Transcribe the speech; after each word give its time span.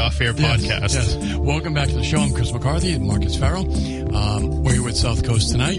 Some 0.00 0.36
color 0.36 0.56
to 0.56 0.62
the 0.62 0.72
off-air 0.72 0.78
podcast. 0.80 0.94
yes. 0.94 1.36
Welcome 1.36 1.74
back 1.74 1.88
to 1.88 1.94
the 1.94 2.04
show. 2.04 2.20
I'm 2.20 2.32
Chris 2.32 2.52
McCarthy 2.52 2.92
and 2.94 3.06
Marcus 3.06 3.36
Farrell. 3.36 3.66
Um, 4.14 4.62
we're 4.62 4.79
with 4.90 4.96
South 4.98 5.24
Coast 5.24 5.52
tonight. 5.52 5.78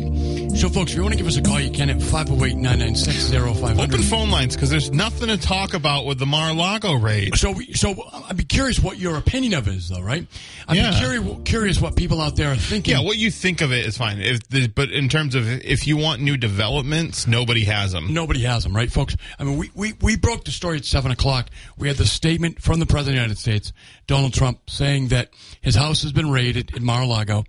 So, 0.55 0.69
folks, 0.69 0.91
if 0.91 0.95
you 0.97 1.01
want 1.03 1.11
to 1.11 1.17
give 1.17 1.27
us 1.27 1.35
a 1.35 1.41
call, 1.41 1.59
you 1.59 1.69
can 1.69 1.89
at 1.89 1.97
508-996-0500. 1.97 3.83
Open 3.83 4.01
phone 4.03 4.31
lines 4.31 4.55
because 4.55 4.69
there's 4.69 4.89
nothing 4.91 5.27
to 5.27 5.35
talk 5.37 5.73
about 5.73 6.05
with 6.05 6.17
the 6.17 6.25
Mar-a-Lago 6.25 6.93
raid. 6.93 7.35
So, 7.35 7.51
we, 7.51 7.73
so 7.73 7.93
I'd 8.29 8.37
be 8.37 8.45
curious 8.45 8.79
what 8.79 8.97
your 8.99 9.17
opinion 9.17 9.53
of 9.55 9.67
it 9.67 9.75
is, 9.75 9.89
though, 9.89 9.99
right? 10.01 10.25
I'd 10.69 10.77
Yeah. 10.77 10.91
be 10.91 10.97
curious, 10.97 11.37
curious 11.43 11.81
what 11.81 11.97
people 11.97 12.21
out 12.21 12.37
there 12.37 12.53
are 12.53 12.55
thinking. 12.55 12.93
Yeah, 12.93 13.01
what 13.01 13.17
you 13.17 13.31
think 13.31 13.59
of 13.59 13.73
it 13.73 13.85
is 13.85 13.97
fine. 13.97 14.21
If 14.21 14.47
the, 14.47 14.67
but 14.67 14.91
in 14.91 15.09
terms 15.09 15.35
of 15.35 15.45
if 15.49 15.85
you 15.87 15.97
want 15.97 16.21
new 16.21 16.37
developments, 16.37 17.27
nobody 17.27 17.65
has 17.65 17.91
them. 17.91 18.13
Nobody 18.13 18.43
has 18.43 18.63
them, 18.63 18.73
right, 18.73 18.89
folks? 18.91 19.17
I 19.39 19.43
mean, 19.43 19.57
we, 19.57 19.71
we, 19.75 19.93
we 20.01 20.15
broke 20.15 20.45
the 20.45 20.51
story 20.51 20.77
at 20.77 20.85
7 20.85 21.11
o'clock. 21.11 21.49
We 21.77 21.89
had 21.89 21.97
the 21.97 22.05
statement 22.05 22.61
from 22.61 22.79
the 22.79 22.85
President 22.85 23.09
of 23.09 23.15
the 23.15 23.21
United 23.23 23.39
States, 23.39 23.73
Donald 24.07 24.33
Trump, 24.33 24.69
saying 24.69 25.09
that 25.09 25.31
his 25.59 25.75
house 25.75 26.01
has 26.03 26.13
been 26.13 26.31
raided 26.31 26.73
in 26.73 26.85
Mar-a-Lago. 26.85 27.43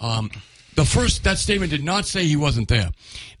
Um, 0.00 0.30
the 0.74 0.84
first, 0.84 1.24
that 1.24 1.38
statement 1.38 1.70
did 1.70 1.84
not 1.84 2.06
say 2.06 2.24
he 2.24 2.36
wasn't 2.36 2.68
there. 2.68 2.90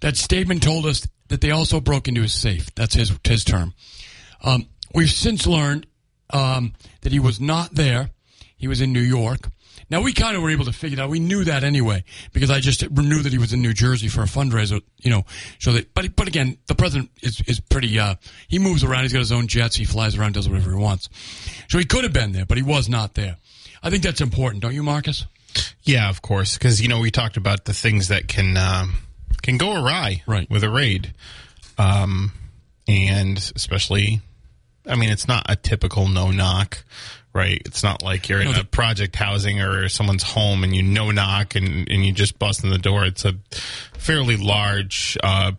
That 0.00 0.16
statement 0.16 0.62
told 0.62 0.86
us 0.86 1.06
that 1.28 1.40
they 1.40 1.50
also 1.50 1.80
broke 1.80 2.08
into 2.08 2.22
his 2.22 2.34
safe. 2.34 2.74
That's 2.74 2.94
his, 2.94 3.12
his 3.24 3.44
term. 3.44 3.74
Um, 4.42 4.66
we've 4.94 5.10
since 5.10 5.46
learned 5.46 5.86
um, 6.30 6.74
that 7.02 7.12
he 7.12 7.20
was 7.20 7.40
not 7.40 7.74
there. 7.74 8.10
He 8.56 8.68
was 8.68 8.80
in 8.80 8.92
New 8.92 9.00
York. 9.00 9.48
Now 9.92 10.00
we 10.00 10.14
kind 10.14 10.36
of 10.36 10.42
were 10.42 10.50
able 10.50 10.64
to 10.64 10.72
figure 10.72 10.98
it 10.98 11.02
out. 11.02 11.10
We 11.10 11.20
knew 11.20 11.44
that 11.44 11.64
anyway 11.64 12.04
because 12.32 12.50
I 12.50 12.60
just 12.60 12.90
knew 12.90 13.22
that 13.22 13.30
he 13.30 13.38
was 13.38 13.52
in 13.52 13.60
New 13.60 13.74
Jersey 13.74 14.08
for 14.08 14.22
a 14.22 14.26
fundraiser. 14.26 14.80
You 15.02 15.10
know, 15.10 15.24
so 15.58 15.72
that. 15.72 15.92
But 15.92 16.16
but 16.16 16.28
again, 16.28 16.56
the 16.66 16.74
president 16.74 17.10
is 17.20 17.42
is 17.46 17.60
pretty. 17.60 17.98
Uh, 17.98 18.14
he 18.48 18.58
moves 18.58 18.84
around. 18.84 19.02
He's 19.02 19.12
got 19.12 19.18
his 19.18 19.32
own 19.32 19.48
jets. 19.48 19.76
He 19.76 19.84
flies 19.84 20.16
around, 20.16 20.32
does 20.32 20.48
whatever 20.48 20.70
he 20.70 20.76
wants. 20.76 21.10
So 21.68 21.78
he 21.78 21.84
could 21.84 22.04
have 22.04 22.12
been 22.14 22.32
there, 22.32 22.46
but 22.46 22.56
he 22.56 22.62
was 22.62 22.88
not 22.88 23.14
there. 23.14 23.36
I 23.82 23.90
think 23.90 24.02
that's 24.02 24.22
important, 24.22 24.62
don't 24.62 24.74
you, 24.74 24.82
Marcus? 24.82 25.26
Yeah, 25.84 26.08
of 26.08 26.22
course, 26.22 26.54
because 26.58 26.80
you 26.80 26.88
know 26.88 27.00
we 27.00 27.10
talked 27.10 27.36
about 27.36 27.64
the 27.64 27.74
things 27.74 28.08
that 28.08 28.28
can 28.28 28.56
um, 28.56 28.96
can 29.42 29.56
go 29.58 29.72
awry 29.82 30.22
Right. 30.26 30.48
with 30.50 30.62
a 30.64 30.70
raid, 30.70 31.12
um, 31.78 32.32
and 32.88 33.38
especially, 33.56 34.20
I 34.86 34.96
mean, 34.96 35.10
it's 35.10 35.26
not 35.28 35.46
a 35.48 35.56
typical 35.56 36.08
no 36.08 36.30
knock. 36.30 36.84
Right, 37.34 37.62
it's 37.64 37.82
not 37.82 38.02
like 38.02 38.28
you're 38.28 38.42
in 38.42 38.50
No, 38.52 38.60
a 38.60 38.64
project 38.64 39.16
housing 39.16 39.58
or 39.62 39.88
someone's 39.88 40.22
home 40.22 40.64
and 40.64 40.76
you 40.76 40.82
no 40.82 41.10
knock 41.10 41.54
and, 41.54 41.88
and 41.90 42.04
you 42.04 42.12
just 42.12 42.38
bust 42.38 42.62
in 42.62 42.68
the 42.68 42.76
door. 42.76 43.06
It's 43.06 43.24
a 43.24 43.32
fairly 43.96 44.36
large, 44.36 45.16
uh, 45.22 45.52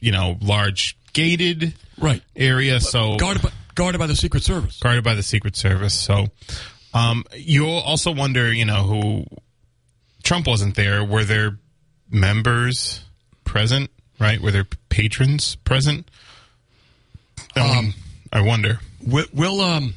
you 0.00 0.10
know, 0.10 0.38
large 0.40 0.96
gated 1.12 1.72
Right. 1.98 2.20
area. 2.34 2.80
So 2.80 3.16
Guarded 3.16 3.42
by, 3.44 3.50
guarded 3.76 3.98
by 4.00 4.08
the 4.08 4.16
Secret 4.16 4.42
Service. 4.42 4.80
guarded 4.80 5.04
by 5.04 5.14
the 5.14 5.22
Secret 5.22 5.54
Service. 5.54 5.94
So 5.94 6.26
um, 6.94 7.24
you 7.36 7.66
also 7.66 8.12
wonder, 8.12 8.52
you 8.52 8.64
know, 8.64 8.82
who 8.82 9.24
Trump 10.22 10.46
wasn't 10.46 10.74
there. 10.74 11.04
Were 11.04 11.24
there 11.24 11.58
members 12.10 13.04
present? 13.44 13.90
Right? 14.18 14.40
Were 14.40 14.50
there 14.50 14.66
patrons 14.88 15.56
present? 15.56 16.10
Um, 17.56 17.94
I 18.32 18.42
wonder. 18.42 18.80
We'll, 19.06 19.26
we'll 19.32 19.60
um 19.60 19.94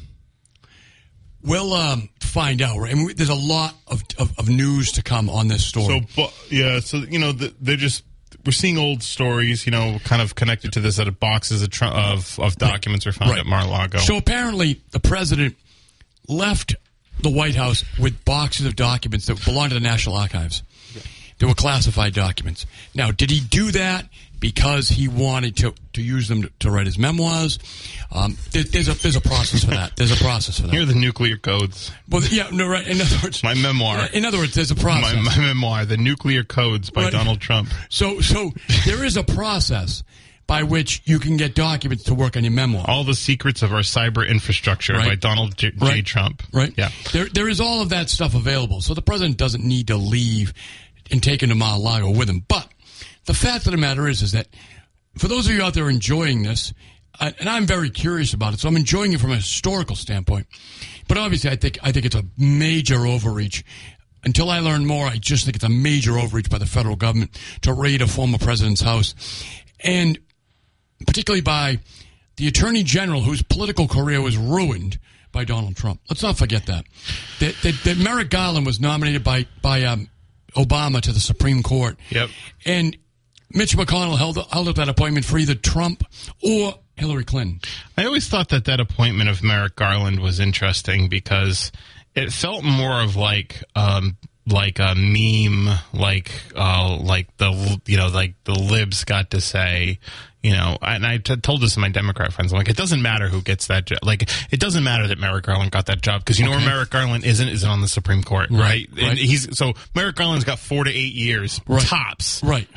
we'll 1.44 1.74
um 1.74 2.10
find 2.20 2.62
out. 2.62 2.78
Right? 2.78 2.92
I 2.92 2.96
mean, 2.96 3.12
there's 3.16 3.30
a 3.30 3.36
lot 3.36 3.76
of, 3.88 4.02
of, 4.18 4.38
of 4.40 4.50
news 4.50 4.94
to 4.94 5.04
come 5.04 5.30
on 5.30 5.48
this 5.50 5.66
story. 5.66 6.08
So, 6.16 6.30
yeah, 6.50 6.80
so 6.80 6.98
you 6.98 7.20
know, 7.20 7.32
the, 7.32 7.54
they're 7.60 7.76
just 7.76 8.04
we're 8.46 8.52
seeing 8.52 8.78
old 8.78 9.04
stories, 9.04 9.66
you 9.66 9.72
know, 9.72 10.00
kind 10.04 10.22
of 10.22 10.36
connected 10.36 10.74
to 10.74 10.80
this. 10.80 10.98
That 10.98 11.20
boxes 11.20 11.62
of 11.62 11.70
of, 11.84 12.40
of 12.40 12.56
documents 12.58 13.06
were 13.06 13.12
found 13.12 13.32
Right. 13.32 13.40
at 13.40 13.46
Mar-a-Lago. 13.46 14.00
So 14.00 14.18
apparently, 14.18 14.82
the 14.92 15.00
president 15.00 15.56
left 16.28 16.76
the 17.22 17.30
White 17.30 17.56
House 17.56 17.84
with 18.00 18.24
boxes 18.26 18.66
of 18.66 18.76
documents 18.76 19.28
that 19.28 19.44
belong 19.46 19.70
to 19.70 19.76
the 19.76 19.82
National 19.82 20.16
Archives. 20.16 20.64
They 21.40 21.48
were 21.48 21.56
classified 21.56 22.14
documents. 22.14 22.66
Now, 22.94 23.12
did 23.12 23.30
he 23.32 23.40
do 23.42 23.72
that 23.72 24.08
because 24.40 24.88
he 24.88 25.08
wanted 25.08 25.58
to, 25.58 25.74
to 25.94 26.02
use 26.02 26.28
them 26.28 26.44
to, 26.44 26.52
to 26.60 26.72
write 26.72 26.86
his 26.86 26.98
memoirs? 26.98 27.60
Um, 28.12 28.38
there, 28.52 28.64
there's 28.64 28.88
a 28.88 28.94
there's 28.94 29.16
a 29.16 29.22
process 29.22 29.64
for 29.64 29.72
that. 29.72 29.96
There's 29.98 30.12
a 30.12 30.24
process 30.24 30.60
for 30.60 30.68
that. 30.68 30.74
Here 30.74 30.84
are 30.84 30.86
the 30.86 30.94
nuclear 30.96 31.36
codes. 31.38 31.92
well, 32.08 32.22
yeah, 32.30 32.50
no, 32.52 32.68
right. 32.68 32.88
In 32.88 33.02
other 33.02 33.18
words, 33.24 33.44
My 33.44 33.56
memoir. 33.56 34.08
In 34.14 34.26
other 34.26 34.38
words, 34.38 34.54
there's 34.54 34.72
a 34.72 34.76
process. 34.76 35.16
My, 35.16 35.36
my 35.36 35.48
memoir, 35.48 35.86
The 35.86 35.98
Nuclear 35.98 36.44
Codes 36.44 36.92
by 36.92 37.06
Right. 37.06 37.12
Donald 37.12 37.42
Trump. 37.42 37.70
So, 37.90 38.22
so 38.22 38.52
there 38.86 39.04
is 39.04 39.18
a 39.18 39.24
process 39.24 40.04
by 40.46 40.64
which 40.64 41.02
you 41.06 41.20
can 41.20 41.38
get 41.38 41.56
documents 41.56 42.04
to 42.06 42.14
work 42.14 42.36
on 42.36 42.44
your 42.44 42.52
memoir. 42.52 42.86
All 42.88 43.04
the 43.04 43.14
Secrets 43.14 43.62
of 43.62 43.72
Our 43.74 43.80
Cyber 43.80 44.28
Infrastructure 44.28 44.94
Right. 44.94 45.10
by 45.10 45.16
Donald 45.16 45.58
J. 45.58 45.72
J. 45.72 46.02
Trump. 46.02 46.44
Right? 46.52 46.74
Yeah. 46.78 46.90
There, 47.12 47.28
there 47.34 47.48
is 47.48 47.62
all 47.62 47.82
of 47.82 47.90
that 47.90 48.10
stuff 48.10 48.36
available. 48.36 48.82
So 48.82 48.94
the 48.94 49.02
president 49.02 49.38
doesn't 49.38 49.64
need 49.64 49.88
to 49.88 49.96
leave 49.96 50.54
and 51.12 51.24
take 51.24 51.44
into 51.44 51.56
Mar-a-Lago 51.56 52.12
with 52.12 52.30
him. 52.30 52.44
But 52.48 52.68
the 53.26 53.34
fact 53.34 53.66
of 53.66 53.72
the 53.72 53.78
matter 53.78 54.08
is, 54.08 54.22
is 54.22 54.34
that 54.34 54.48
for 55.18 55.28
those 55.28 55.48
of 55.48 55.56
you 55.56 55.62
out 55.64 55.74
there 55.74 55.90
enjoying 55.90 56.44
this, 56.44 56.74
uh, 57.20 57.32
and 57.40 57.48
I'm 57.48 57.66
very 57.66 57.90
curious 57.90 58.34
about 58.34 58.54
it, 58.54 58.60
so 58.60 58.68
I'm 58.68 58.76
enjoying 58.76 59.14
it 59.14 59.20
from 59.20 59.32
a 59.32 59.36
historical 59.36 59.96
standpoint. 59.96 60.48
But 61.08 61.18
obviously, 61.18 61.52
I 61.52 61.56
think 61.56 61.78
I 61.84 61.92
think 61.92 62.06
it's 62.06 62.16
a 62.16 62.26
major 62.38 63.06
overreach. 63.06 63.64
Until 64.26 64.50
I 64.50 64.60
learn 64.60 64.86
more, 64.86 65.06
I 65.06 65.18
just 65.18 65.44
think 65.46 65.56
it's 65.56 65.66
a 65.66 65.70
major 65.70 66.18
overreach 66.18 66.50
by 66.50 66.58
the 66.58 66.66
federal 66.66 66.96
government 66.96 67.38
to 67.62 67.74
raid 67.74 68.02
a 68.02 68.08
former 68.08 68.38
president's 68.38 68.82
house, 68.82 69.14
and 69.82 70.18
particularly 71.06 71.42
by 71.42 71.80
the 72.38 72.48
attorney 72.48 72.84
general 72.84 73.22
whose 73.22 73.44
political 73.44 73.88
career 73.88 74.22
was 74.22 74.38
ruined 74.38 75.00
by 75.32 75.44
Donald 75.44 75.76
Trump. 75.76 76.00
Let's 76.10 76.24
not 76.24 76.38
forget 76.38 76.66
that. 76.68 76.86
That, 77.40 77.56
that, 77.64 77.82
that 77.84 77.98
Merrick 77.98 78.30
Garland 78.30 78.66
was 78.66 78.80
nominated 78.80 79.24
by, 79.24 79.48
by 79.62 79.84
um, 79.84 80.10
Obama 80.56 81.02
to 81.02 81.12
the 81.12 81.20
Supreme 81.20 81.64
Court. 81.64 81.98
Yep. 82.10 82.30
And 82.66 82.98
Mitch 83.52 83.76
McConnell 83.76 84.18
held, 84.18 84.38
held 84.52 84.68
up 84.68 84.76
that 84.76 84.90
appointment 84.90 85.26
for 85.26 85.38
either 85.38 85.56
Trump 85.56 86.04
or 86.44 86.76
Hillary 86.96 87.24
Clinton. 87.24 87.60
I 87.98 88.06
always 88.06 88.28
thought 88.28 88.50
that 88.50 88.66
that 88.66 88.80
appointment 88.80 89.30
of 89.30 89.44
Merrick 89.44 89.76
Garland 89.76 90.20
was 90.20 90.40
interesting 90.40 91.10
because 91.10 91.72
it 92.16 92.32
felt 92.32 92.64
more 92.64 93.02
of 93.02 93.16
like 93.16 93.64
um 93.76 94.18
like 94.48 94.80
a 94.80 94.94
meme 94.96 95.74
like 95.94 96.32
uh 96.56 96.98
like 97.02 97.36
the 97.38 97.80
you 97.86 97.96
know 97.98 98.08
like 98.08 98.34
the 98.44 98.54
libs 98.54 99.06
got 99.06 99.32
to 99.32 99.40
say 99.40 99.98
you 100.42 100.52
know 100.52 100.78
and 100.82 101.06
I 101.06 101.18
t- 101.20 101.38
told 101.38 101.62
this 101.62 101.76
to 101.76 101.80
my 101.80 101.88
democrat 101.88 102.34
friends 102.34 102.52
i'm 102.52 102.58
like 102.58 102.68
it 102.68 102.76
doesn't 102.76 103.02
matter 103.02 103.30
who 103.30 103.42
gets 103.42 103.68
that 103.68 103.86
job 103.86 104.00
like 104.04 104.30
it 104.52 104.60
doesn't 104.60 104.84
matter 104.84 105.08
that 105.08 105.18
merrick 105.18 105.46
garland 105.46 105.72
got 105.72 105.86
that 105.86 106.02
job 106.02 106.20
because 106.22 106.40
you 106.40 106.44
know 106.46 106.52
where 106.52 106.60
merrick 106.60 106.90
garland 106.90 107.24
isn't 107.24 107.48
isn't 107.48 107.70
on 107.70 107.80
the 107.80 107.88
supreme 107.88 108.22
court 108.22 108.50
right, 108.52 108.90
right. 108.92 109.02
And 109.12 109.18
he's 109.18 109.58
so 109.58 109.72
merrick 109.96 110.18
garland's 110.18 110.44
got 110.44 110.60
four 110.60 110.84
to 110.84 110.92
eight 110.92 111.14
years 111.14 111.62
Right. 111.66 111.82
tops 111.86 112.44
Right. 112.44 112.68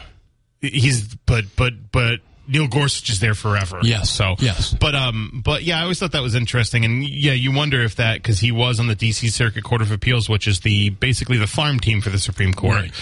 he's 0.61 1.17
but 1.27 1.45
but 1.57 1.73
but 1.91 2.21
Neil 2.49 2.69
Gorsuch 2.69 3.11
is 3.11 3.21
there 3.21 3.35
forever. 3.35 3.81
Yes, 3.83 4.11
So 4.11 4.37
yes. 4.39 4.75
But 4.79 4.95
um. 4.95 5.43
But 5.45 5.63
yeah, 5.63 5.79
I 5.79 5.83
always 5.83 5.99
thought 5.99 6.13
that 6.13 6.23
was 6.23 6.35
interesting, 6.35 6.85
and 6.85 7.03
yeah, 7.09 7.33
you 7.33 7.53
wonder 7.53 7.83
if 7.83 7.97
that 7.97 8.23
because 8.23 8.41
he 8.41 8.53
was 8.53 8.79
on 8.81 8.87
the 8.87 8.95
D.C. 8.95 9.29
Circuit 9.29 9.65
Court 9.65 9.83
of 9.83 9.91
Appeals, 9.91 10.29
which 10.29 10.47
is 10.47 10.61
the 10.61 10.91
basically 10.91 11.37
the 11.39 11.47
farm 11.47 11.81
team 11.81 12.01
for 12.01 12.11
the 12.11 12.19
Supreme 12.19 12.53
Court, 12.55 12.77
Right. 12.77 12.93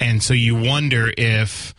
and 0.00 0.22
so 0.22 0.34
you 0.34 0.54
wonder 0.54 1.12
if. 1.16 1.74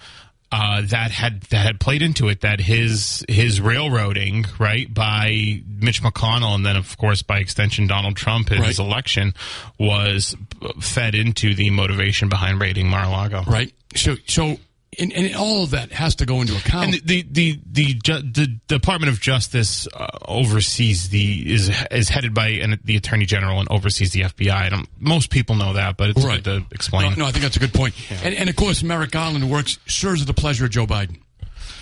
Uh, 0.51 0.83
that 0.85 1.11
had 1.11 1.41
that 1.49 1.65
had 1.65 1.79
played 1.81 2.01
into 2.03 2.29
it 2.29 2.41
that 2.41 2.61
his 2.61 3.25
his 3.27 3.59
railroading 3.59 4.45
right 4.59 4.93
by 4.93 5.59
Mitch 5.81 6.01
McConnell 6.03 6.53
and 6.55 6.65
then 6.65 6.77
of 6.77 6.95
course 6.97 7.23
by 7.23 7.39
extension 7.39 7.87
Donald 7.87 8.15
Trump 8.15 8.51
in 8.51 8.63
his 8.63 8.79
election 8.79 9.33
was 9.79 10.35
fed 10.79 11.13
into 11.15 11.55
the 11.55 11.71
motivation 11.71 12.29
behind 12.29 12.61
raiding 12.61 12.87
Mar-a-Lago. 12.87 13.41
Right. 13.47 13.73
So, 13.95 14.15
so 14.27 14.57
and, 14.99 15.11
and 15.13 15.35
all 15.35 15.63
of 15.63 15.71
that 15.71 15.91
has 15.91 16.15
to 16.15 16.25
go 16.25 16.41
into 16.41 16.55
account. 16.55 16.85
And 16.85 16.93
the 17.07 17.21
the 17.29 17.59
the, 17.65 17.93
the, 17.93 18.21
the 18.33 18.47
Department 18.67 19.11
of 19.11 19.19
Justice 19.21 19.87
uh, 19.93 20.07
oversees 20.27 21.09
the 21.09 21.53
is 21.53 21.69
is 21.91 22.09
headed 22.09 22.33
by 22.33 22.47
an, 22.49 22.79
the 22.83 22.95
Attorney 22.97 23.25
General 23.25 23.59
and 23.59 23.69
oversees 23.71 24.11
the 24.11 24.21
FBI. 24.21 24.51
I 24.51 24.69
don't, 24.69 24.87
most 24.99 25.29
people 25.29 25.55
know 25.55 25.73
that, 25.73 25.97
but 25.97 26.09
it's 26.11 26.23
Right. 26.23 26.43
good 26.43 26.67
to 26.69 26.75
explain. 26.75 27.11
no, 27.11 27.15
no, 27.17 27.25
I 27.25 27.31
think 27.31 27.43
that's 27.43 27.57
a 27.57 27.59
good 27.59 27.73
point. 27.73 27.93
And, 28.23 28.33
and 28.35 28.49
of 28.49 28.55
course, 28.55 28.83
Merrick 28.83 29.11
Garland 29.11 29.49
works 29.49 29.77
serves 29.87 30.21
at 30.21 30.27
the 30.27 30.33
pleasure 30.33 30.65
of 30.65 30.71
Joe 30.71 30.85
Biden. 30.85 31.19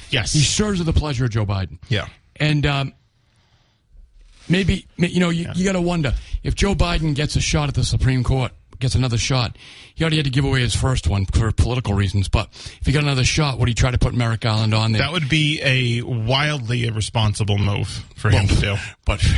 Yes. 0.09 0.33
He 0.33 0.41
serves 0.41 0.79
at 0.79 0.85
the 0.85 0.93
pleasure 0.93 1.25
of 1.25 1.31
Joe 1.31 1.45
Biden. 1.45 1.77
yeah. 1.89 2.07
And 2.35 2.65
um, 2.65 2.93
maybe 4.49 4.85
you 4.97 5.19
know 5.19 5.29
you, 5.29 5.47
you 5.55 5.65
got 5.65 5.73
to 5.73 5.81
wonder 5.81 6.13
if 6.43 6.55
Joe 6.55 6.75
Biden 6.75 7.15
gets 7.15 7.35
a 7.35 7.41
shot 7.41 7.69
at 7.69 7.75
the 7.75 7.83
Supreme 7.83 8.23
Court, 8.23 8.51
gets 8.83 8.93
another 8.95 9.17
shot. 9.17 9.57
He 9.95 10.03
already 10.03 10.17
had 10.17 10.25
to 10.25 10.31
give 10.31 10.45
away 10.45 10.59
his 10.61 10.75
first 10.75 11.07
one 11.07 11.25
for 11.25 11.51
political 11.51 11.93
reasons, 11.95 12.29
but 12.29 12.49
if 12.79 12.85
he 12.85 12.91
got 12.91 13.01
another 13.03 13.23
shot, 13.23 13.57
would 13.57 13.67
he 13.67 13.73
try 13.73 13.89
to 13.91 13.97
put 13.97 14.13
Merrick 14.13 14.41
Garland 14.41 14.73
on 14.75 14.91
there? 14.91 15.01
That 15.01 15.11
would 15.11 15.27
be 15.29 15.59
a 15.63 16.01
wildly 16.03 16.85
irresponsible 16.85 17.57
move 17.57 17.87
for 18.15 18.29
him 18.29 18.47
to 18.47 18.55
do. 18.55 18.75
but 19.05 19.19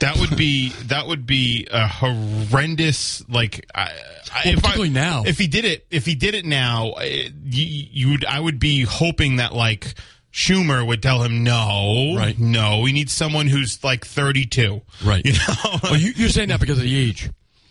That 0.00 0.16
would 0.18 0.36
be 0.36 0.68
that 0.86 1.08
would 1.08 1.26
be 1.26 1.66
a 1.72 1.88
horrendous 1.88 3.28
like. 3.28 3.66
I, 3.74 3.80
I, 3.82 4.42
Well, 4.44 4.52
if 4.54 4.58
I- 4.58 4.60
particularly 4.60 4.90
now. 4.90 5.24
if 5.26 5.38
he 5.38 5.48
did 5.48 5.64
it, 5.64 5.86
if 5.90 6.06
he 6.06 6.14
did 6.14 6.34
it 6.36 6.44
now, 6.44 6.92
eh, 6.92 7.30
you, 7.44 7.64
you 7.90 8.10
would. 8.10 8.24
I 8.24 8.38
would 8.38 8.60
be 8.60 8.82
hoping 8.82 9.36
that 9.36 9.54
like 9.54 9.94
Schumer 10.32 10.86
would 10.86 11.02
tell 11.02 11.22
him 11.24 11.42
no, 11.42 12.14
Right. 12.16 12.38
No, 12.38 12.78
we 12.80 12.92
need 12.92 13.10
someone 13.10 13.48
who's 13.48 13.82
like 13.82 14.04
thirty-two, 14.06 14.82
right, 15.04 15.24
You 15.26 15.32
know, 15.32 15.78
well, 15.82 15.96
you, 15.96 16.12
you're 16.14 16.28
saying 16.28 16.50
that 16.50 16.60
because 16.60 16.78
of 16.78 16.84
the 16.84 16.96
age. 16.96 17.30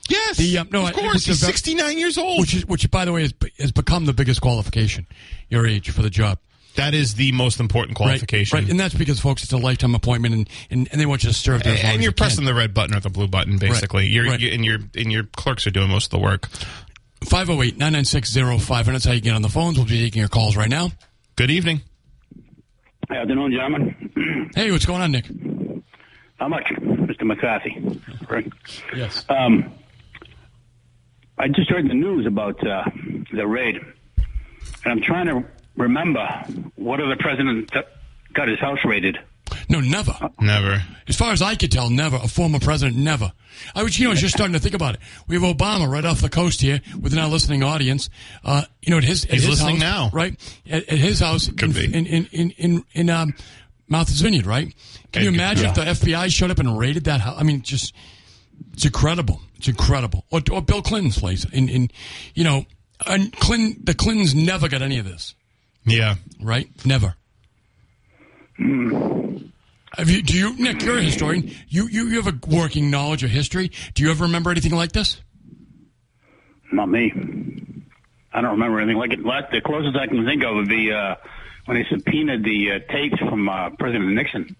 Yes, 0.10 0.38
The, 0.38 0.58
um, 0.60 0.70
no, 0.72 0.86
of 0.88 0.94
course, 0.94 1.16
it's 1.18 1.28
a 1.28 1.30
he's 1.32 1.40
ve- 1.42 1.46
sixty-nine 1.48 1.98
years 1.98 2.18
old. 2.18 2.40
which 2.40 2.54
is 2.54 2.66
which 2.66 2.90
by 2.92 3.06
the 3.06 3.12
way 3.14 3.22
has, 3.22 3.34
has 3.60 3.72
become 3.72 4.06
the 4.06 4.14
biggest 4.14 4.42
qualification 4.42 5.06
your 5.50 5.66
age 5.68 5.90
for 5.92 6.02
the 6.02 6.10
job 6.10 6.40
that 6.76 6.94
is 6.94 7.16
the 7.16 7.32
most 7.32 7.60
important 7.60 7.98
qualification. 7.98 8.56
right 8.58 8.70
and 8.70 8.80
that's 8.80 8.94
because 8.94 9.20
folks 9.20 9.42
it's 9.44 9.52
a 9.52 9.58
lifetime 9.58 9.96
appointment 9.96 10.34
and 10.36 10.50
and, 10.70 10.88
and 10.92 11.02
they 11.02 11.06
want 11.08 11.24
you 11.24 11.30
to 11.30 11.36
serve 11.36 11.64
there 11.64 11.74
as 11.74 11.84
and 11.84 11.94
you're 11.96 12.02
you 12.04 12.08
can. 12.10 12.16
pressing 12.16 12.46
the 12.46 12.54
red 12.54 12.74
button 12.74 12.96
or 12.96 13.00
the 13.00 13.10
blue 13.10 13.28
button, 13.28 13.58
basically. 13.58 14.06
You're, 14.08 14.26
Right. 14.26 14.40
you 14.40 14.52
and 14.52 14.64
your 14.64 14.78
and 14.96 15.12
your 15.12 15.24
clerks 15.24 15.66
are 15.66 15.72
doing 15.72 15.90
most 15.90 16.06
of 16.06 16.12
the 16.12 16.20
work. 16.20 16.48
508-996-0500 17.26 18.86
that's 18.92 19.06
how 19.06 19.12
you 19.12 19.22
get 19.22 19.34
on 19.34 19.42
the 19.42 19.50
phones 19.50 19.78
we'll 19.78 19.88
be 19.88 20.00
taking 20.04 20.20
your 20.20 20.30
calls 20.30 20.56
right 20.56 20.70
now 20.70 20.90
Good 21.36 21.50
evening. 21.52 21.82
Good 23.08 23.18
afternoon, 23.18 23.52
gentlemen. 23.52 24.52
hey 24.56 24.72
what's 24.72 24.86
going 24.86 25.02
on 25.02 25.12
nick 25.12 25.26
How 26.40 26.48
much, 26.48 26.66
Mr. 26.80 27.24
McCarthy? 27.24 28.00
Right. 28.30 28.52
yes 28.96 29.26
Um, 29.30 29.74
I 31.38 31.48
just 31.50 31.70
heard 31.70 31.88
the 31.90 31.94
news 31.94 32.26
about 32.26 32.66
uh, 32.66 32.84
the 33.32 33.46
raid, 33.48 33.78
and 33.78 33.86
I'm 34.86 35.02
trying 35.02 35.28
to 35.28 35.46
remember 35.76 36.26
what 36.76 37.00
other 37.00 37.16
president 37.16 37.72
that 37.74 37.88
got 38.34 38.48
his 38.48 38.60
house 38.60 38.80
raided. 38.84 39.18
no 39.70 39.80
never 39.80 40.14
Never. 40.42 40.84
as 41.08 41.16
far 41.16 41.32
as 41.32 41.42
I 41.42 41.56
could 41.56 41.72
tell 41.72 41.90
never 41.90 42.18
a 42.18 42.28
former 42.28 42.60
president 42.60 42.98
never 42.98 43.32
I 43.76 43.84
was 43.84 43.98
you 43.98 44.04
know 44.06 44.10
I 44.12 44.14
was 44.14 44.22
just 44.22 44.36
starting 44.36 44.54
to 44.54 44.60
think 44.60 44.76
about 44.76 44.96
it 44.96 45.02
we 45.28 45.36
have 45.40 45.44
Obama 45.58 45.90
right 45.90 46.04
off 46.04 46.20
the 46.22 46.30
coast 46.30 46.62
here 46.62 46.82
with 47.00 47.18
our 47.18 47.28
listening 47.30 47.64
audience 47.64 48.10
uh 48.44 48.64
you 48.82 48.92
know 48.92 48.98
at 48.98 49.04
his 49.06 49.24
at 49.26 49.32
He's 49.32 49.42
his 49.44 49.50
listening 49.52 49.78
house, 49.78 50.12
now. 50.12 50.18
right 50.18 50.36
at, 50.70 50.84
at 50.90 50.98
his 51.00 51.20
house 51.22 51.48
Could 51.48 51.64
in, 51.64 51.92
be. 51.92 51.98
in 51.98 52.06
in 52.06 52.26
in 52.32 52.52
in, 52.58 52.84
in 52.94 53.10
um 53.10 53.34
Martha's 53.88 54.20
Vineyard 54.22 54.46
right 54.46 54.74
can 55.14 55.24
you 55.24 55.30
Okay, 55.30 55.38
imagine 55.38 55.66
yeah. 55.66 55.90
if 55.92 56.02
the 56.02 56.08
FBI 56.08 56.30
showed 56.30 56.52
up 56.52 56.60
and 56.60 56.78
raided 56.78 57.06
that 57.06 57.22
house 57.22 57.38
I 57.40 57.44
mean 57.44 57.62
just 57.62 57.94
It's 58.74 58.86
incredible. 58.86 59.42
It's 59.56 59.68
incredible. 59.68 60.26
Or, 60.32 60.42
or 60.52 60.62
Bill 60.62 60.82
Clinton's 60.82 61.18
place. 61.18 61.46
In, 61.46 61.68
in 61.70 61.90
you 62.36 62.44
know, 62.44 62.66
and 63.06 63.32
Clinton, 63.40 63.82
the 63.84 63.94
Clintons 63.94 64.36
never 64.36 64.68
got 64.70 64.82
any 64.82 65.00
of 65.00 65.06
this, 65.06 65.34
Yeah. 65.86 66.16
right? 66.42 66.70
Never. 66.86 67.16
Have 68.60 70.10
you, 70.10 70.22
do 70.22 70.38
you, 70.38 70.56
Nick? 70.62 70.82
You're 70.84 70.98
a 70.98 71.02
historian. 71.02 71.52
You, 71.70 71.88
you 71.88 72.08
you 72.08 72.22
have 72.22 72.28
a 72.28 72.38
working 72.56 72.92
knowledge 72.92 73.24
of 73.24 73.30
history. 73.30 73.72
Do 73.94 74.04
you 74.04 74.12
ever 74.12 74.26
remember 74.26 74.52
anything 74.52 74.74
like 74.74 74.92
this? 74.92 75.22
Not 76.72 76.90
me. 76.90 77.12
I 78.34 78.42
don't 78.42 78.52
remember 78.52 78.80
anything 78.80 78.98
like 78.98 79.14
it. 79.14 79.24
Like, 79.24 79.50
The 79.52 79.62
closest 79.62 79.96
I 79.96 80.08
can 80.08 80.26
think 80.26 80.44
of 80.44 80.56
would 80.56 80.68
be 80.68 80.92
uh, 80.92 81.16
when 81.66 81.78
they 81.78 81.86
subpoenaed 81.90 82.44
the 82.44 82.72
uh, 82.74 82.80
tapes 82.92 83.18
from 83.20 83.48
uh, 83.50 83.70
President 83.80 84.14
Nixon. 84.14 84.56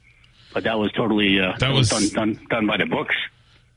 But 0.54 0.64
that 0.64 0.80
was 0.80 0.92
totally 0.94 1.40
uh, 1.40 1.58
That 1.60 1.74
was- 1.74 1.90
done, 1.90 2.10
done 2.10 2.48
done 2.50 2.68
by 2.68 2.78
the 2.78 2.86
books. 2.86 3.16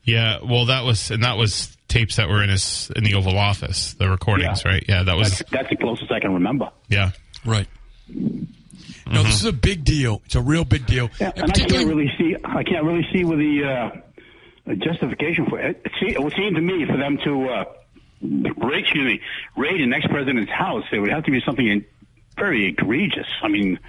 Yeah. 0.03 0.39
Well, 0.43 0.65
that 0.65 0.83
was 0.83 1.11
and 1.11 1.23
that 1.23 1.37
was 1.37 1.75
tapes 1.87 2.15
that 2.15 2.29
were 2.29 2.41
in 2.43 2.49
his 2.49 2.91
in 2.95 3.03
the 3.03 3.13
Oval 3.15 3.37
Office, 3.37 3.93
the 3.93 4.09
recordings, 4.09 4.63
Yeah. 4.65 4.71
right? 4.71 4.85
Yeah, 4.87 5.03
that 5.03 5.15
was 5.17 5.37
That's, 5.39 5.51
that's 5.51 5.69
the 5.69 5.75
closest 5.77 6.11
I 6.11 6.19
can 6.19 6.33
remember. 6.33 6.69
yeah. 6.89 7.11
Right. 7.45 7.67
No, 8.09 9.23
this 9.23 9.35
is 9.35 9.45
a 9.45 9.51
big 9.53 9.83
deal. 9.83 10.21
It's 10.25 10.35
a 10.35 10.41
real 10.41 10.63
big 10.63 10.85
deal. 10.85 11.09
Yeah, 11.19 11.31
And 11.35 11.43
and 11.43 11.51
I 11.51 11.65
can't 11.65 11.87
really 11.87 12.11
see. 12.17 12.35
I 12.43 12.63
can't 12.63 12.85
really 12.85 13.05
see 13.11 13.23
with 13.25 13.39
the 13.39 13.63
uh, 14.67 14.73
justification 14.75 15.47
for 15.47 15.59
it. 15.59 15.81
It, 15.85 15.91
se- 15.99 16.13
it 16.15 16.23
would 16.23 16.33
seem 16.33 16.55
to 16.55 16.61
me 16.61 16.85
for 16.85 16.95
them 16.97 17.17
to 17.25 17.49
uh, 17.49 17.63
raid, 18.21 18.83
excuse 18.83 19.03
me, 19.05 19.21
raid 19.57 19.81
an 19.81 19.93
ex-president's 19.93 20.51
house, 20.51 20.83
there 20.91 21.01
would 21.01 21.11
have 21.11 21.23
to 21.25 21.31
be 21.31 21.41
something 21.45 21.83
very 22.37 22.67
egregious. 22.67 23.27
I 23.41 23.47
mean, 23.49 23.79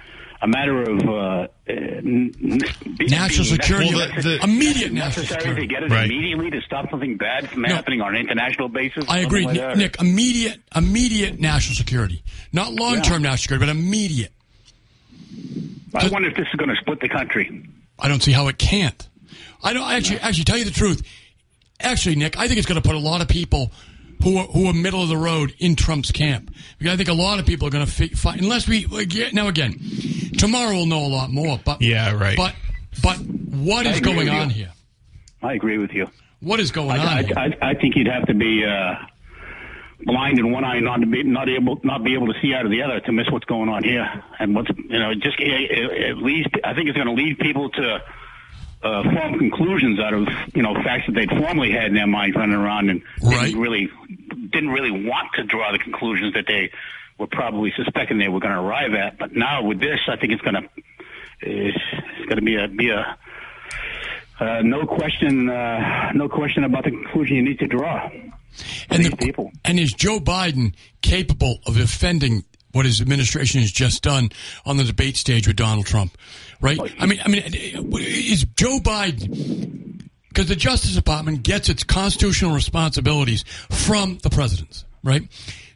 a 0.43 0.47
matter 0.47 0.81
of 0.81 0.99
uh, 1.07 1.13
uh, 1.13 1.47
n- 1.67 2.31
n- 2.43 2.59
be- 2.97 3.05
National 3.07 3.45
security, 3.45 3.95
Well, 3.95 4.09
the- 4.15 4.21
the- 4.21 4.43
immediate 4.43 4.91
national 4.91 5.23
necessary 5.23 5.39
security. 5.39 5.61
to 5.61 5.67
get 5.67 5.83
it 5.83 5.89
Right. 5.91 6.05
immediately 6.05 6.51
to 6.51 6.61
stop 6.61 6.89
something 6.91 7.15
bad 7.17 7.49
from 7.49 7.61
No. 7.61 7.69
happening 7.73 8.01
on 8.01 8.13
an 8.15 8.21
international 8.21 8.67
basis. 8.67 9.05
I 9.07 9.19
agree, 9.19 9.45
like 9.45 9.55
Nick. 9.55 9.77
Nick. 9.77 9.95
Immediate, 10.01 10.59
immediate 10.75 11.39
national 11.39 11.75
security, 11.75 12.21
not 12.51 12.73
long-term 12.73 13.21
national 13.21 13.37
security, 13.37 13.65
but 13.67 13.71
immediate. 13.71 14.33
I 15.95 16.07
wonder 16.09 16.29
if 16.29 16.35
this 16.35 16.47
is 16.47 16.55
going 16.57 16.69
to 16.69 16.75
split 16.81 16.99
the 16.99 17.09
country. 17.09 17.63
I 17.99 18.07
don't 18.07 18.21
see 18.21 18.31
how 18.31 18.47
it 18.47 18.57
can't. 18.57 19.07
I 19.63 19.73
don't 19.73 19.89
actually 19.89 20.19
actually 20.19 20.43
tell 20.43 20.57
you 20.57 20.65
the 20.65 20.71
truth. 20.71 21.03
Actually, 21.79 22.15
Nick, 22.15 22.37
I 22.37 22.47
think 22.47 22.57
it's 22.57 22.67
going 22.67 22.81
to 22.81 22.87
put 22.87 22.95
a 22.95 22.99
lot 22.99 23.21
of 23.21 23.27
people 23.27 23.71
who 24.23 24.37
are, 24.37 24.45
who 24.47 24.67
are 24.67 24.73
middle 24.73 25.01
of 25.03 25.09
the 25.09 25.17
road 25.17 25.53
in 25.59 25.75
Trump's 25.75 26.11
camp. 26.11 26.53
Because 26.79 26.93
I 26.93 26.97
think 26.97 27.09
a 27.09 27.13
lot 27.13 27.39
of 27.39 27.45
people 27.45 27.67
are 27.67 27.71
going 27.71 27.85
to 27.85 27.91
fi- 27.91 28.07
fight 28.09 28.41
unless 28.41 28.67
we 28.67 28.85
again- 28.97 29.31
now 29.33 29.47
again 29.47 29.79
tomorrow 30.37 30.71
we'll 30.73 30.85
know 30.85 31.05
a 31.05 31.07
lot 31.13 31.29
more. 31.31 31.59
But 31.63 31.81
Yeah, 31.81 32.13
right. 32.13 32.37
But 32.37 32.55
but 33.01 33.17
what 33.17 33.85
I 33.87 33.91
is 33.91 33.97
agree 33.99 34.13
going 34.13 34.25
with 34.25 34.33
you. 34.33 34.39
on 34.39 34.49
here? 34.49 34.69
I 35.41 35.53
agree 35.53 35.77
with 35.77 35.91
you. 35.91 36.07
What 36.39 36.59
is 36.59 36.71
going 36.71 36.91
I, 36.99 37.17
on? 37.19 37.25
here? 37.25 37.33
I, 37.37 37.45
I, 37.45 37.69
I 37.71 37.73
think 37.75 37.95
you'd 37.95 38.07
have 38.07 38.25
to 38.27 38.33
be 38.33 38.63
uh, 38.65 38.95
blind 40.05 40.39
in 40.39 40.51
one 40.51 40.63
eye, 40.63 40.79
not 40.79 40.97
to 40.97 41.05
be 41.05 41.23
not 41.23 41.49
able 41.49 41.79
not 41.83 42.03
be 42.03 42.13
able 42.13 42.27
to 42.27 42.33
see 42.41 42.53
out 42.53 42.65
of 42.65 42.71
the 42.71 42.81
other 42.81 42.99
to 43.01 43.11
miss 43.11 43.29
what's 43.31 43.45
going 43.45 43.69
on 43.69 43.83
here. 43.83 44.07
And 44.39 44.55
what's 44.55 44.69
you 44.77 44.99
know 44.99 45.13
just 45.13 45.39
it, 45.39 45.71
it 45.71 46.17
leads. 46.17 46.47
I 46.63 46.73
think 46.73 46.87
it's 46.89 46.95
going 46.97 47.07
to 47.07 47.13
lead 47.13 47.39
people 47.39 47.69
to 47.71 47.99
uh, 48.83 49.03
form 49.03 49.39
conclusions 49.39 49.99
out 49.99 50.13
of 50.13 50.27
you 50.53 50.61
know 50.61 50.73
facts 50.83 51.05
that 51.07 51.13
they'd 51.15 51.29
formerly 51.29 51.71
had 51.71 51.85
in 51.85 51.93
their 51.93 52.07
minds 52.07 52.35
running 52.35 52.55
around 52.55 52.89
and 52.89 53.01
Right. 53.21 53.45
didn't 53.47 53.59
really 53.61 53.89
didn't 54.51 54.69
really 54.69 54.91
want 54.91 55.29
to 55.35 55.43
draw 55.43 55.71
the 55.71 55.79
conclusions 55.79 56.33
that 56.33 56.45
they 56.47 56.69
were 57.17 57.27
probably 57.27 57.71
suspecting 57.77 58.17
they 58.17 58.27
were 58.27 58.39
going 58.39 58.53
to 58.53 58.59
arrive 58.59 58.93
at. 58.93 59.17
But 59.17 59.35
now 59.35 59.63
with 59.63 59.79
this, 59.79 59.99
I 60.07 60.15
think 60.17 60.33
it's 60.33 60.41
going 60.41 60.55
to 60.55 60.69
it's 61.41 61.77
going 62.25 62.35
to 62.37 62.41
be 62.41 62.55
a 62.55 62.67
be 62.67 62.89
a 62.89 63.17
uh, 64.39 64.61
no 64.63 64.85
question, 64.85 65.49
uh, 65.49 66.11
no 66.13 66.27
question 66.27 66.63
about 66.63 66.83
the 66.83 66.89
conclusion 66.91 67.35
you 67.37 67.43
need 67.43 67.59
to 67.59 67.67
draw. 67.67 68.09
and, 68.09 68.99
these 69.03 69.09
the- 69.11 69.17
people. 69.17 69.51
and 69.63 69.79
is 69.79 69.93
Joe 69.93 70.19
Biden 70.19 70.73
capable 71.01 71.59
of 71.65 71.75
defending 71.77 72.43
what 72.73 72.85
his 72.85 72.99
administration 72.99 73.61
has 73.61 73.71
just 73.71 74.03
done 74.03 74.29
on 74.65 74.77
the 74.77 74.83
debate 74.83 75.15
stage 75.15 75.47
with 75.47 75.55
Donald 75.55 75.85
Trump? 75.85 76.17
Right? 76.59 76.79
I 76.99 77.05
mean, 77.05 77.19
I 77.23 77.29
mean, 77.29 77.43
is 77.45 78.45
Joe 78.55 78.79
Biden 78.79 80.09
because 80.33 80.47
the 80.47 80.55
Justice 80.55 80.95
Department 80.95 81.43
gets 81.43 81.69
its 81.69 81.83
constitutional 81.83 82.53
responsibilities 82.55 83.43
from 83.69 84.17
the 84.23 84.29
presidents, 84.29 84.83
right? 85.03 85.23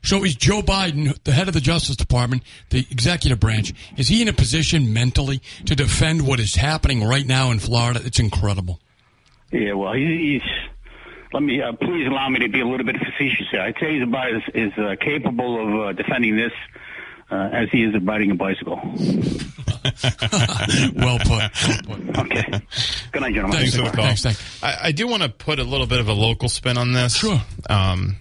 So 0.01 0.23
is 0.23 0.35
Joe 0.35 0.61
Biden, 0.61 1.21
the 1.25 1.31
head 1.31 1.47
of 1.47 1.53
the 1.53 1.61
Justice 1.61 1.95
Department, 1.95 2.43
the 2.69 2.85
executive 2.89 3.39
branch, 3.39 3.73
is 3.97 4.07
he 4.07 4.21
in 4.21 4.27
a 4.27 4.33
position 4.33 4.93
mentally 4.93 5.41
to 5.65 5.75
defend 5.75 6.25
what 6.25 6.39
is 6.39 6.55
happening 6.55 7.03
right 7.03 7.25
now 7.25 7.51
in 7.51 7.59
Florida? 7.59 8.01
It's 8.03 8.19
incredible. 8.19 8.79
Yeah, 9.51 9.73
well, 9.73 9.93
he's. 9.93 10.41
Let 11.34 11.43
me 11.43 11.62
uh, 11.62 11.74
please 11.74 12.07
allow 12.07 12.29
me 12.29 12.39
to 12.39 12.50
be 12.50 12.62
a 12.62 12.65
little 12.67 12.86
bit 12.86 12.96
facetious 12.98 13.48
here. 13.51 13.62
I'd 13.62 13.75
say 13.79 13.93
he's 13.96 14.03
about 14.03 14.34
as, 14.34 14.41
as 14.55 14.72
uh, 14.77 14.96
capable 15.00 15.62
of 15.62 15.88
uh, 15.89 15.91
defending 15.93 16.36
this 16.38 16.53
uh, 17.29 17.36
as 17.51 17.69
he 17.69 17.84
is 17.84 17.93
of 17.96 18.05
riding 18.07 18.31
a 18.31 18.36
bicycle. 18.36 18.79
well 20.96 21.19
put. 21.25 21.88
Well 21.88 22.00
put. 22.00 22.17
Okay. 22.19 22.62
Good 23.12 23.22
night, 23.22 23.34
gentlemen. 23.34 23.57
Thanks 23.60 23.75
for 23.75 23.84
the 23.84 23.91
call. 23.91 24.05
Thanks, 24.05 24.24
thanks. 24.24 24.63
I, 24.63 24.77
I 24.84 24.91
do 24.91 25.07
want 25.07 25.24
to 25.24 25.29
put 25.29 25.60
a 25.60 25.63
little 25.63 25.88
bit 25.88 26.00
of 26.00 26.07
a 26.07 26.13
local 26.13 26.50
spin 26.50 26.77
on 26.77 26.93
this. 26.93 27.15
Sure. 27.17 27.41
Um, 27.69 28.17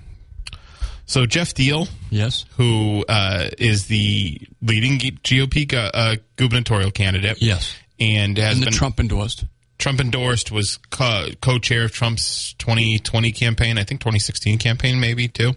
so 1.06 1.24
Geoff 1.26 1.54
Diehl, 1.54 1.88
Yes. 2.10 2.44
who 2.56 3.04
uh, 3.08 3.48
is 3.58 3.86
the 3.86 4.40
leading 4.60 4.98
GOP 4.98 5.72
uh, 5.72 6.16
gubernatorial 6.36 6.90
candidate, 6.90 7.40
Yes. 7.40 7.76
and 8.00 8.36
has 8.38 8.54
And 8.54 8.62
the 8.62 8.66
been 8.66 8.74
Trump 8.74 8.98
endorsed. 8.98 9.44
Trump 9.78 10.00
endorsed, 10.00 10.50
was 10.50 10.78
co- 10.90 11.28
co-chair 11.40 11.84
of 11.84 11.92
Trump's 11.92 12.54
2020 12.54 13.32
campaign, 13.32 13.78
I 13.78 13.84
think 13.84 14.00
2016 14.00 14.58
campaign 14.58 15.00
maybe 15.00 15.28
too. 15.28 15.52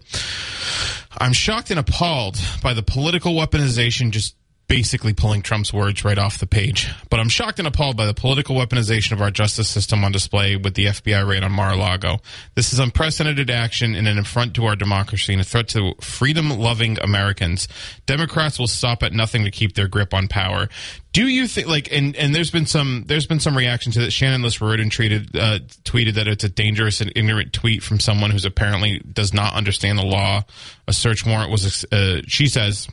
I'm 1.18 1.34
shocked 1.34 1.72
and 1.72 1.80
appalled 1.80 2.38
by 2.62 2.74
the 2.74 2.84
political 2.84 3.34
weaponization 3.34 4.12
just 4.12 4.36
basically 4.70 5.14
pulling 5.14 5.42
Trump's 5.42 5.74
words 5.74 6.06
right 6.06 6.18
off 6.18 6.38
the 6.38 6.48
page. 6.48 6.90
But 7.10 7.20
I'm 7.20 7.28
shocked 7.28 7.58
and 7.58 7.68
appalled 7.68 7.98
by 7.98 8.06
the 8.06 8.14
political 8.14 8.56
weaponization 8.56 9.14
of 9.14 9.22
our 9.22 9.32
justice 9.32 9.68
system 9.68 10.04
on 10.06 10.12
display 10.12 10.56
with 10.56 10.76
the 10.76 10.86
FBI 10.86 11.28
raid 11.28 11.44
on 11.44 11.52
Mar-a-Lago. 11.52 12.20
This 12.54 12.72
is 12.72 12.78
unprecedented 12.78 13.50
action 13.50 13.96
and 13.96 14.08
an 14.08 14.20
affront 14.20 14.54
to 14.54 14.66
our 14.66 14.76
democracy 14.76 15.34
and 15.34 15.42
a 15.42 15.44
threat 15.44 15.70
to 15.70 15.96
freedom-loving 16.02 17.00
Americans. 17.00 17.68
Democrats 18.06 18.60
will 18.60 18.68
stop 18.68 19.02
at 19.02 19.12
nothing 19.12 19.44
to 19.44 19.52
keep 19.52 19.74
their 19.74 19.88
grip 19.88 20.14
on 20.14 20.28
power. 20.28 20.70
Do 21.12 21.28
you 21.28 21.48
think 21.48 21.68
like 21.68 21.92
and 21.92 22.16
and 22.16 22.36
there's 22.36 22.52
been 22.52 22.68
some 22.68 23.06
there's 23.08 23.26
been 23.26 23.40
some 23.40 23.58
reaction 23.58 23.92
to 23.94 24.02
that. 24.02 24.12
Shannon 24.12 24.44
Liss-Riordan 24.44 24.92
tweeted 24.92 25.36
uh, 25.36 25.58
tweeted 25.84 26.14
that 26.14 26.28
it's 26.28 26.44
a 26.44 26.50
dangerous 26.50 27.02
and 27.02 27.12
ignorant 27.16 27.52
tweet 27.52 27.82
from 27.82 28.00
someone 28.00 28.30
who's 28.30 28.46
apparently 28.46 29.00
does 29.00 29.34
not 29.34 29.56
understand 29.56 29.98
the 29.98 30.06
law. 30.06 30.44
A 30.88 30.94
search 30.94 31.26
warrant 31.26 31.50
was 31.50 31.84
uh, 31.92 32.22
she 32.28 32.46
says 32.46 32.88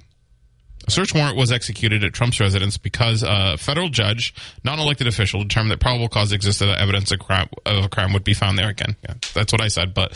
a 0.87 0.91
search 0.91 1.15
warrant 1.15 1.37
was 1.37 1.51
executed 1.51 2.05
at 2.05 2.13
Trump's 2.13 2.41
residence 2.41 2.79
because 2.79 3.23
a 3.23 3.57
federal 3.57 3.89
judge, 3.89 4.35
non 4.65 4.79
elected 4.79 5.07
official, 5.07 5.43
determined 5.43 5.73
that 5.73 5.81
probable 5.81 6.09
cause 6.09 6.33
existed 6.33 6.67
that 6.67 6.81
evidence 6.81 7.11
of, 7.13 7.19
crime, 7.19 7.49
of 7.65 7.85
a 7.85 7.89
crime 7.89 8.13
would 8.13 8.25
be 8.25 8.35
found 8.35 8.59
there. 8.59 8.69
Again, 8.69 8.97
yeah, 9.03 9.15
that's 9.35 9.53
what 9.53 9.61
I 9.61 9.69
said. 9.69 9.95
But, 9.95 10.13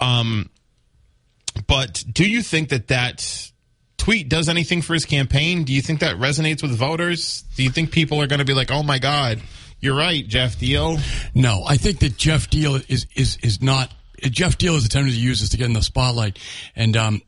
um, 0.00 0.50
but 1.66 2.04
do 2.10 2.28
you 2.28 2.42
think 2.42 2.68
that 2.70 2.88
that 2.88 3.50
tweet 3.96 4.28
does 4.28 4.48
anything 4.48 4.82
for 4.82 4.94
his 4.94 5.04
campaign? 5.04 5.64
Do 5.64 5.72
you 5.72 5.82
think 5.82 6.00
that 6.00 6.16
resonates 6.16 6.62
with 6.62 6.72
voters? 6.72 7.42
Do 7.56 7.62
you 7.62 7.70
think 7.70 7.90
people 7.90 8.20
are 8.20 8.26
going 8.26 8.38
to 8.38 8.44
be 8.44 8.54
like, 8.54 8.70
"Oh 8.70 8.82
my 8.82 8.98
God, 8.98 9.40
you're 9.80 9.96
right, 9.96 10.26
Geoff 10.26 10.56
Diehl"? 10.56 11.00
No, 11.34 11.64
I 11.66 11.76
think 11.76 12.00
that 12.00 12.16
Geoff 12.16 12.50
Diehl 12.50 12.84
is 12.90 13.06
is 13.14 13.38
is 13.42 13.62
not. 13.62 13.92
Geoff 14.22 14.58
Diehl 14.58 14.76
is 14.76 14.84
attempting 14.84 15.14
to 15.14 15.20
use 15.20 15.40
this 15.40 15.48
to 15.50 15.56
get 15.56 15.66
in 15.66 15.72
the 15.72 15.82
spotlight, 15.82 16.38
and 16.76 16.94
um, 16.96 17.22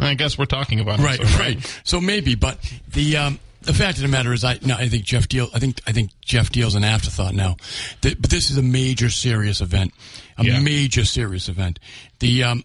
I 0.00 0.14
guess 0.14 0.38
we're 0.38 0.46
talking 0.46 0.80
about 0.80 0.98
right, 0.98 1.20
it, 1.20 1.26
so, 1.26 1.38
right. 1.38 1.80
So 1.84 2.00
maybe, 2.00 2.34
but 2.34 2.58
the 2.88 3.16
um, 3.16 3.38
the 3.62 3.74
fact 3.74 3.98
of 3.98 4.02
the 4.02 4.08
matter 4.08 4.32
is, 4.32 4.44
I 4.44 4.58
no, 4.62 4.74
I 4.74 4.88
think 4.88 5.04
Geoff 5.04 5.28
Diehl. 5.28 5.48
I 5.54 5.58
think 5.58 5.80
I 5.86 5.92
think 5.92 6.10
Geoff 6.22 6.50
Diehl's 6.50 6.74
an 6.74 6.84
afterthought 6.84 7.34
now. 7.34 7.56
The, 8.00 8.14
but 8.14 8.30
this 8.30 8.50
is 8.50 8.56
a 8.56 8.62
major, 8.62 9.10
serious 9.10 9.60
event, 9.60 9.92
a 10.38 10.44
Yeah. 10.44 10.60
major, 10.60 11.04
serious 11.04 11.48
event. 11.48 11.78
The 12.20 12.44
um, 12.44 12.64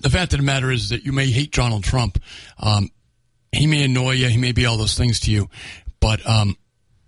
the 0.00 0.10
fact 0.10 0.32
of 0.32 0.38
the 0.38 0.44
matter 0.44 0.70
is 0.70 0.88
that 0.88 1.04
you 1.04 1.12
may 1.12 1.30
hate 1.30 1.52
Donald 1.52 1.84
Trump. 1.84 2.18
Um, 2.58 2.90
he 3.52 3.66
may 3.66 3.84
annoy 3.84 4.12
you. 4.12 4.28
He 4.28 4.38
may 4.38 4.52
be 4.52 4.64
all 4.64 4.78
those 4.78 4.96
things 4.96 5.20
to 5.20 5.30
you, 5.30 5.50
but 6.00 6.26
um, 6.26 6.56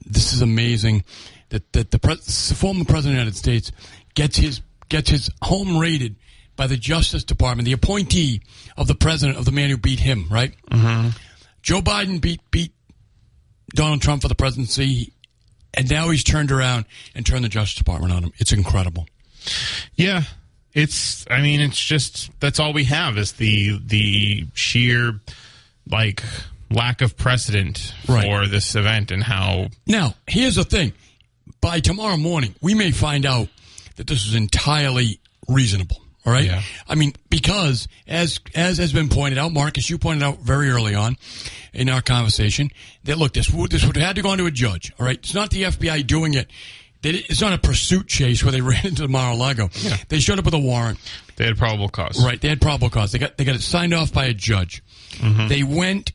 this 0.05 0.33
is 0.35 0.43
amazing 0.43 1.05
that 1.49 1.73
that 1.73 1.91
the, 1.91 1.99
pres- 1.99 2.49
the 2.49 2.55
former 2.55 2.85
president 2.85 3.13
of 3.13 3.15
the 3.15 3.21
United 3.25 3.37
States 3.37 3.73
gets 4.15 4.37
his 4.37 4.61
gets 4.91 5.09
his 5.09 5.31
home 5.41 5.79
raided 5.79 6.17
by 6.57 6.67
the 6.67 6.77
Justice 6.77 7.25
Department, 7.25 7.67
the 7.67 7.73
appointee 7.73 8.43
of 8.77 8.87
the 8.87 8.95
president 8.95 9.39
of 9.39 9.45
the 9.45 9.53
man 9.53 9.71
who 9.71 9.77
beat 9.77 10.01
him. 10.01 10.27
Right? 10.31 10.55
Mm-hmm. 10.71 11.09
Joe 11.63 11.81
Biden 11.81 12.21
beat 12.21 12.41
beat 12.51 12.73
Donald 13.75 14.03
Trump 14.03 14.23
for 14.23 14.29
the 14.29 14.35
presidency, 14.35 15.13
and 15.75 15.91
now 15.91 16.11
he's 16.11 16.25
turned 16.25 16.51
around 16.53 16.85
and 17.15 17.25
turned 17.25 17.45
the 17.45 17.49
Justice 17.49 17.77
Department 17.79 18.13
on 18.13 18.25
him. 18.25 18.33
It's 18.39 18.53
incredible. 18.53 19.07
Yeah, 19.95 20.23
it's. 20.73 21.25
I 21.31 21.41
mean, 21.43 21.61
it's 21.61 21.79
just 21.79 22.31
that's 22.41 22.61
all 22.61 22.73
we 22.73 22.85
have 22.85 23.17
is 23.19 23.33
the 23.33 23.79
the 23.85 24.47
sheer 24.55 25.21
like 25.91 26.23
lack 26.71 27.01
of 27.03 27.17
precedent 27.17 27.93
Right. 28.09 28.25
for 28.25 28.47
this 28.47 28.75
event 28.77 29.11
and 29.11 29.23
how. 29.23 29.69
Now, 29.87 30.15
here's 30.27 30.57
the 30.57 30.65
thing. 30.65 30.93
By 31.61 31.81
tomorrow 31.81 32.17
morning, 32.17 32.55
we 32.61 32.75
may 32.75 32.91
find 32.91 33.25
out 33.27 33.49
that 33.97 34.07
this 34.07 34.25
was 34.27 34.35
entirely 34.35 35.21
reasonable. 35.49 36.02
All 36.25 36.33
right. 36.33 36.45
Yeah. 36.45 36.63
I 36.89 36.95
mean, 36.95 37.15
because 37.31 37.89
as 38.07 38.39
as 38.55 38.79
has 38.79 38.93
been 38.93 39.09
pointed 39.09 39.39
out, 39.39 39.53
Marcus, 39.53 39.91
you 39.91 39.99
pointed 39.99 40.23
out 40.23 40.39
very 40.39 40.71
early 40.71 40.95
on 40.95 41.17
in 41.73 41.89
our 41.89 42.01
conversation 42.01 42.71
that 43.05 43.19
look, 43.19 43.33
this 43.33 43.51
would 43.51 43.71
this 43.71 43.85
would 43.85 43.97
have 43.97 44.07
had 44.07 44.17
to 44.17 44.23
go 44.23 44.33
into 44.33 44.47
a 44.47 44.51
judge. 44.51 44.93
All 44.99 45.07
right. 45.07 45.19
It's 45.19 45.35
not 45.35 45.51
the 45.51 45.65
FBI 45.65 46.07
doing 46.07 46.35
it. 46.35 46.49
They, 47.03 47.11
it's 47.11 47.41
not 47.41 47.53
a 47.53 47.59
pursuit 47.59 48.07
chase 48.07 48.45
where 48.45 48.53
they 48.53 48.61
ran 48.63 48.87
into 48.87 49.09
Mar-a-Lago. 49.09 49.71
Yeah. 49.75 49.97
They 50.09 50.21
showed 50.21 50.39
up 50.39 50.45
with 50.45 50.55
a 50.55 50.59
warrant. 50.61 51.01
They 51.35 51.47
had 51.47 51.59
probable 51.59 51.89
cause. 51.89 52.25
Right. 52.25 52.41
They 52.41 52.49
had 52.49 52.61
probable 52.61 52.91
cause. 52.91 53.11
They 53.11 53.19
got 53.19 53.37
they 53.37 53.45
got 53.45 53.57
it 53.57 53.63
signed 53.63 53.93
off 53.93 54.13
by 54.13 54.27
a 54.27 54.35
judge. 54.35 54.83
They 55.49 55.63
went. 55.65 56.13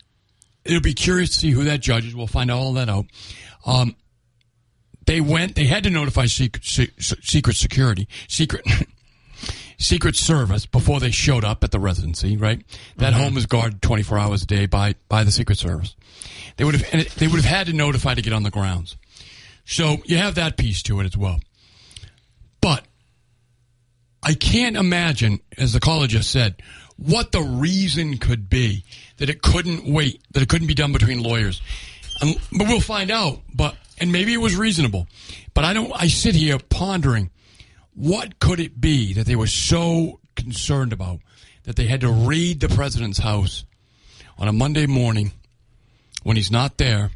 It'll 0.64 0.82
be 0.82 0.94
curious 0.94 1.30
to 1.32 1.36
see 1.38 1.52
who 1.52 1.66
that 1.66 1.82
judge 1.82 2.06
is. 2.06 2.16
We'll 2.16 2.28
find 2.28 2.52
all 2.52 2.74
that 2.74 2.90
out. 2.90 3.06
Um, 3.66 3.96
they 5.06 5.22
went. 5.22 5.56
They 5.56 5.66
had 5.66 5.84
to 5.84 5.90
notify 5.90 6.26
secret 6.26 6.64
secret 6.66 7.56
security 7.56 8.08
secret. 8.28 8.66
Secret 9.78 10.16
Service 10.16 10.66
before 10.66 11.00
they 11.00 11.12
showed 11.12 11.44
up 11.44 11.64
at 11.64 11.72
the 11.72 11.80
residency, 11.80 12.36
right? 12.36 12.62
That 12.98 13.14
home 13.14 13.38
is 13.38 13.46
guarded 13.46 13.82
24 13.82 14.18
hours 14.18 14.44
a 14.44 14.46
day 14.46 14.66
by, 14.66 14.96
by 15.08 15.24
the 15.24 15.32
Secret 15.32 15.58
Service. 15.60 15.96
They 16.58 16.64
would 16.64 16.76
have 16.76 17.16
they 17.16 17.28
would 17.28 17.36
have 17.36 17.46
had 17.46 17.68
to 17.68 17.74
notify 17.74 18.16
to 18.16 18.22
get 18.22 18.34
on 18.34 18.44
the 18.44 18.50
grounds. 18.50 18.98
So 19.66 19.98
you 20.06 20.18
have 20.18 20.36
that 20.36 20.58
piece 20.58 20.82
to 20.84 21.00
it 21.00 21.06
as 21.06 21.16
well. 21.16 21.40
But 22.62 22.86
I 24.24 24.34
can't 24.34 24.76
imagine, 24.76 25.40
as 25.58 25.74
the 25.74 25.80
caller 25.80 26.08
just 26.08 26.32
said, 26.32 26.62
what 26.98 27.32
the 27.32 27.42
reason 27.42 28.18
could 28.18 28.50
be 28.50 28.84
that 29.18 29.30
it 29.30 29.42
couldn't 29.42 29.86
wait, 29.86 30.22
that 30.32 30.42
it 30.42 30.50
couldn't 30.50 30.68
be 30.68 30.74
done 30.74 30.94
between 30.94 31.22
lawyers. 31.22 31.62
Um, 32.22 32.34
but 32.58 32.68
we'll 32.68 32.80
find 32.80 33.12
out. 33.12 33.42
But 33.54 33.76
and 34.00 34.12
maybe 34.12 34.34
it 34.34 34.38
was 34.38 34.56
reasonable. 34.56 35.08
But 35.54 35.64
I 35.64 35.74
don't. 35.74 35.92
I 35.96 36.08
sit 36.08 36.36
here 36.36 36.58
pondering, 36.70 37.30
what 37.98 38.40
could 38.40 38.60
it 38.60 38.80
be 38.80 39.14
that 39.14 39.26
they 39.26 39.36
were 39.36 39.48
so 39.48 40.20
concerned 40.36 40.94
about 40.94 41.20
that 41.64 41.76
they 41.76 41.88
had 41.88 42.02
to 42.02 42.12
raid 42.12 42.60
the 42.60 42.70
president's 42.70 43.18
house 43.18 43.66
on 44.38 44.48
a 44.48 44.54
Monday 44.54 44.86
morning 44.86 45.32
when 46.22 46.38
he's 46.38 46.52
not 46.52 46.78
there 46.78 47.10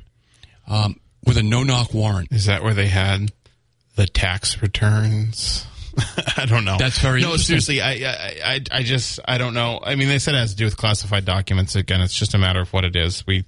um, 0.67 0.99
with 1.23 1.37
a 1.37 1.43
no-knock 1.43 1.93
warrant? 1.93 2.31
Is 2.31 2.45
that 2.45 2.63
where 2.63 2.73
they 2.73 2.87
had 2.87 3.31
the 3.95 4.07
tax 4.07 4.59
returns? 4.61 5.67
I 6.37 6.45
don't 6.45 6.65
know. 6.65 6.77
That's 6.77 6.99
very 6.99 7.21
no. 7.21 7.37
Seriously, 7.37 7.81
I, 7.81 7.91
I, 7.91 8.35
I, 8.53 8.61
I 8.71 8.83
just, 8.83 9.19
I 9.25 9.37
don't 9.37 9.53
know. 9.53 9.79
I 9.83 9.95
mean, 9.95 10.07
they 10.07 10.19
said 10.19 10.35
it 10.35 10.39
has 10.39 10.51
to 10.51 10.55
do 10.57 10.65
with 10.65 10.77
classified 10.77 11.25
documents. 11.25 11.75
Again, 11.75 12.01
it's 12.01 12.13
just 12.13 12.33
a 12.33 12.37
matter 12.37 12.59
of 12.61 12.71
what 12.73 12.83
it 12.85 12.95
is. 12.95 13.25
We 13.27 13.45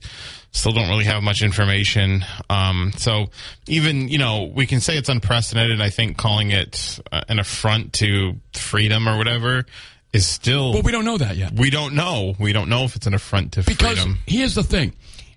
still 0.51 0.71
don't 0.71 0.89
really 0.89 1.05
have 1.05 1.23
much 1.23 1.41
information. 1.41 2.23
Um, 2.49 2.91
so 2.97 3.27
even 3.67 4.07
you 4.09 4.17
know, 4.17 4.43
we 4.53 4.65
can 4.65 4.79
say 4.79 4.97
it's 4.97 5.09
unprecedented. 5.09 5.81
I 5.81 5.89
think 5.89 6.17
calling 6.17 6.51
it 6.51 6.99
uh, 7.11 7.21
an 7.29 7.39
affront 7.39 7.93
to 7.93 8.35
freedom 8.53 9.07
or 9.07 9.17
whatever 9.17 9.65
is 10.13 10.25
still. 10.27 10.73
Well, 10.73 10.83
we 10.83 10.91
don't 10.91 11.05
know 11.05 11.17
that 11.17 11.37
yet. 11.37 11.53
we 11.53 11.69
don't 11.69 11.95
know. 11.95 12.35
We 12.39 12.53
don't 12.53 12.69
know 12.69 12.83
if 12.83 12.95
it's 12.95 13.07
an 13.07 13.13
affront 13.13 13.53
to 13.53 13.63
Because 13.63 13.99
freedom. 13.99 14.19
here's 14.27 14.53
the 14.55 14.63
thing: 14.63 14.93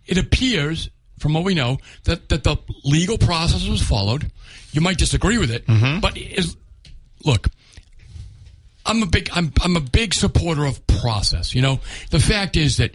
it 0.07 0.19
appears, 0.19 0.91
from 1.19 1.33
what 1.35 1.45
we 1.45 1.55
know, 1.55 1.79
that 2.05 2.29
that 2.29 2.45
the 2.45 2.57
legal 2.85 3.17
process 3.19 3.67
was 3.67 3.81
followed. 3.83 4.31
You 4.73 4.83
might 4.83 4.99
disagree 4.99 5.39
with 5.39 5.51
it, 5.51 5.67
Mm-hmm. 5.67 6.01
but 6.01 6.19
is 6.19 6.55
look. 7.27 7.49
I'm 8.87 9.03
a 9.03 9.07
big 9.07 9.29
I'm 9.35 9.53
I'm 9.63 9.77
a 9.77 9.81
big 9.81 10.15
supporter 10.15 10.65
of 10.65 10.87
process. 10.87 11.55
You 11.55 11.63
know, 11.63 11.81
the 12.11 12.21
fact 12.21 12.57
is 12.57 12.77
that 12.77 12.93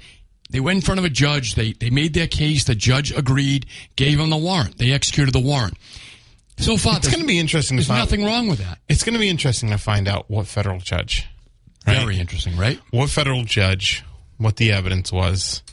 they 0.49 0.59
went 0.59 0.77
in 0.77 0.81
front 0.81 0.99
of 0.99 1.05
a 1.05 1.09
judge. 1.09 1.55
They 1.55 1.73
they 1.73 1.89
made 1.89 2.13
their 2.13 2.27
case. 2.27 2.63
The 2.63 2.75
judge 2.75 3.11
agreed, 3.11 3.65
gave 3.97 4.17
them 4.17 4.29
the 4.29 4.37
warrant. 4.37 4.77
They 4.77 4.91
executed 4.91 5.33
the 5.33 5.39
warrant. 5.41 5.77
So 6.57 6.77
far, 6.77 6.97
It's 6.97 7.07
going 7.07 7.21
to 7.21 7.27
be 7.27 7.39
interesting 7.39 7.77
to 7.77 7.81
There's 7.81 7.87
find. 7.87 7.99
nothing 7.99 8.23
wrong 8.23 8.47
with 8.47 8.59
that. 8.59 8.77
It's 8.87 9.03
going 9.03 9.13
to 9.13 9.19
be 9.19 9.29
interesting 9.29 9.69
to 9.71 9.77
find 9.79 10.07
out 10.07 10.29
what 10.29 10.45
federal 10.47 10.79
judge. 10.79 11.27
right? 11.87 11.97
Very 11.97 12.19
interesting, 12.19 12.55
right? 12.55 12.79
what 12.91 13.09
federal 13.09 13.43
judge, 13.45 14.03
what 14.37 14.57
the 14.57 14.71
evidence 14.71 15.11
was, 15.11 15.63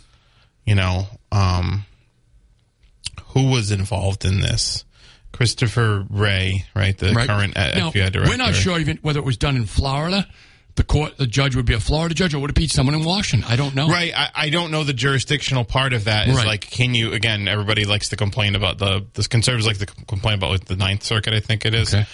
you 0.65 0.75
know, 0.75 1.07
um, 1.31 1.85
who 3.35 3.49
was 3.50 3.71
involved 3.71 4.25
in 4.25 4.41
this. 4.41 4.85
Christopher 5.38 6.04
Wray, 6.11 6.64
right, 6.75 6.99
the 6.99 7.12
right? 7.12 7.28
current 7.28 7.57
uh, 7.57 7.71
now, 7.76 7.90
FBI 7.90 8.11
director. 8.11 8.23
We're 8.28 8.37
not 8.37 8.57
sure 8.57 8.76
even 8.80 8.99
whether 9.02 9.21
it 9.21 9.25
was 9.25 9.37
done 9.37 9.54
in 9.54 9.66
Florida. 9.66 10.26
The 10.75 10.83
court, 10.83 11.16
the 11.16 11.28
judge 11.28 11.54
would 11.54 11.64
be 11.64 11.75
a 11.75 11.78
Florida 11.80 12.12
judge, 12.12 12.35
or 12.35 12.40
would 12.40 12.50
it 12.50 12.57
be 12.57 12.66
someone 12.66 12.97
in 12.97 13.04
Washington? 13.04 13.49
I 13.49 13.54
don't 13.54 13.76
know. 13.76 13.87
Right, 13.88 14.12
I, 14.16 14.30
I 14.35 14.50
don't 14.50 14.73
know 14.73 14.83
the 14.83 14.92
jurisdictional 14.92 15.64
part 15.64 15.92
of 15.92 16.04
that. 16.04 16.26
Is 16.26 16.37
Right. 16.37 16.47
like, 16.47 16.62
can 16.62 16.92
you 16.97 17.12
again? 17.12 17.47
Everybody 17.47 17.85
likes 17.85 18.09
to 18.09 18.16
complain 18.16 18.57
about 18.57 18.78
the 18.78 19.07
the 19.14 19.23
conservatives 19.28 19.66
like 19.68 19.78
to 19.78 19.87
complain 20.07 20.35
about 20.35 20.50
like 20.50 20.64
the 20.64 20.75
Ninth 20.76 21.04
Circuit. 21.04 21.35
I 21.35 21.38
think 21.40 21.64
it 21.64 21.73
is. 21.75 21.95
Okay. 21.95 22.04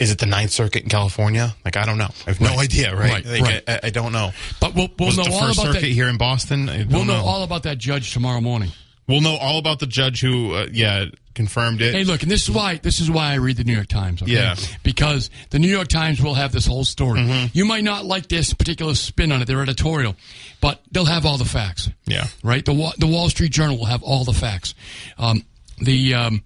Is 0.00 0.10
it 0.10 0.18
the 0.18 0.26
Ninth 0.26 0.50
Circuit 0.50 0.82
in 0.82 0.88
California? 0.88 1.54
Like, 1.64 1.76
I 1.76 1.84
don't 1.86 1.98
know. 1.98 2.10
I 2.26 2.30
have 2.30 2.40
no 2.40 2.48
Right. 2.50 2.58
idea. 2.60 2.94
Right. 2.94 3.10
Right, 3.12 3.26
Like, 3.26 3.42
right. 3.42 3.62
I, 3.68 3.80
I 3.84 3.90
don't 3.90 4.12
know. 4.12 4.32
But 4.60 4.74
we'll, 4.74 4.88
we'll 4.98 5.08
Was 5.08 5.16
know 5.16 5.22
it 5.24 5.26
the 5.30 5.32
all 5.34 5.40
First 5.46 5.58
about 5.60 5.66
Circuit 5.74 5.80
that. 5.86 5.92
here 5.92 6.08
in 6.08 6.18
Boston? 6.18 6.68
I 6.68 6.78
don't 6.78 6.88
We'll 6.90 7.04
know 7.04 7.16
know. 7.20 7.24
all 7.24 7.42
about 7.44 7.62
that 7.64 7.78
judge 7.78 8.12
tomorrow 8.12 8.40
morning. 8.40 8.70
We'll 9.08 9.22
know 9.22 9.36
all 9.36 9.58
about 9.58 9.78
the 9.78 9.86
judge 9.86 10.20
who, 10.20 10.54
uh, 10.54 10.66
yeah, 10.70 11.06
confirmed 11.34 11.80
it. 11.80 11.94
Hey, 11.94 12.04
look, 12.04 12.22
and 12.22 12.30
this 12.30 12.42
is 12.48 12.54
why 12.54 12.76
this 12.76 13.00
is 13.00 13.10
why 13.10 13.32
I 13.32 13.36
read 13.36 13.56
the 13.56 13.64
New 13.64 13.72
York 13.72 13.86
Times. 13.88 14.22
Okay? 14.22 14.32
Yeah. 14.32 14.54
Mm-hmm. 14.54 14.74
because 14.82 15.30
the 15.50 15.58
New 15.58 15.68
York 15.68 15.88
Times 15.88 16.22
will 16.22 16.34
have 16.34 16.52
this 16.52 16.66
whole 16.66 16.84
story. 16.84 17.48
You 17.52 17.64
might 17.64 17.84
not 17.84 18.04
like 18.04 18.28
this 18.28 18.52
particular 18.52 18.94
spin 18.94 19.32
on 19.32 19.40
it, 19.40 19.46
their 19.46 19.62
editorial, 19.62 20.14
but 20.60 20.82
they'll 20.92 21.06
have 21.06 21.24
all 21.24 21.38
the 21.38 21.44
facts. 21.44 21.88
Yeah. 22.06 22.26
right. 22.42 22.64
The 22.64 22.92
the 22.98 23.06
Wall 23.06 23.30
Street 23.30 23.52
Journal 23.52 23.78
will 23.78 23.86
have 23.86 24.02
all 24.02 24.24
the 24.24 24.32
facts. 24.32 24.74
Um, 25.16 25.44
the 25.80 26.14
um, 26.14 26.42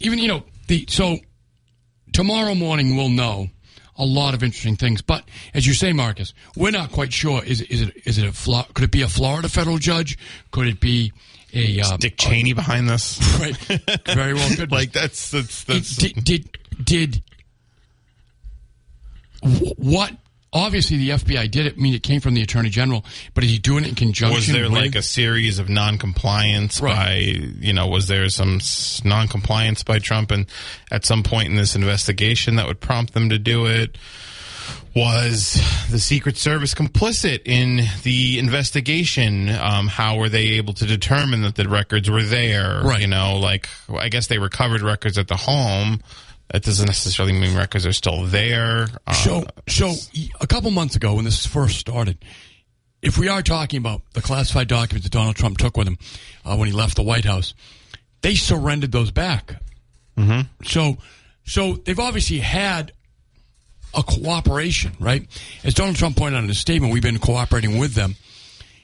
even 0.00 0.18
you 0.18 0.28
know 0.28 0.44
the 0.68 0.86
so 0.88 1.18
tomorrow 2.12 2.54
morning 2.54 2.96
we'll 2.96 3.08
know 3.08 3.48
a 3.96 4.04
lot 4.04 4.34
of 4.34 4.42
interesting 4.42 4.76
things. 4.76 5.02
But 5.02 5.24
as 5.52 5.66
you 5.66 5.74
say, 5.74 5.92
Marcus, 5.92 6.32
we're 6.56 6.70
not 6.70 6.92
quite 6.92 7.12
sure. 7.12 7.44
Is 7.44 7.60
is 7.62 7.82
it 7.82 7.96
is 8.06 8.18
it 8.18 8.26
a 8.26 8.72
could 8.72 8.84
it 8.84 8.90
be 8.90 9.02
a 9.02 9.08
Florida 9.08 9.48
federal 9.48 9.78
judge? 9.78 10.18
Could 10.50 10.66
it 10.66 10.80
be 10.80 11.12
a 11.54 11.80
uh, 11.80 11.96
Dick 11.96 12.16
Cheney 12.16 12.52
behind 12.52 12.88
this. 12.88 13.18
right? 13.40 13.56
Very 14.06 14.34
well, 14.34 14.56
good. 14.56 14.70
like 14.72 14.92
that's 14.92 15.30
that's 15.30 15.64
that's. 15.64 15.96
did 15.96 16.24
did 16.24 16.58
did 16.82 17.22
what? 19.76 20.12
Obviously, 20.54 20.98
the 20.98 21.08
FBI 21.10 21.50
did 21.50 21.64
it. 21.64 21.74
I 21.78 21.80
mean, 21.80 21.94
it 21.94 22.02
came 22.02 22.20
from 22.20 22.34
the 22.34 22.42
attorney 22.42 22.68
general, 22.68 23.06
but 23.32 23.42
is 23.42 23.50
he 23.50 23.58
doing 23.58 23.84
it 23.84 23.88
in 23.88 23.94
conjunction? 23.94 24.34
was 24.34 24.46
there 24.46 24.64
with, 24.64 24.72
like 24.72 24.94
a 24.94 25.02
series 25.02 25.58
of 25.58 25.70
non-compliance 25.70 26.78
Right. 26.78 26.94
by 26.94 27.14
you 27.58 27.72
know 27.72 27.86
was 27.86 28.06
there 28.06 28.28
some 28.28 28.60
non-compliance 29.02 29.82
by 29.82 29.98
Trump 29.98 30.30
and 30.30 30.44
at 30.90 31.06
some 31.06 31.22
point 31.22 31.48
in 31.48 31.56
this 31.56 31.74
investigation 31.74 32.56
that 32.56 32.66
would 32.66 32.80
prompt 32.80 33.14
them 33.14 33.30
to 33.30 33.38
do 33.38 33.64
it 33.64 33.96
was 34.94 35.54
the 35.90 35.98
Secret 35.98 36.36
Service 36.36 36.74
complicit 36.74 37.40
in 37.46 37.80
the 38.02 38.38
investigation 38.38 39.48
um, 39.48 39.86
how 39.88 40.16
were 40.18 40.28
they 40.28 40.48
able 40.58 40.74
to 40.74 40.86
determine 40.86 41.42
that 41.42 41.54
the 41.54 41.68
records 41.68 42.10
were 42.10 42.22
there 42.22 42.82
Right. 42.82 43.00
you 43.00 43.06
know 43.06 43.38
like 43.38 43.68
I 43.90 44.08
guess 44.08 44.26
they 44.26 44.38
recovered 44.38 44.82
records 44.82 45.18
at 45.18 45.28
the 45.28 45.36
home 45.36 46.00
that 46.52 46.62
doesn't 46.62 46.86
necessarily 46.86 47.32
mean 47.32 47.56
records 47.56 47.86
are 47.86 47.92
still 47.94 48.24
there 48.26 48.86
uh, 49.06 49.12
So, 49.14 49.44
so 49.68 49.92
a 50.40 50.46
couple 50.46 50.70
months 50.70 50.96
ago, 50.96 51.14
when 51.14 51.24
this 51.24 51.46
first 51.46 51.78
started, 51.78 52.18
if 53.00 53.16
we 53.16 53.28
are 53.28 53.40
talking 53.42 53.78
about 53.78 54.02
the 54.12 54.20
classified 54.20 54.68
documents 54.68 55.04
that 55.06 55.12
Donald 55.12 55.36
Trump 55.36 55.56
took 55.56 55.78
with 55.78 55.86
him 55.88 55.96
uh, 56.44 56.54
when 56.56 56.68
he 56.68 56.74
left 56.74 56.96
the 56.96 57.02
White 57.02 57.24
House, 57.24 57.54
they 58.20 58.34
surrendered 58.34 58.92
those 58.92 59.10
back. 59.10 59.54
Mm-hmm. 60.18 60.42
So, 60.64 60.98
so 61.44 61.72
they've 61.74 61.98
obviously 61.98 62.38
had 62.40 62.92
a 63.94 64.02
cooperation, 64.02 64.92
right? 64.98 65.26
As 65.64 65.74
Donald 65.74 65.96
Trump 65.96 66.16
pointed 66.16 66.36
out 66.36 66.42
in 66.42 66.48
his 66.48 66.58
statement, 66.58 66.92
we've 66.92 67.02
been 67.02 67.18
cooperating 67.18 67.78
with 67.78 67.94
them. 67.94 68.16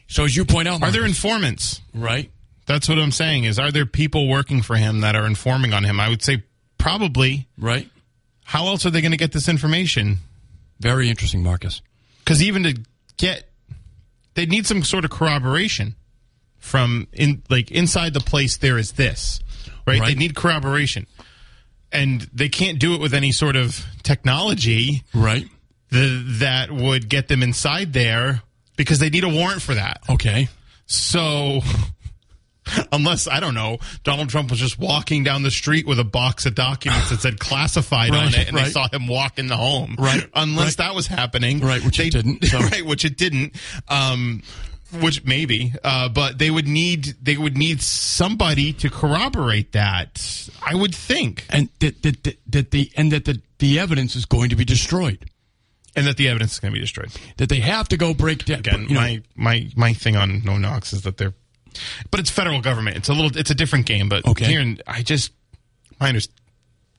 So, 0.07 0.25
as 0.25 0.35
you 0.37 0.45
point 0.45 0.69
out, 0.69 0.83
are 0.83 0.91
there 0.91 1.05
informants 1.05 1.81
right? 1.95 2.31
That's 2.67 2.89
what 2.89 2.99
I'm 2.99 3.13
saying. 3.13 3.45
Is 3.45 3.59
are 3.59 3.73
there 3.73 3.87
people 3.87 4.29
working 4.29 4.63
for 4.63 4.77
him 4.77 5.01
that 5.01 5.17
are 5.17 5.27
informing 5.27 5.73
on 5.73 5.85
him? 5.85 5.99
I 5.99 6.09
would 6.09 6.23
say 6.23 6.45
probably. 6.77 7.49
Right. 7.59 7.89
How 8.45 8.67
else 8.67 8.87
are 8.87 8.91
they 8.91 9.01
going 9.01 9.13
to 9.13 9.19
get 9.19 9.33
this 9.33 9.49
information? 9.49 10.19
Very 10.81 11.11
interesting, 11.11 11.43
Marcus. 11.43 11.83
Because 12.21 12.43
even 12.43 12.63
to 12.63 12.81
get, 13.17 13.49
they 14.35 14.47
need 14.47 14.67
some 14.67 14.83
sort 14.83 15.05
of 15.05 15.11
corroboration 15.11 15.97
from 16.59 17.09
in 17.13 17.43
like 17.51 17.71
inside 17.71 18.15
the 18.15 18.21
place. 18.21 18.57
There 18.59 18.79
is 18.79 18.93
this, 18.93 19.41
right? 19.87 20.01
Right. 20.01 20.09
They 20.09 20.15
need 20.15 20.35
corroboration, 20.35 21.07
and 21.93 22.23
they 22.33 22.49
can't 22.49 22.79
do 22.79 22.95
it 22.95 23.01
with 23.01 23.15
any 23.15 23.33
sort 23.33 23.57
of 23.57 23.85
technology 24.03 25.03
Right. 25.15 25.47
the, 25.91 26.23
that 26.41 26.71
would 26.71 27.09
get 27.09 27.29
them 27.29 27.43
inside 27.43 27.93
there 27.93 28.43
because 28.77 28.99
they 28.99 29.11
need 29.11 29.25
a 29.25 29.29
warrant 29.29 29.63
for 29.63 29.75
that. 29.75 30.01
Okay. 30.09 30.49
So, 30.87 31.61
unless 32.93 33.27
I 33.29 33.41
don't 33.41 33.55
know, 33.55 33.79
Donald 34.05 34.29
Trump 34.29 34.51
was 34.51 34.59
just 34.59 34.79
walking 34.79 35.25
down 35.25 35.43
the 35.43 35.51
street 35.51 35.87
with 35.87 35.99
a 35.99 36.05
box 36.05 36.47
of 36.47 36.55
documents 36.55 37.11
that 37.11 37.21
said 37.21 37.39
classified 37.41 38.11
on 38.11 38.35
it, 38.35 38.49
and 38.49 38.57
they 38.57 38.65
saw 38.65 38.89
him 38.89 39.07
walk 39.07 39.39
in 39.39 39.47
the 39.47 39.57
home. 39.57 39.97
Right, 39.99 40.29
Unless 40.35 40.65
right. 40.79 40.87
that 40.89 40.95
was 40.95 41.07
happening. 41.07 41.61
Right, 41.61 41.85
which 41.85 41.99
it 42.01 42.13
didn't, 42.13 42.45
so- 42.45 42.59
Right, 42.61 42.85
which 42.85 43.05
it 43.05 43.17
didn't. 43.17 43.57
Um, 43.89 44.43
which 44.93 45.25
maybe, 45.25 45.73
uh, 45.85 46.09
but 46.09 46.39
they 46.39 46.51
would 46.51 46.67
need 46.67 47.15
they 47.23 47.37
would 47.37 47.57
need 47.57 47.83
somebody 47.83 48.73
to 48.75 48.89
corroborate 48.91 49.73
that. 49.73 50.49
I 50.65 50.75
would 50.75 50.95
think, 50.95 51.45
And 51.51 51.69
that, 51.81 52.03
that, 52.03 52.25
that, 52.25 52.39
that 52.49 52.71
the 52.71 52.91
and 52.97 53.13
that 53.13 53.25
the, 53.25 53.41
the 53.59 53.79
evidence 53.79 54.17
is 54.17 54.25
going 54.25 54.51
to 54.51 54.57
be 54.57 54.65
destroyed. 54.65 55.31
and 55.97 56.07
that 56.07 56.17
the 56.17 56.29
evidence 56.29 56.53
is 56.53 56.61
going 56.61 56.73
to 56.73 56.77
be 56.77 56.81
destroyed. 56.81 57.11
that 57.39 57.49
they 57.49 57.61
have 57.61 57.89
to 57.89 57.97
go 57.97 58.15
break 58.15 58.45
down. 58.45 58.61
Again, 58.61 58.83
you 58.89 58.95
know, 58.95 59.01
my 59.01 59.23
my 59.37 59.69
my 59.77 59.93
thing 59.93 60.17
on 60.17 60.43
no 60.45 60.57
knocks 60.59 60.93
is 60.93 61.03
that 61.03 61.17
they're, 61.19 61.35
but 62.11 62.21
it's 62.21 62.31
federal 62.31 62.61
government. 62.61 62.97
It's 62.97 63.09
a 63.09 63.13
little, 63.15 63.37
it's 63.37 63.51
a 63.51 63.55
different 63.55 63.87
game. 63.87 64.09
But 64.09 64.27
Okay. 64.27 64.47
here, 64.47 64.77
I 64.87 65.03
just, 65.03 65.33
I 66.01 66.09
understand, 66.09 66.41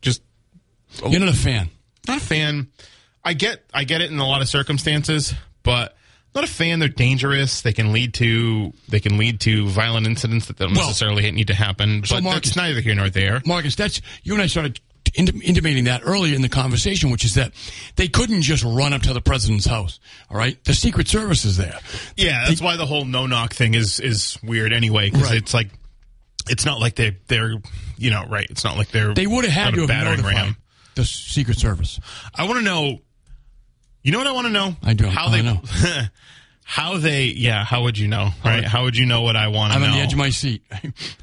just 0.02 0.22
you're 1.08 1.20
not 1.20 1.30
a 1.30 1.34
fan. 1.38 1.70
not 2.08 2.18
a 2.18 2.22
fan. 2.22 2.68
I 3.24 3.34
get, 3.34 3.64
I 3.74 3.84
get 3.84 4.02
it 4.02 4.12
in 4.12 4.20
a 4.20 4.26
lot 4.28 4.42
of 4.42 4.48
circumstances, 4.50 5.34
but 5.64 5.96
not 6.36 6.44
a 6.44 6.48
fan. 6.48 6.80
They're 6.80 6.88
dangerous. 6.90 7.62
They 7.62 7.74
can 7.74 7.92
lead 7.92 8.14
to, 8.16 8.74
they 8.88 9.00
can 9.00 9.18
lead 9.18 9.40
to 9.42 9.68
violent 9.68 10.06
incidents 10.08 10.46
that 10.48 10.58
don't 10.58 10.74
Well, 10.74 10.88
necessarily 10.88 11.30
need 11.32 11.48
to 11.48 11.54
happen. 11.56 12.04
so 12.06 12.16
But 12.18 12.24
Marcus- 12.24 12.50
that's 12.52 12.56
neither 12.56 12.82
here 12.82 12.96
nor 12.96 13.10
there. 13.10 13.42
Marcus, 13.46 13.76
that's 13.76 14.02
you 14.24 14.34
and 14.34 14.42
I 14.42 14.48
started 14.48 14.80
intimating 15.16 15.86
that 15.86 16.02
earlier 16.06 16.36
in 16.36 16.44
the 16.44 16.50
conversation, 16.50 17.10
which 17.10 17.26
is 17.26 17.34
that 17.34 17.52
they 17.96 18.08
couldn't 18.08 18.44
just 18.44 18.64
run 18.64 18.94
up 18.94 19.02
to 19.02 19.12
the 19.14 19.22
president's 19.22 19.66
house. 19.66 20.00
All 20.30 20.38
right, 20.38 20.64
the 20.66 20.74
Secret 20.76 21.08
Service 21.08 21.46
is 21.46 21.58
there. 21.58 21.80
Yeah, 22.16 22.46
that's 22.48 22.62
why 22.62 22.76
the 22.78 22.86
whole 22.86 23.06
no 23.06 23.26
knock 23.26 23.54
thing 23.54 23.74
is 23.74 24.00
is 24.00 24.38
weird 24.44 24.72
anyway. 24.72 25.10
Because 25.10 25.30
Right. 25.30 25.38
it's 25.38 25.54
like, 25.54 25.70
it's 26.48 26.64
not 26.64 26.80
like 26.80 26.94
they 26.96 27.18
they're, 27.28 27.56
you 27.98 28.12
know, 28.12 28.26
right. 28.30 28.46
It's 28.52 28.64
not 28.64 28.78
like 28.78 28.90
they're 28.92 29.16
They 29.16 29.26
would 29.26 29.46
have 29.46 29.54
had 29.54 29.74
to 29.74 29.88
have 29.88 30.06
notified 30.06 30.36
ram. 30.36 30.58
the 30.94 31.06
Secret 31.06 31.58
Service. 31.58 32.00
I 32.36 32.44
want 32.44 32.58
to 32.60 32.64
know. 32.64 33.00
You 34.10 34.14
know 34.14 34.18
what 34.18 34.28
I 34.28 34.32
want 34.32 34.48
to 34.48 34.52
know? 34.54 34.76
I 34.82 34.94
do. 34.96 35.06
How 35.06 35.30
they 35.30 35.44
know. 35.44 35.62
how 36.64 36.98
they? 36.98 37.26
Yeah. 37.26 37.64
How 37.64 37.84
would 37.84 37.96
you 37.96 38.08
know? 38.08 38.32
Right? 38.44 38.64
How 38.66 38.82
would 38.86 38.98
you 38.98 39.06
know 39.06 39.22
what 39.22 39.36
I 39.36 39.50
want 39.50 39.72
to 39.72 39.78
know? 39.78 39.86
I'm 39.86 39.92
on 39.92 39.98
the 39.98 40.04
edge 40.04 40.14
of 40.14 40.18
my 40.18 40.32
seat. 40.32 40.64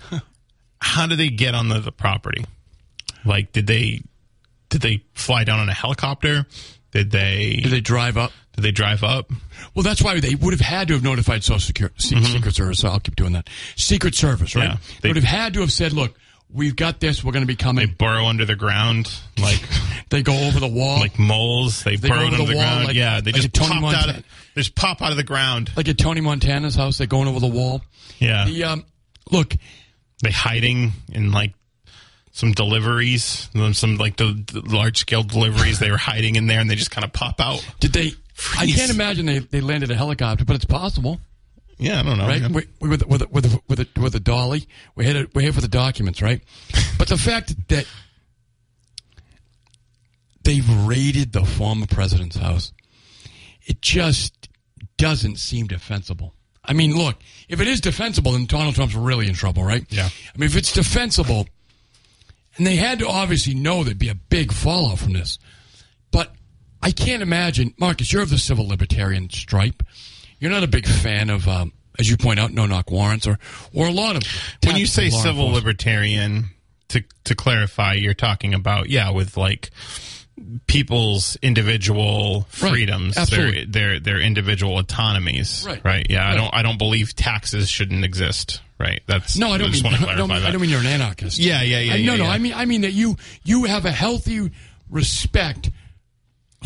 how 0.80 1.08
did 1.08 1.18
they 1.18 1.28
get 1.30 1.56
on 1.56 1.68
the, 1.68 1.80
the 1.80 1.90
property? 1.90 2.44
Like, 3.24 3.50
did 3.50 3.66
they 3.66 4.02
did 4.68 4.82
they 4.82 5.02
fly 5.14 5.42
down 5.42 5.58
on 5.58 5.68
a 5.68 5.74
helicopter? 5.74 6.46
Did 6.92 7.10
they 7.10 7.56
Did 7.60 7.72
they 7.72 7.80
drive 7.80 8.16
up? 8.16 8.30
did 8.54 8.62
they 8.62 8.70
drive 8.70 9.02
up? 9.02 9.32
Well, 9.74 9.82
that's 9.82 10.00
why 10.00 10.20
they 10.20 10.36
would 10.36 10.52
have 10.52 10.60
had 10.60 10.86
to 10.86 10.94
have 10.94 11.02
notified 11.02 11.42
Social 11.42 11.58
Security, 11.58 11.96
Secret 11.98 12.54
Service. 12.54 12.78
So 12.78 12.88
I'll 12.88 13.00
keep 13.00 13.16
doing 13.16 13.32
that. 13.32 13.48
Secret 13.74 14.14
Service, 14.14 14.54
right? 14.54 14.68
Mm-hmm. 14.70 14.72
Yeah. 14.74 14.94
they 14.94 15.00
They- 15.00 15.08
would 15.08 15.16
have 15.16 15.24
had 15.24 15.54
to 15.54 15.60
have 15.62 15.72
said, 15.72 15.92
"Look, 15.92 16.16
we've 16.56 16.74
got 16.76 16.98
this. 17.00 17.22
We're 17.22 17.32
going 17.32 17.42
to 17.44 17.46
be 17.46 17.56
coming." 17.56 17.86
They 17.86 17.92
burrow 17.92 18.26
under 18.26 18.44
the 18.44 18.56
ground 18.56 19.12
like 19.38 19.62
They 20.08 20.22
go 20.22 20.36
over 20.46 20.60
the 20.60 20.68
wall, 20.68 21.00
like 21.00 21.18
moles. 21.18 21.82
They, 21.82 21.96
They 21.96 22.08
over 22.10 22.18
under 22.20 22.36
the 22.38 22.44
the, 22.44 22.52
ground. 22.54 22.84
like- 22.86 22.96
yeah, 22.96 23.20
they 23.20 23.32
like 23.32 23.42
just 23.42 23.54
Tony 23.54 23.80
popped 23.80 23.96
out. 23.96 24.08
Of, 24.10 24.24
they 24.54 24.60
just 24.62 24.74
pop 24.76 25.02
out 25.02 25.10
of 25.10 25.16
the 25.16 25.24
ground. 25.24 25.70
like 25.76 25.88
at 25.88 25.98
Tony 25.98 26.20
Montana's 26.20 26.74
house. 26.76 26.98
They're 26.98 27.06
going 27.06 27.28
over 27.28 27.40
the 27.40 27.46
wall. 27.48 27.82
Yeah, 28.18 28.44
The 28.46 28.64
um, 28.64 28.84
look, 29.30 29.54
they 30.22 30.30
hiding 30.30 30.92
in 31.12 31.32
like 31.32 31.52
some 32.32 32.52
deliveries, 32.52 33.48
some 33.72 33.96
like 33.96 34.16
the, 34.16 34.62
large 34.66 34.98
scale 34.98 35.22
deliveries. 35.22 35.78
They 35.80 35.90
were 35.90 35.96
hiding 35.96 36.36
in 36.36 36.46
there, 36.46 36.60
and 36.60 36.70
they 36.70 36.74
just 36.76 36.90
kind 36.90 37.04
of 37.04 37.12
pop 37.12 37.40
out. 37.40 37.66
did 37.80 37.92
they? 37.92 38.12
I 38.58 38.66
can't 38.66 38.90
imagine 38.90 39.26
they, 39.26 39.38
they 39.40 39.60
landed 39.60 39.90
a 39.90 39.94
helicopter, 39.96 40.44
but 40.44 40.56
it's 40.56 40.64
possible, 40.66 41.18
Yeah, 41.78 42.00
I 42.00 42.02
don't 42.02 42.16
know. 42.18 42.26
right? 42.26 42.40
Yeah. 42.40 42.48
We, 42.48 42.66
we, 42.80 42.88
with 42.88 43.02
a- 43.02 43.06
with 43.06 43.22
a- 43.22 43.28
with 43.28 43.60
with 43.68 43.80
a, 43.80 44.00
with 44.00 44.14
a 44.14 44.20
dolly, 44.20 44.66
we're 44.94 45.04
here 45.04 45.24
to, 45.24 45.30
we're 45.34 45.42
here 45.42 45.52
for 45.52 45.60
the 45.60 45.68
documents, 45.68 46.22
right? 46.22 46.40
but 46.98 47.08
the 47.08 47.18
fact 47.18 47.54
that 47.68 47.86
they've 50.42 50.86
raided 50.86 51.32
the 51.32 51.44
former 51.44 51.86
president's 51.86 52.36
house, 52.36 52.72
it 53.66 53.82
just 53.82 54.48
doesn't 54.96 55.36
seem 55.38 55.66
defensible. 55.66 56.34
I 56.64 56.72
mean, 56.72 56.96
look, 56.96 57.16
if 57.48 57.60
it 57.60 57.68
is 57.68 57.80
defensible, 57.80 58.32
then 58.32 58.46
Donald 58.46 58.74
Trump's 58.74 58.94
really 58.94 59.28
in 59.28 59.34
trouble, 59.34 59.62
right? 59.62 59.84
Yeah. 59.90 60.08
I 60.08 60.38
mean, 60.38 60.46
if 60.46 60.56
it's 60.56 60.72
defensible, 60.72 61.46
and 62.56 62.66
they 62.66 62.76
had 62.76 62.98
to 63.00 63.08
obviously 63.08 63.54
know 63.54 63.84
there'd 63.84 63.98
be 63.98 64.08
a 64.08 64.14
big 64.14 64.52
fallout 64.52 64.98
from 64.98 65.12
this, 65.12 65.38
but 66.10 66.32
I 66.82 66.90
can't 66.90 67.22
imagine, 67.22 67.74
Marcus, 67.78 68.12
you're 68.12 68.22
of 68.22 68.30
the 68.30 68.38
civil 68.38 68.66
libertarian 68.68 69.30
stripe. 69.30 69.82
You're 70.38 70.50
not 70.50 70.62
a 70.64 70.68
big 70.68 70.86
fan 70.86 71.30
of, 71.30 71.48
um, 71.48 71.72
as 71.98 72.08
you 72.10 72.16
point 72.16 72.38
out, 72.38 72.52
no 72.52 72.66
knock 72.66 72.90
warrants 72.90 73.26
or, 73.26 73.38
or 73.72 73.86
a 73.86 73.92
lot 73.92 74.16
of. 74.16 74.22
when 74.64 74.76
you 74.76 74.86
say 74.86 75.10
civil 75.10 75.48
libertarian, 75.48 76.50
to 76.88 77.02
to 77.24 77.34
clarify, 77.34 77.94
you're 77.94 78.14
talking 78.14 78.54
about 78.54 78.88
yeah, 78.88 79.10
with 79.10 79.36
like 79.36 79.70
people's 80.66 81.36
individual 81.42 82.42
freedoms, 82.50 83.16
Absolutely. 83.16 83.64
their 83.64 83.98
their 83.98 84.00
their 84.00 84.20
individual 84.20 84.76
autonomies, 84.76 85.64
Right. 85.66 85.84
Right? 85.84 86.06
Yeah, 86.10 86.28
I 86.30 86.34
don't 86.36 86.54
I 86.54 86.62
don't 86.62 86.78
believe 86.78 87.14
taxes 87.16 87.68
shouldn't 87.68 88.04
exist. 88.04 88.60
Right? 88.78 89.00
That's 89.06 89.38
No, 89.38 89.50
I 89.52 89.56
don't 89.58 89.70
just 89.72 89.82
mean. 89.82 89.94
want 89.94 90.04
to 90.04 90.08
I 90.10 90.14
clarify 90.14 90.34
don't. 90.34 90.46
I 90.46 90.50
don't 90.50 90.60
mean 90.60 90.70
you're 90.70 90.80
an 90.80 90.86
anarchist. 90.86 91.38
Yeah, 91.38 91.62
yeah, 91.62 91.78
yeah, 91.80 91.94
I, 91.94 92.02
no, 92.02 92.12
yeah, 92.12 92.24
no. 92.24 92.30
I 92.30 92.36
mean, 92.38 92.52
I 92.52 92.66
mean 92.66 92.82
that 92.82 92.92
you 92.92 93.16
you 93.42 93.64
have 93.64 93.86
a 93.86 93.90
healthy 93.92 94.50
respect 94.90 95.70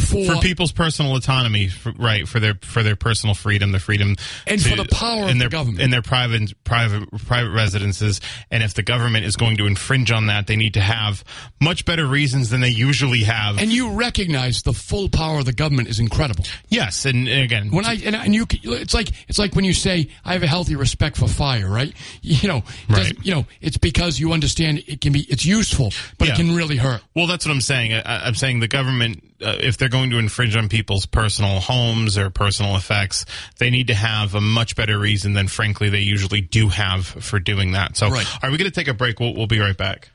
for, 0.00 0.34
for 0.34 0.40
people's 0.40 0.72
personal 0.72 1.14
autonomy, 1.16 1.68
for, 1.68 1.92
right? 1.92 2.26
For 2.26 2.40
their 2.40 2.54
for 2.62 2.82
their 2.82 2.96
personal 2.96 3.34
freedom, 3.34 3.72
the 3.72 3.78
freedom, 3.80 4.16
And 4.46 4.60
to- 4.60 4.68
for 4.70 4.76
the 4.76 4.84
power 4.88 5.24
of 5.24 5.30
in 5.30 5.38
the 5.38 5.42
their 5.44 5.48
government. 5.50 5.80
in 5.80 5.90
their 5.90 6.02
private 6.02 6.52
private 6.64 7.08
private 7.26 7.50
residences. 7.50 8.20
And 8.50 8.62
if 8.62 8.74
the 8.74 8.82
government 8.82 9.26
is 9.26 9.36
going 9.36 9.56
to 9.58 9.66
infringe 9.66 10.10
on 10.10 10.26
that, 10.26 10.46
they 10.46 10.56
need 10.56 10.74
to 10.74 10.80
have 10.80 11.22
much 11.60 11.84
better 11.84 12.06
reasons 12.06 12.50
than 12.50 12.60
they 12.60 12.68
usually 12.70 13.24
have. 13.24 13.58
and 13.58 13.72
you 13.72 13.90
recognize 13.92 14.62
the 14.62 14.72
full 14.72 15.08
power 15.08 15.38
of 15.40 15.44
the 15.44 15.52
government 15.52 15.88
is 15.88 16.00
incredible. 16.00 16.44
yes, 16.68 17.04
and, 17.04 17.28
and 17.28 17.42
again, 17.42 17.70
When 17.70 17.84
I 17.84 17.94
and, 18.04 18.16
and 18.16 18.34
you, 18.34 18.46
it's 18.62 18.94
like 18.94 19.10
it's 19.28 19.38
like 19.38 19.54
when 19.54 19.64
you 19.64 19.74
say 19.74 20.08
I 20.24 20.32
have 20.32 20.42
a 20.42 20.46
healthy 20.46 20.76
respect 20.76 21.16
for 21.16 21.28
fire, 21.28 21.68
right? 21.68 21.92
You 22.22 22.48
know, 22.48 22.62
Right. 22.88 23.16
You 23.22 23.34
know, 23.34 23.46
it's 23.60 23.76
because 23.76 24.18
you 24.18 24.32
understand 24.32 24.82
it 24.86 25.00
can 25.00 25.12
be 25.12 25.20
it's 25.28 25.44
useful, 25.44 25.92
but 26.18 26.28
Yeah. 26.28 26.34
it 26.34 26.36
can 26.36 26.54
really 26.54 26.76
hurt. 26.76 27.02
Well, 27.14 27.26
that's 27.26 27.44
what 27.46 27.52
I'm 27.52 27.60
saying. 27.60 27.92
I, 27.94 28.26
I'm 28.26 28.34
saying 28.34 28.60
the 28.60 28.68
government 28.68 29.22
uh, 29.42 29.56
if 29.60 29.76
they're 29.78 29.88
going 29.88 30.10
to 30.10 30.18
infringe 30.18 30.54
on 30.56 30.68
people's 30.68 31.06
personal 31.06 31.60
homes 31.60 32.18
or 32.18 32.30
personal 32.30 32.76
effects, 32.76 33.24
they 33.58 33.70
need 33.70 33.86
to 33.88 33.94
have 33.94 34.34
a 34.34 34.40
much 34.40 34.74
better 34.76 34.98
reason 34.98 35.32
than, 35.34 35.46
frankly, 35.48 35.88
they 35.88 36.00
usually 36.00 36.40
do 36.40 36.68
have 36.68 37.06
for 37.06 37.38
doing 37.40 37.72
that. 37.72 37.96
So, 37.96 38.08
Right. 38.10 38.26
are 38.42 38.50
we 38.50 38.56
going 38.58 38.70
to 38.70 38.74
take 38.74 38.88
a 38.88 38.94
break? 38.94 39.20
We'll, 39.20 39.34
we'll 39.34 39.46
be 39.46 39.60
right 39.60 39.76
back. 39.76 40.10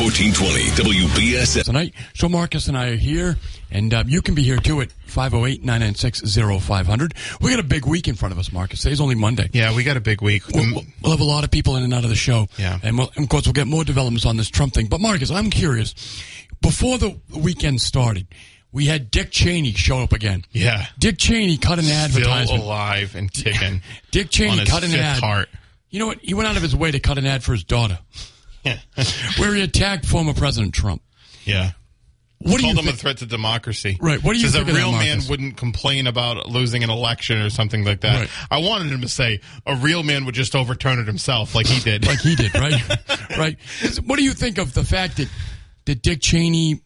1420 0.00 1.04
WBSM. 1.04 1.64
tonight. 1.64 1.92
So 2.14 2.30
Marcus 2.30 2.68
and 2.68 2.78
I 2.78 2.88
are 2.88 2.96
here, 2.96 3.36
and 3.70 3.92
uh, 3.92 4.04
you 4.06 4.22
can 4.22 4.34
be 4.34 4.42
here 4.42 4.56
too 4.56 4.80
at 4.80 4.88
508-996-0500. 5.08 7.40
We 7.42 7.50
got 7.50 7.60
a 7.60 7.64
big 7.64 7.84
week 7.86 8.08
in 8.08 8.14
front 8.14 8.32
of 8.32 8.38
us, 8.38 8.50
Marcus. 8.52 8.80
Today's 8.80 9.02
only 9.02 9.16
Monday. 9.16 9.50
Yeah, 9.52 9.76
we 9.76 9.84
got 9.84 9.98
a 9.98 10.00
big 10.00 10.22
week. 10.22 10.48
We'll, 10.48 10.64
we'll- 10.72 10.84
we'll 11.02 11.12
have 11.12 11.20
a 11.20 11.24
lot 11.24 11.44
of 11.44 11.50
people 11.50 11.76
in 11.76 11.82
and 11.82 11.92
out 11.92 12.04
of 12.04 12.10
the 12.10 12.16
show. 12.16 12.46
Yeah. 12.56 12.78
And, 12.82 12.96
we'll, 12.96 13.10
and 13.16 13.24
of 13.24 13.28
course, 13.28 13.44
we'll 13.46 13.52
get 13.52 13.66
more 13.66 13.84
developments 13.84 14.24
on 14.24 14.38
this 14.38 14.48
Trump 14.48 14.72
thing. 14.72 14.86
But 14.86 15.02
Marcus, 15.02 15.30
I'm 15.30 15.50
curious. 15.50 15.94
Before 16.60 16.98
the 16.98 17.18
weekend 17.36 17.80
started, 17.80 18.26
we 18.72 18.86
had 18.86 19.10
Dick 19.10 19.30
Cheney 19.30 19.72
show 19.72 19.98
up 19.98 20.12
again. 20.12 20.44
Yeah. 20.52 20.86
Dick 20.98 21.18
Cheney 21.18 21.56
cut 21.56 21.78
an 21.78 21.84
Still 21.84 21.96
advertisement. 21.96 22.62
alive 22.62 23.14
and 23.16 23.32
ticking. 23.32 23.82
Dick 24.10 24.30
Cheney 24.30 24.64
cut 24.64 24.84
an 24.84 24.92
ad. 24.94 25.22
heart. 25.22 25.48
You 25.88 25.98
know 25.98 26.06
what? 26.06 26.18
He 26.20 26.34
went 26.34 26.48
out 26.48 26.56
of 26.56 26.62
his 26.62 26.76
way 26.76 26.90
to 26.90 27.00
cut 27.00 27.18
an 27.18 27.26
ad 27.26 27.42
for 27.42 27.52
his 27.52 27.64
daughter, 27.64 27.98
where 29.38 29.54
he 29.54 29.62
attacked 29.62 30.06
former 30.06 30.34
President 30.34 30.72
Trump. 30.74 31.02
Yeah. 31.44 31.72
What 32.42 32.58
do 32.60 32.66
you 32.66 32.72
Called 32.74 32.86
him 32.86 32.94
a 32.94 32.96
threat 32.96 33.18
to 33.18 33.26
democracy. 33.26 33.98
Right. 34.00 34.22
What 34.22 34.32
do 34.32 34.38
you 34.38 34.46
Says 34.48 34.54
think 34.54 34.68
a 34.70 34.72
real 34.72 34.92
man 34.92 35.20
wouldn't 35.28 35.58
complain 35.58 36.06
about 36.06 36.48
losing 36.48 36.82
an 36.82 36.88
election 36.88 37.38
or 37.42 37.50
something 37.50 37.84
like 37.84 38.00
that. 38.00 38.18
Right. 38.20 38.30
I 38.50 38.58
wanted 38.58 38.90
him 38.90 39.02
to 39.02 39.08
say 39.08 39.40
a 39.66 39.74
real 39.76 40.02
man 40.02 40.24
would 40.24 40.34
just 40.34 40.56
overturn 40.56 40.98
it 41.00 41.06
himself, 41.06 41.54
like 41.54 41.66
he 41.66 41.80
did. 41.80 42.06
like 42.06 42.20
he 42.20 42.36
did, 42.36 42.54
right? 42.54 42.80
right. 43.36 43.58
What 44.06 44.16
do 44.16 44.24
you 44.24 44.32
think 44.32 44.56
of 44.56 44.72
the 44.72 44.84
fact 44.84 45.18
that 45.18 45.28
that 45.84 46.02
Dick 46.02 46.20
Cheney 46.20 46.80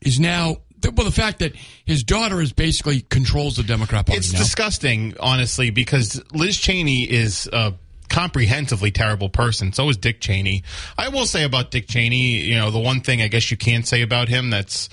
is 0.00 0.18
now? 0.20 0.58
Well, 0.94 1.04
the 1.04 1.12
fact 1.12 1.40
that 1.40 1.54
his 1.84 2.04
daughter 2.04 2.40
is 2.40 2.52
basically 2.52 3.00
controls 3.00 3.56
the 3.56 3.64
Democrat 3.64 4.06
Party 4.06 4.18
it's 4.18 4.32
now. 4.32 4.38
disgusting, 4.38 5.16
honestly, 5.18 5.70
because 5.70 6.22
Liz 6.32 6.56
Cheney 6.56 7.02
is 7.02 7.48
a 7.52 7.74
comprehensively 8.08 8.90
terrible 8.90 9.28
person. 9.28 9.72
So 9.72 9.88
is 9.88 9.96
Dick 9.96 10.20
Cheney. 10.20 10.62
I 10.96 11.08
will 11.08 11.26
say 11.26 11.44
about 11.44 11.70
Dick 11.70 11.88
Cheney, 11.88 12.40
you 12.40 12.54
know, 12.54 12.70
the 12.70 12.78
one 12.78 13.00
thing 13.00 13.22
I 13.22 13.28
guess 13.28 13.50
you 13.50 13.56
can 13.56 13.82
say 13.82 14.02
about 14.02 14.28
him 14.28 14.50
that's 14.50 14.88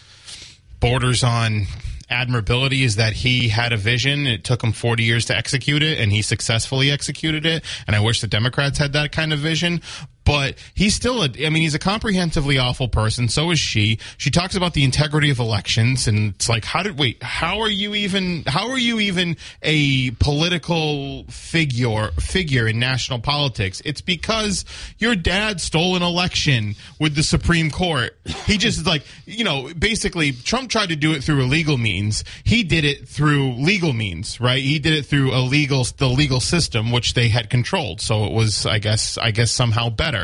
borders 0.79 1.23
on 1.23 1.67
admirability 2.09 2.83
is 2.83 2.97
that 2.97 3.13
he 3.13 3.49
had 3.49 3.73
a 3.73 3.77
vision. 3.77 4.27
It 4.27 4.43
took 4.43 4.63
him 4.63 4.71
40 4.71 5.03
years 5.03 5.25
to 5.25 5.35
execute 5.35 5.81
it, 5.81 5.99
and 5.99 6.11
he 6.11 6.21
successfully 6.21 6.91
executed 6.91 7.45
it. 7.45 7.63
And 7.87 7.95
I 7.95 7.99
wish 7.99 8.21
the 8.21 8.27
Democrats 8.27 8.77
had 8.77 8.93
that 8.93 9.11
kind 9.11 9.33
of 9.33 9.39
vision. 9.39 9.81
But 10.25 10.55
he's 10.73 10.95
still 10.95 11.21
a, 11.21 11.25
I 11.25 11.49
mean, 11.49 11.61
he's 11.61 11.75
a 11.75 11.79
comprehensively 11.79 12.57
awful 12.57 12.87
person. 12.87 13.29
So 13.29 13.51
is 13.51 13.59
she. 13.59 13.99
She 14.17 14.31
talks 14.31 14.55
about 14.55 14.73
the 14.73 14.83
integrity 14.83 15.29
of 15.29 15.37
elections, 15.37 16.07
and 16.07 16.33
it's 16.33 16.49
like, 16.49 16.65
how 16.65 16.81
did, 16.81 16.97
wait, 16.97 17.21
how 17.21 17.59
are 17.59 17.69
you 17.69 17.93
even, 17.93 18.43
how 18.47 18.69
are 18.71 18.77
you 18.77 18.99
even 18.99 19.37
a 19.61 20.09
political 20.11 21.25
figure, 21.25 22.09
figure 22.19 22.67
in 22.67 22.79
national 22.79 23.19
politics? 23.19 23.83
It's 23.85 24.01
because 24.01 24.65
your 24.97 25.15
dad 25.15 25.61
stole 25.61 25.95
an 25.95 26.01
election 26.01 26.73
with 26.99 27.15
the 27.15 27.21
Supreme 27.21 27.69
Court. 27.69 28.17
He 28.45 28.57
just 28.57 28.85
like, 28.87 29.03
you 29.25 29.43
know, 29.43 29.71
basically, 29.77 30.31
Trump 30.31 30.71
tried 30.71 30.89
to 30.89 30.95
do 30.95 31.13
it 31.13 31.23
through 31.23 31.41
illegal 31.41 31.77
means. 31.77 32.23
He 32.43 32.63
did 32.63 32.83
it 32.83 33.07
through 33.07 33.53
legal 33.53 33.93
means, 33.93 34.41
right? 34.41 34.63
He 34.63 34.79
did 34.79 34.93
it 34.93 35.05
through 35.05 35.35
a 35.35 35.41
legal, 35.41 35.83
the 35.97 36.09
legal 36.09 36.39
system, 36.39 36.91
which 36.91 37.13
they 37.13 37.27
had 37.27 37.51
controlled. 37.51 38.01
So 38.01 38.25
it 38.25 38.33
was, 38.33 38.65
I 38.65 38.79
guess, 38.79 39.19
I 39.19 39.29
guess 39.29 39.51
somehow 39.51 39.89
better. 39.89 40.14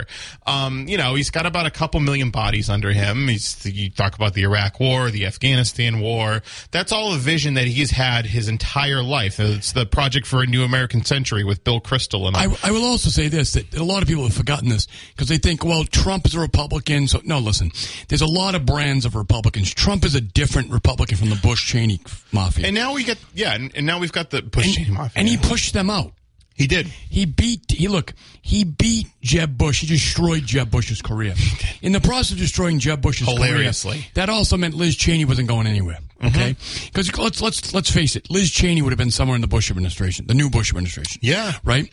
Um, 0.45 0.88
you 0.88 0.97
know, 0.97 1.15
he's 1.15 1.30
got 1.30 1.45
about 1.45 1.65
a 1.65 1.71
couple 1.71 1.99
million 1.99 2.30
bodies 2.32 2.69
under 2.69 2.91
him. 2.91 3.27
He's, 3.27 3.65
you 3.65 3.89
talk 3.89 4.15
about 4.15 4.34
the 4.34 4.43
Iraq 4.43 4.80
War, 4.80 5.12
the 5.12 5.25
Afghanistan 5.25 5.99
War. 5.99 6.41
That's 6.71 6.91
all 6.91 7.13
a 7.13 7.17
vision 7.17 7.56
that 7.56 7.67
he's 7.67 7.91
had 7.91 8.25
his 8.25 8.47
entire 8.47 9.04
life. 9.04 9.39
It's 9.39 9.71
the 9.73 9.86
Project 9.86 10.25
for 10.27 10.41
a 10.41 10.45
New 10.45 10.63
American 10.63 11.04
Century 11.04 11.43
with 11.43 11.63
Bill 11.63 11.82
Kristol 11.82 12.27
and 12.27 12.36
I, 12.38 12.47
I 12.63 12.71
will 12.71 12.84
also 12.84 13.10
say 13.10 13.27
this 13.27 13.54
that 13.54 13.75
a 13.75 13.84
lot 13.84 14.01
of 14.01 14.08
people 14.08 14.23
have 14.23 14.34
forgotten 14.34 14.69
this 14.69 14.88
because 15.15 15.27
they 15.27 15.38
think, 15.38 15.63
well, 15.65 15.84
Trump 15.86 16.25
is 16.25 16.34
a 16.36 16.39
Republican. 16.39 17.08
So 17.08 17.21
no, 17.23 17.39
listen, 17.39 17.71
there's 18.08 18.21
a 18.21 18.27
lot 18.27 18.56
of 18.56 18.65
brands 18.65 19.06
of 19.06 19.15
Republicans. 19.15 19.73
Trump 19.73 20.06
is 20.06 20.15
a 20.15 20.21
different 20.21 20.71
Republican 20.71 21.17
from 21.17 21.30
the 21.30 21.36
Bush 21.36 21.65
Cheney 21.67 21.99
mafia, 22.32 22.67
And 22.67 22.75
now 22.75 22.93
we 22.93 23.04
get, 23.04 23.17
yeah, 23.34 23.54
and, 23.54 23.71
and 23.75 23.86
now 23.86 23.99
we've 23.99 24.12
got 24.12 24.30
the 24.30 24.41
Bush 24.41 24.75
Cheney 24.75 24.91
Mafia. 24.91 25.19
and 25.19 25.27
he 25.27 25.38
pushed 25.38 25.73
them 25.73 25.89
out. 25.89 26.13
He 26.54 26.68
did. 26.68 26.88
He 26.88 27.26
beat. 27.26 27.72
He 27.72 27.88
look. 27.88 28.14
He 28.42 28.64
beat 28.64 29.08
Jeb 29.22 29.58
Bush. 29.58 29.82
He 29.82 29.88
destroyed 29.88 30.46
Jeb 30.46 30.70
Bush's 30.70 31.02
career. 31.02 31.34
In 31.82 31.92
the 31.92 32.02
process 32.02 32.34
of 32.34 32.38
destroying 32.38 32.80
Jeb 32.80 33.02
Bush's 33.02 33.28
Hilariously. 33.28 33.94
career, 33.94 34.06
that 34.16 34.30
also 34.30 34.58
meant 34.58 34.74
Liz 34.76 34.96
Cheney 34.96 35.26
wasn't 35.26 35.48
going 35.48 35.68
anywhere. 35.68 35.98
Okay, 36.24 36.54
Mm-hmm. 36.54 36.86
because 36.88 37.18
let's 37.18 37.42
let's 37.42 37.74
let's 37.74 37.90
face 37.90 38.16
it, 38.16 38.30
Liz 38.30 38.52
Cheney 38.52 38.82
would 38.84 38.92
have 38.92 39.00
been 39.00 39.10
somewhere 39.12 39.36
in 39.36 39.42
the 39.42 39.48
Bush 39.48 39.72
administration, 39.72 40.28
the 40.28 40.36
new 40.36 40.50
Bush 40.52 40.70
administration. 40.70 41.20
Yeah. 41.24 41.54
right. 41.64 41.92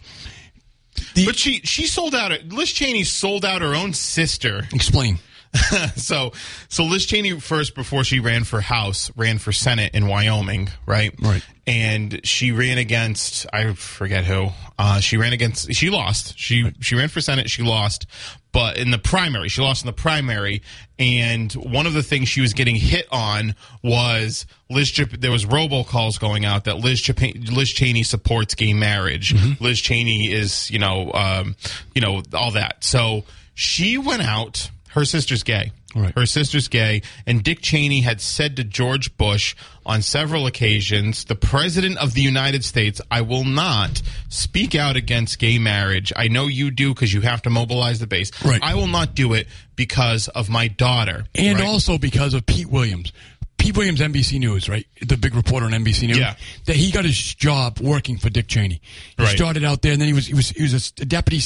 But 1.15 1.37
she 1.37 1.61
she 1.63 1.87
sold 1.87 2.15
out. 2.15 2.33
Liz 2.49 2.71
Cheney 2.73 3.05
sold 3.05 3.45
out 3.45 3.63
her 3.63 3.75
own 3.75 3.93
sister. 3.95 4.67
Explain. 4.75 5.19
so 5.97 6.33
so 6.69 6.85
Liz 6.85 7.07
Cheney 7.07 7.41
first 7.41 7.75
before 7.75 8.05
she 8.05 8.21
ran 8.21 8.45
for 8.45 8.61
House 8.61 9.11
ran 9.17 9.39
for 9.39 9.53
Senate 9.53 9.95
in 9.95 10.07
Wyoming, 10.07 10.71
right? 10.87 11.15
Right. 11.21 11.43
And 11.67 12.21
she 12.25 12.53
ran 12.53 12.79
against 12.79 13.47
I 13.53 13.73
forget 13.75 14.25
who. 14.25 14.49
Uh, 14.79 15.01
she 15.01 15.17
ran 15.17 15.33
against 15.33 15.73
she 15.75 15.91
lost. 15.91 16.39
She 16.39 16.73
she 16.81 16.95
ran 16.95 17.09
for 17.09 17.21
Senate. 17.21 17.51
She 17.51 17.63
lost, 17.63 18.07
but 18.53 18.77
in 18.79 18.91
the 18.91 18.99
primary 18.99 19.49
she 19.49 19.63
lost 19.63 19.83
in 19.83 19.87
the 19.87 19.93
primary. 19.93 20.63
And 20.99 21.53
one 21.53 21.87
of 21.87 21.95
the 21.95 22.03
things 22.03 22.29
she 22.29 22.41
was 22.41 22.53
getting 22.53 22.77
hit 22.77 23.07
on 23.11 23.55
was 23.83 24.47
Liz. 24.69 24.93
There 25.19 25.31
was 25.31 25.45
robocalls 25.45 26.21
going 26.21 26.45
out 26.45 26.65
that 26.65 26.79
Liz 26.79 27.01
Chap- 27.01 27.21
Liz 27.21 27.71
Cheney 27.71 28.03
supports 28.03 28.55
gay 28.55 28.75
marriage. 28.75 29.35
Liz 29.61 29.81
Cheney 29.81 30.31
is 30.31 30.71
you 30.71 30.79
know 30.79 31.13
um, 31.13 31.57
you 31.95 32.01
know 32.03 32.23
all 32.35 32.51
that. 32.53 32.85
So 32.85 33.25
she 33.55 33.99
went 33.99 34.23
out. 34.23 34.71
Her 34.91 35.05
sister's 35.05 35.43
gay. 35.43 35.73
Right. 35.95 36.13
Her 36.15 36.27
sister's 36.27 36.69
gay, 36.69 37.01
and 37.27 37.43
Dick 37.43 37.61
Cheney 37.63 38.03
had 38.03 38.21
said 38.21 38.57
to 38.57 38.65
George 38.65 39.17
Bush 39.17 39.55
on 39.87 40.03
several 40.03 40.47
occasions, 40.47 41.25
the 41.25 41.35
President 41.35 41.97
of 41.99 42.13
the 42.13 42.21
United 42.21 42.63
States, 42.65 43.01
I 43.11 43.23
will 43.23 43.45
not 43.45 44.03
speak 44.29 44.75
out 44.75 44.97
against 44.97 45.39
gay 45.39 45.59
marriage. 45.59 46.13
I 46.15 46.29
know 46.29 46.47
you 46.47 46.71
do 46.71 46.93
because 46.93 47.13
you 47.15 47.23
have 47.23 47.41
to 47.43 47.51
mobilize 47.51 48.01
the 48.01 48.07
base. 48.07 48.31
Right. 48.45 48.63
I 48.63 48.75
will 48.75 48.87
not 48.87 49.15
do 49.15 49.33
it 49.33 49.47
because 49.77 50.29
of 50.29 50.51
my 50.51 50.69
daughter. 50.69 51.25
And 51.35 51.59
Right? 51.59 51.67
also 51.67 51.97
because 51.97 52.35
of 52.35 52.45
Pete 52.45 52.67
Williams. 52.69 53.13
Pete 53.57 53.77
Williams, 53.77 54.01
NBC 54.01 54.39
News, 54.39 54.69
right? 54.69 54.87
The 55.05 55.17
big 55.17 55.35
reporter 55.35 55.67
on 55.67 55.73
NBC 55.73 56.07
News. 56.07 56.19
Yeah. 56.19 56.35
That 56.67 56.77
he 56.77 56.91
got 56.93 57.05
his 57.05 57.35
job 57.35 57.81
working 57.81 58.17
for 58.19 58.29
Dick 58.31 58.47
Cheney. 58.47 58.81
He 59.17 59.23
Right. 59.25 59.35
started 59.37 59.65
out 59.65 59.83
there, 59.83 59.93
and 59.93 60.01
then 60.01 60.07
he 60.07 60.15
was 60.15 60.27
he 60.27 60.35
was 60.35 60.51
he 60.51 60.63
was 60.63 60.93
a 61.01 61.05
deputy 61.05 61.41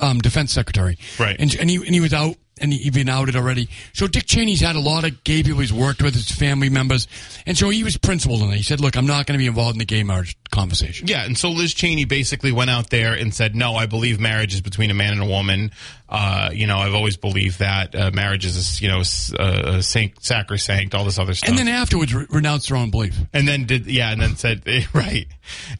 um, 0.00 0.18
defense 0.18 0.52
secretary. 0.52 0.98
Right. 1.18 1.36
And 1.38 1.54
and 1.54 1.70
he 1.70 1.76
and 1.76 1.86
he 1.94 2.00
was 2.00 2.12
out, 2.12 2.36
and 2.60 2.72
he, 2.72 2.78
he'd 2.78 2.94
been 2.94 3.08
outed 3.08 3.36
already. 3.36 3.68
So 3.92 4.06
Dick 4.06 4.26
Cheney's 4.26 4.60
had 4.60 4.76
a 4.76 4.80
lot 4.80 5.04
of 5.04 5.24
gay 5.24 5.42
people 5.42 5.60
he's 5.60 5.72
worked 5.72 6.02
with, 6.02 6.14
his 6.14 6.30
family 6.30 6.68
members, 6.68 7.08
and 7.46 7.56
so 7.56 7.68
he 7.70 7.82
was 7.84 7.96
principled 7.96 8.42
in 8.42 8.50
it. 8.50 8.56
He 8.56 8.62
said, 8.62 8.80
"Look, 8.80 8.96
I'm 8.96 9.06
not 9.06 9.26
going 9.26 9.38
to 9.38 9.42
be 9.42 9.46
involved 9.46 9.74
in 9.74 9.78
the 9.78 9.84
gay 9.84 10.02
marriage 10.02 10.36
conversation." 10.50 11.06
Yeah, 11.08 11.24
and 11.24 11.36
so 11.36 11.50
Liz 11.50 11.74
Cheney 11.74 12.04
basically 12.04 12.52
went 12.52 12.70
out 12.70 12.90
there 12.90 13.12
and 13.14 13.34
said, 13.34 13.54
"No, 13.54 13.74
I 13.74 13.86
believe 13.86 14.20
marriage 14.20 14.54
is 14.54 14.60
between 14.60 14.90
a 14.90 14.94
man 14.94 15.12
and 15.12 15.22
a 15.22 15.26
woman. 15.26 15.70
Uh, 16.08 16.50
you 16.52 16.66
know, 16.66 16.78
I've 16.78 16.94
always 16.94 17.16
believed 17.16 17.58
that 17.58 17.94
uh, 17.94 18.10
marriage 18.12 18.44
is, 18.44 18.80
you 18.80 18.88
know, 18.88 19.02
uh, 19.38 19.80
sanct- 19.80 20.24
sacrosanct, 20.24 20.94
all 20.94 21.04
this 21.04 21.18
other 21.18 21.34
stuff." 21.34 21.48
And 21.48 21.58
then 21.58 21.68
afterwards, 21.68 22.14
re- 22.14 22.26
renounced 22.30 22.68
her 22.68 22.76
own 22.76 22.90
belief. 22.90 23.16
and 23.32 23.48
then 23.48 23.64
did 23.64 23.86
yeah, 23.86 24.12
and 24.12 24.20
then 24.20 24.36
said 24.36 24.62
right, 24.94 25.26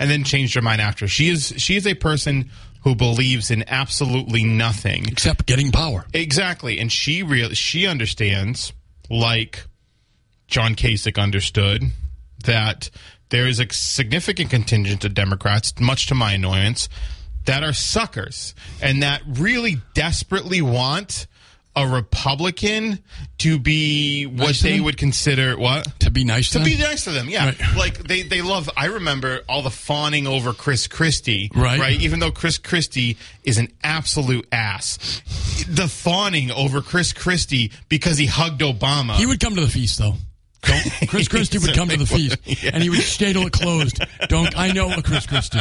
and 0.01 0.11
then 0.11 0.25
changed 0.25 0.55
her 0.55 0.63
mind 0.63 0.81
after. 0.81 1.07
She 1.07 1.29
is 1.29 1.55
she 1.57 1.77
is 1.77 1.87
a 1.87 1.95
person 1.95 2.51
who 2.85 2.95
believes 2.95 3.51
in 3.51 3.65
absolutely 3.67 4.45
nothing. 4.45 5.09
Except 5.09 5.47
getting 5.47 5.73
power. 5.73 6.05
Exactly, 6.13 6.79
and 6.79 6.93
she 6.93 7.23
real 7.23 7.51
she 7.51 7.87
understands, 7.87 8.73
like 9.11 9.65
John 10.47 10.75
Kasich 10.75 11.21
understood, 11.21 11.83
that 12.45 12.91
there 13.31 13.47
is 13.47 13.59
a 13.59 13.67
significant 13.73 14.51
contingent 14.51 15.05
of 15.05 15.15
Democrats, 15.15 15.73
much 15.81 16.07
to 16.07 16.15
my 16.15 16.35
annoyance, 16.35 16.89
that 17.47 17.65
are 17.65 17.73
suckers 17.73 18.55
and 18.81 19.03
that 19.03 19.23
really 19.27 19.77
desperately 19.95 20.63
want 20.63 21.27
a 21.77 21.87
Republican 21.89 23.01
to 23.39 23.59
be 23.59 24.27
what 24.27 24.39
Nice 24.39 24.63
they 24.63 24.79
would 24.81 24.97
consider 24.97 25.59
what 25.59 25.87
To 26.01 26.11
be 26.11 26.25
nice 26.25 26.49
to, 26.51 26.53
to 26.53 26.59
them. 26.61 26.65
be 26.65 26.79
nice 26.79 27.05
to 27.05 27.11
them, 27.11 27.29
yeah. 27.29 27.47
Right. 27.47 27.77
Like 27.77 27.99
they, 27.99 28.23
they 28.23 28.43
love. 28.43 28.71
I 28.77 28.87
remember 28.87 29.41
all 29.49 29.63
the 29.63 29.71
fawning 29.71 30.27
over 30.27 30.53
Chris 30.53 30.87
Christie, 30.87 31.51
Right. 31.55 31.81
Right. 31.81 32.01
Even 32.01 32.21
though 32.21 32.31
Chris 32.31 32.59
Christie 32.59 33.17
is 33.43 33.59
an 33.59 33.69
absolute 33.83 34.47
ass, 34.53 35.23
the 35.69 35.89
fawning 35.89 36.51
over 36.53 36.81
Chris 36.81 37.13
Christie 37.13 37.73
because 37.89 38.19
he 38.19 38.27
hugged 38.27 38.61
Obama. 38.61 39.15
He 39.17 39.27
would 39.27 39.41
come 39.41 39.55
to 39.57 39.61
the 39.61 39.69
feast, 39.69 39.99
though. 39.99 40.15
Don't, 40.67 40.83
Chris 41.09 41.29
Christie 41.29 41.59
would 41.59 41.75
come 41.75 41.89
to 41.89 41.97
the 41.97 42.07
feast, 42.07 42.37
and 42.65 42.83
he 42.83 42.91
would 42.91 43.01
stay 43.01 43.33
till 43.33 43.47
it 43.47 43.53
closed. 43.53 44.01
Don't 44.29 44.57
I 44.59 44.73
know 44.73 44.91
a 44.93 45.03
Chris 45.03 45.27
Christie? 45.27 45.61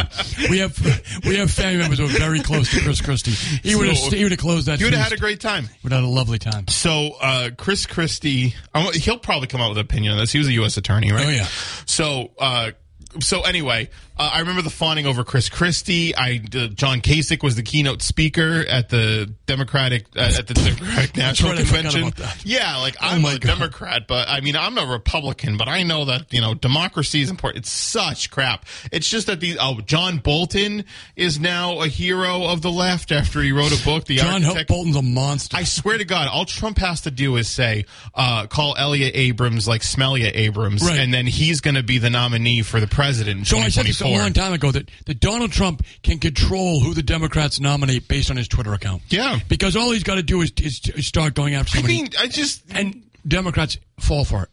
We 0.50 0.60
have 0.60 0.78
we 1.26 1.38
have 1.38 1.52
family 1.52 1.78
members 1.80 2.00
who 2.00 2.06
are 2.06 2.20
very 2.20 2.40
close 2.42 2.72
to 2.72 2.80
Chris 2.82 3.02
Christie. 3.02 3.32
He 3.68 3.76
would 3.76 3.88
have 3.90 3.98
So- 3.98 4.16
he 4.16 4.24
would 4.24 4.32
have 4.32 4.40
closed 4.40 4.68
that. 4.68 4.80
You 4.80 4.86
would 4.88 4.94
have 4.94 5.04
had 5.04 5.14
a 5.14 5.18
great 5.18 5.40
time. 5.40 5.70
Would 5.84 5.92
have 5.92 6.02
had 6.02 6.08
a 6.08 6.12
lovely 6.12 6.40
time. 6.40 6.68
So, 6.68 7.16
uh, 7.22 7.50
Chris 7.58 7.86
Christie, 7.86 8.56
he'll 8.94 9.18
probably 9.18 9.48
come 9.48 9.62
out 9.62 9.70
with 9.70 9.78
an 9.78 9.86
opinion 9.86 10.14
on 10.14 10.20
this. 10.20 10.32
He 10.32 10.38
was 10.40 10.48
a 10.48 10.54
U.S. 10.54 10.78
attorney, 10.78 11.12
right? 11.12 11.26
Oh, 11.26 11.30
yeah. 11.30 11.48
So, 11.86 12.32
uh, 12.40 12.72
so 13.20 13.42
anyway, 13.42 13.90
uh, 14.18 14.30
I 14.34 14.40
remember 14.40 14.62
the 14.62 14.70
fawning 14.70 15.06
over 15.06 15.24
Chris 15.24 15.50
Christie. 15.50 16.16
I 16.16 16.42
uh, 16.56 16.68
John 16.68 17.02
Kasich 17.02 17.44
was 17.44 17.56
the 17.56 17.64
keynote 17.64 18.02
speaker 18.02 18.64
at 18.68 18.90
the 18.90 19.34
Democratic 19.46 20.06
uh, 20.16 20.32
at 20.38 20.48
the 20.48 20.54
Democratic 20.54 21.16
National 21.18 21.52
right, 21.52 21.60
I 21.60 21.64
forgot 21.64 21.92
Convention. 21.94 22.40
Yeah, 22.44 22.78
like 22.78 22.96
Oh 23.02 23.08
I'm 23.08 23.26
a 23.26 23.32
God. 23.40 23.42
Democrat, 23.42 24.04
but 24.08 24.28
I 24.30 24.42
mean 24.42 24.56
I'm 24.56 24.78
a 24.78 24.86
Republican, 24.86 25.58
but 25.58 25.68
I 25.68 25.84
know 25.84 26.06
that 26.06 26.32
you 26.34 26.42
know 26.42 26.54
democracy 26.54 27.22
is 27.22 27.30
important. 27.30 27.64
It's 27.66 27.72
such 27.72 28.32
crap. 28.32 28.66
It's 28.92 29.10
just 29.10 29.28
that 29.28 29.40
the 29.40 29.58
oh 29.60 29.82
John 29.82 30.18
Bolton 30.18 30.86
is 31.16 31.40
now 31.40 31.82
a 31.82 31.88
hero 31.88 32.46
of 32.46 32.62
the 32.62 32.72
left 32.72 33.12
after 33.12 33.42
he 33.42 33.52
wrote 33.52 33.72
a 33.80 33.84
book. 33.86 34.06
The 34.06 34.18
John 34.18 34.44
Architect- 34.44 34.70
Bolton's 34.70 34.96
a 34.96 35.02
monster. 35.02 35.56
I 35.58 35.64
swear 35.64 35.98
to 35.98 36.06
God, 36.06 36.28
all 36.28 36.46
Trump 36.46 36.78
has 36.80 37.02
to 37.02 37.12
do 37.12 37.36
is 37.38 37.48
say, 37.48 37.86
uh, 38.16 38.48
call 38.48 38.76
Elliott 38.78 39.16
Abrams 39.16 39.68
like 39.68 39.84
Smellia 39.84 40.32
Abrams, 40.34 40.84
Right. 40.84 41.00
and 41.00 41.14
then 41.14 41.26
he's 41.28 41.62
going 41.62 41.76
to 41.76 41.84
be 41.84 41.98
the 42.00 42.10
nominee 42.10 42.62
for 42.64 42.80
the 42.80 42.88
president 42.88 43.03
in 43.10 43.46
So 43.46 43.58
I 43.58 43.70
said 43.70 43.86
this 43.86 44.02
a 44.02 44.08
long 44.08 44.34
time 44.34 44.54
ago 44.54 44.72
that, 44.72 44.90
that 45.06 45.20
Donald 45.20 45.52
Trump 45.52 45.84
can 46.04 46.20
control 46.20 46.80
who 46.80 46.94
the 46.94 47.04
Democrats 47.04 47.60
nominate 47.60 48.08
based 48.08 48.30
on 48.32 48.38
his 48.38 48.48
Twitter 48.48 48.74
account. 48.74 49.02
Yeah. 49.10 49.40
Because 49.48 49.76
all 49.76 49.92
he's 49.92 50.04
got 50.04 50.16
to 50.16 50.24
do 50.24 50.42
is, 50.42 50.52
is, 50.62 50.82
is 50.96 51.06
start 51.08 51.34
going 51.36 51.56
after 51.56 51.78
I 51.78 51.82
somebody. 51.82 52.02
mean, 52.04 52.10
I 52.20 52.28
just 52.28 52.64
and 52.72 53.04
Democrats 53.28 53.78
fall 54.00 54.26
for 54.26 54.44
it. 54.44 54.50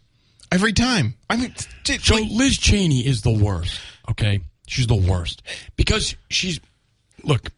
every 0.52 0.72
time. 0.72 1.14
I 1.28 1.36
mean, 1.36 1.54
t- 1.84 1.98
So 1.98 2.14
like, 2.16 2.30
Liz 2.30 2.58
Cheney 2.58 3.06
is 3.06 3.22
the 3.22 3.32
worst. 3.32 3.80
Okay, 4.10 4.40
she's 4.66 4.86
the 4.86 4.94
worst 4.96 5.42
because 5.76 6.14
she's 6.28 6.60
look. 7.22 7.50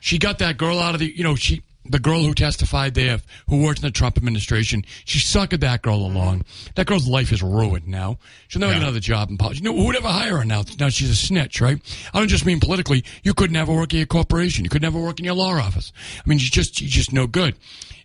She 0.00 0.18
got 0.18 0.38
that 0.40 0.56
girl 0.58 0.78
out 0.78 0.94
of 0.94 1.00
the 1.00 1.06
you 1.16 1.22
know 1.24 1.34
she 1.36 1.62
the 1.92 1.98
girl 2.00 2.22
who 2.22 2.34
testified 2.34 2.94
there 2.94 3.20
who 3.48 3.62
worked 3.62 3.78
in 3.80 3.84
the 3.84 3.90
Trump 3.90 4.16
administration. 4.16 4.84
She 5.04 5.18
suckered 5.18 5.60
that 5.60 5.82
girl 5.82 5.96
along. 6.04 6.44
That 6.74 6.86
girl's 6.86 7.06
life 7.06 7.32
is 7.32 7.42
ruined 7.42 7.86
now. 7.86 8.18
She'll 8.48 8.60
never 8.60 8.72
Yeah. 8.72 8.78
get 8.78 8.82
another 8.84 9.00
job 9.00 9.30
in 9.30 9.36
politics. 9.36 9.62
No, 9.62 9.74
who 9.76 9.84
would 9.86 9.96
ever 9.96 10.08
hire 10.08 10.38
her 10.38 10.44
now? 10.44 10.64
Now 10.80 10.88
she's 10.88 11.10
a 11.10 11.14
snitch, 11.14 11.60
right? 11.60 11.78
I 12.12 12.18
don't 12.18 12.28
just 12.28 12.46
mean 12.46 12.60
politically. 12.60 13.04
You 13.22 13.34
could 13.34 13.50
never 13.52 13.72
work 13.72 13.92
in 13.92 13.98
your 13.98 14.06
corporation. 14.06 14.64
You 14.64 14.70
could 14.70 14.82
never 14.82 14.98
work 14.98 15.18
in 15.18 15.24
your 15.24 15.34
law 15.34 15.52
office. 15.54 15.92
I 16.18 16.28
mean, 16.28 16.38
she's 16.38 16.50
just 16.50 16.76
she's 16.76 16.90
just 16.90 17.12
no 17.12 17.26
good. 17.26 17.54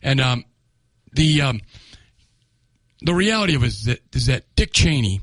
And 0.03 0.19
um, 0.19 0.43
the 1.13 1.41
um, 1.41 1.61
the 3.01 3.13
reality 3.13 3.55
of 3.55 3.63
it 3.63 3.67
is 3.67 3.85
that 3.85 3.99
is 4.13 4.25
that 4.25 4.43
Dick 4.55 4.73
Cheney, 4.73 5.21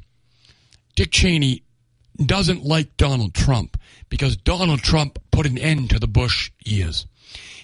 Dick 0.97 1.11
Cheney 1.11 1.64
doesn't 2.25 2.65
like 2.65 2.97
Donald 2.97 3.35
Trump 3.35 3.79
because 4.09 4.37
Donald 4.37 4.81
Trump 4.81 5.19
put 5.31 5.47
an 5.47 5.59
end 5.59 5.91
to 5.91 5.99
the 5.99 6.07
Bush 6.09 6.51
years. 6.65 7.07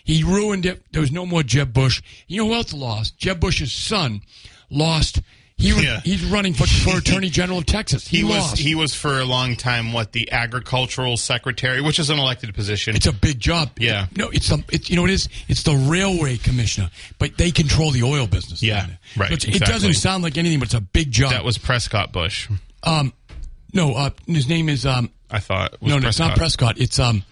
He 0.04 0.24
ruined 0.24 0.66
it. 0.66 0.82
There 0.92 1.00
was 1.02 1.12
no 1.12 1.26
more 1.26 1.42
Jeb 1.42 1.72
Bush. 1.72 2.02
You 2.26 2.38
know 2.42 2.48
who 2.48 2.54
else 2.54 2.72
lost? 2.72 3.18
Jeb 3.18 3.38
Bush's 3.38 3.72
son 3.72 4.22
lost. 4.70 5.20
He 5.56 5.74
was, 5.74 5.84
Yeah. 5.84 6.00
he's 6.00 6.24
running 6.24 6.54
for, 6.54 6.66
for 6.66 6.96
Attorney 6.98 7.28
General 7.28 7.58
of 7.58 7.66
Texas. 7.66 8.08
He, 8.08 8.18
he 8.18 8.24
was 8.24 8.32
lost. 8.38 8.58
he 8.58 8.74
was 8.74 8.94
for 8.94 9.20
a 9.20 9.26
long 9.26 9.56
time 9.56 9.92
what 9.92 10.12
the 10.12 10.32
agricultural 10.32 11.18
secretary, 11.18 11.82
which 11.82 11.98
is 11.98 12.08
an 12.08 12.18
elected 12.18 12.54
position. 12.54 12.96
It's 12.96 13.06
a 13.06 13.12
big 13.12 13.38
job. 13.38 13.70
Yeah. 13.78 14.06
No, 14.16 14.30
it's 14.30 14.50
a, 14.50 14.64
it's 14.72 14.88
you 14.88 14.96
know 14.96 15.04
it 15.04 15.10
is. 15.10 15.28
It's 15.48 15.62
the 15.64 15.74
railway 15.74 16.38
commissioner, 16.38 16.88
but 17.18 17.36
they 17.36 17.50
control 17.50 17.90
the 17.90 18.04
oil 18.04 18.26
business. 18.26 18.62
Yeah, 18.62 18.86
right, 19.18 19.28
So 19.28 19.34
it's- 19.34 19.56
It 19.56 19.64
doesn't 19.66 19.94
sound 19.94 20.22
like 20.22 20.38
anything, 20.38 20.60
but 20.60 20.68
it's 20.68 20.74
a 20.74 20.80
big 20.80 21.10
job. 21.12 21.32
that 21.32 21.44
was 21.44 21.58
Prescott 21.58 22.10
Bush. 22.10 22.48
um, 22.82 23.12
no, 23.72 23.94
uh, 23.94 24.10
his 24.26 24.48
name 24.48 24.68
is 24.68 24.86
um, 24.86 25.10
I 25.30 25.38
thought 25.40 25.80
was 25.80 25.92
no, 25.92 25.98
no, 25.98 26.08
it's 26.08 26.18
not 26.18 26.36
Prescott. 26.36 26.78
It's 26.78 26.98
um, 26.98 27.22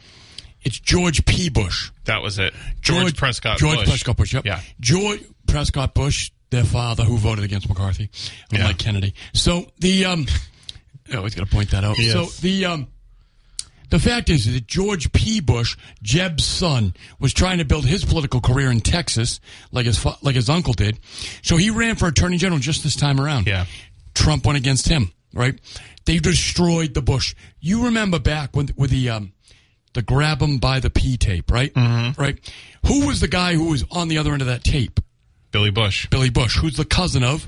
it's 0.63 0.79
George 0.79 1.25
P. 1.25 1.49
Bush. 1.49 1.91
That 2.05 2.23
was 2.23 2.39
it. 2.39 2.55
George, 2.81 3.17
Prescott. 3.17 3.55
Bush. 3.55 3.61
George 3.61 3.79
Bush. 3.79 3.89
Prescott 3.89 4.17
Bush. 4.17 4.35
Yep. 4.35 4.45
Yeah. 4.45 4.61
George 4.81 5.21
Prescott 5.47 5.95
Bush, 5.95 6.31
their 6.51 6.65
father, 6.65 7.05
who 7.05 7.17
voted 7.17 7.45
against 7.45 7.69
McCarthy, 7.69 8.11
Yeah. 8.51 8.73
Kennedy. 8.73 9.15
So 9.33 9.67
the 9.79 10.05
um, 10.05 10.27
I 11.13 11.17
always 11.17 11.35
got 11.35 11.49
to 11.49 11.55
point 11.55 11.71
that 11.71 11.85
out. 11.85 11.99
Yes. 11.99 12.13
So 12.13 12.27
the 12.43 12.65
um. 12.67 12.89
The 13.91 13.99
fact 13.99 14.29
is 14.29 14.45
that 14.53 14.67
George 14.67 15.11
P. 15.13 15.41
Bush, 15.41 15.75
Jeb's 16.03 16.45
son, 16.45 16.93
was 17.19 17.33
trying 17.33 17.57
to 17.57 17.65
build 17.65 17.87
his 17.87 18.05
political 18.05 18.39
career 18.43 18.71
in 18.71 18.81
Texas, 18.81 19.41
like 19.73 19.87
his 19.87 19.99
fa- 19.99 20.19
like 20.21 20.35
his 20.35 20.51
uncle 20.51 20.75
did. 20.75 20.99
So 21.43 21.57
he 21.57 21.71
ran 21.71 21.97
for 21.97 22.07
attorney 22.07 22.37
general 22.37 22.59
just 22.61 22.83
this 22.83 22.97
time 22.97 23.19
around. 23.19 23.47
Yeah. 23.47 23.65
Trump 24.13 24.45
went 24.45 24.59
against 24.59 24.89
him. 24.89 25.11
Right? 25.33 25.59
They 26.09 26.19
destroyed 26.21 26.95
the 26.95 27.03
Bush. 27.03 27.35
You 27.61 27.85
remember 27.85 28.19
back 28.19 28.57
when 28.57 28.71
with 28.79 28.89
the 28.91 29.11
um, 29.11 29.33
the 29.93 30.01
grab 30.01 30.41
him 30.41 30.57
by 30.57 30.81
the 30.81 30.89
P 30.89 31.19
tape, 31.19 31.51
right? 31.51 31.71
Mm-hmm. 31.75 32.19
Right. 32.19 32.53
Who 32.87 33.07
was 33.07 33.21
the 33.21 33.29
guy 33.29 33.53
who 33.53 33.67
was 33.69 33.85
on 33.91 34.09
the 34.09 34.17
other 34.17 34.33
end 34.33 34.41
of 34.41 34.49
that 34.49 34.65
tape? 34.65 35.01
Billy 35.51 35.71
Bush. 35.71 36.09
Billy 36.09 36.31
Bush, 36.31 36.57
who's 36.57 36.79
the 36.79 36.87
cousin 36.87 37.23
of 37.23 37.47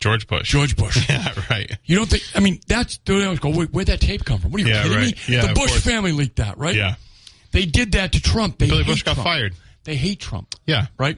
George 0.00 0.26
Bush. 0.26 0.48
George 0.50 0.74
Bush. 0.74 1.06
Yeah, 1.10 1.34
right. 1.50 1.70
You 1.84 1.96
don't 1.96 2.08
think? 2.08 2.22
I 2.34 2.40
mean, 2.40 2.60
that's 2.66 2.96
the 3.04 3.12
way 3.12 3.26
I 3.26 3.28
was 3.28 3.40
going. 3.40 3.54
Wait, 3.56 3.72
where'd 3.74 3.88
that 3.88 4.00
tape 4.00 4.24
come 4.24 4.38
from? 4.40 4.52
What 4.52 4.62
are 4.62 4.64
you 4.64 4.70
Yeah, 4.72 4.82
kidding 4.84 5.00
me? 5.00 5.14
Yeah, 5.28 5.46
the 5.46 5.52
Bush 5.52 5.78
family 5.82 6.12
leaked 6.12 6.36
that, 6.36 6.56
right? 6.56 6.74
Yeah. 6.74 6.94
They 7.52 7.66
did 7.66 7.92
that 7.92 8.12
to 8.12 8.22
Trump. 8.22 8.56
They 8.56 8.68
Billy 8.70 8.84
Bush 8.84 9.02
got 9.02 9.16
Trump. 9.16 9.26
fired. 9.26 9.54
They 9.84 9.96
hate 9.96 10.20
Trump. 10.20 10.54
Yeah. 10.66 10.86
Right? 10.98 11.16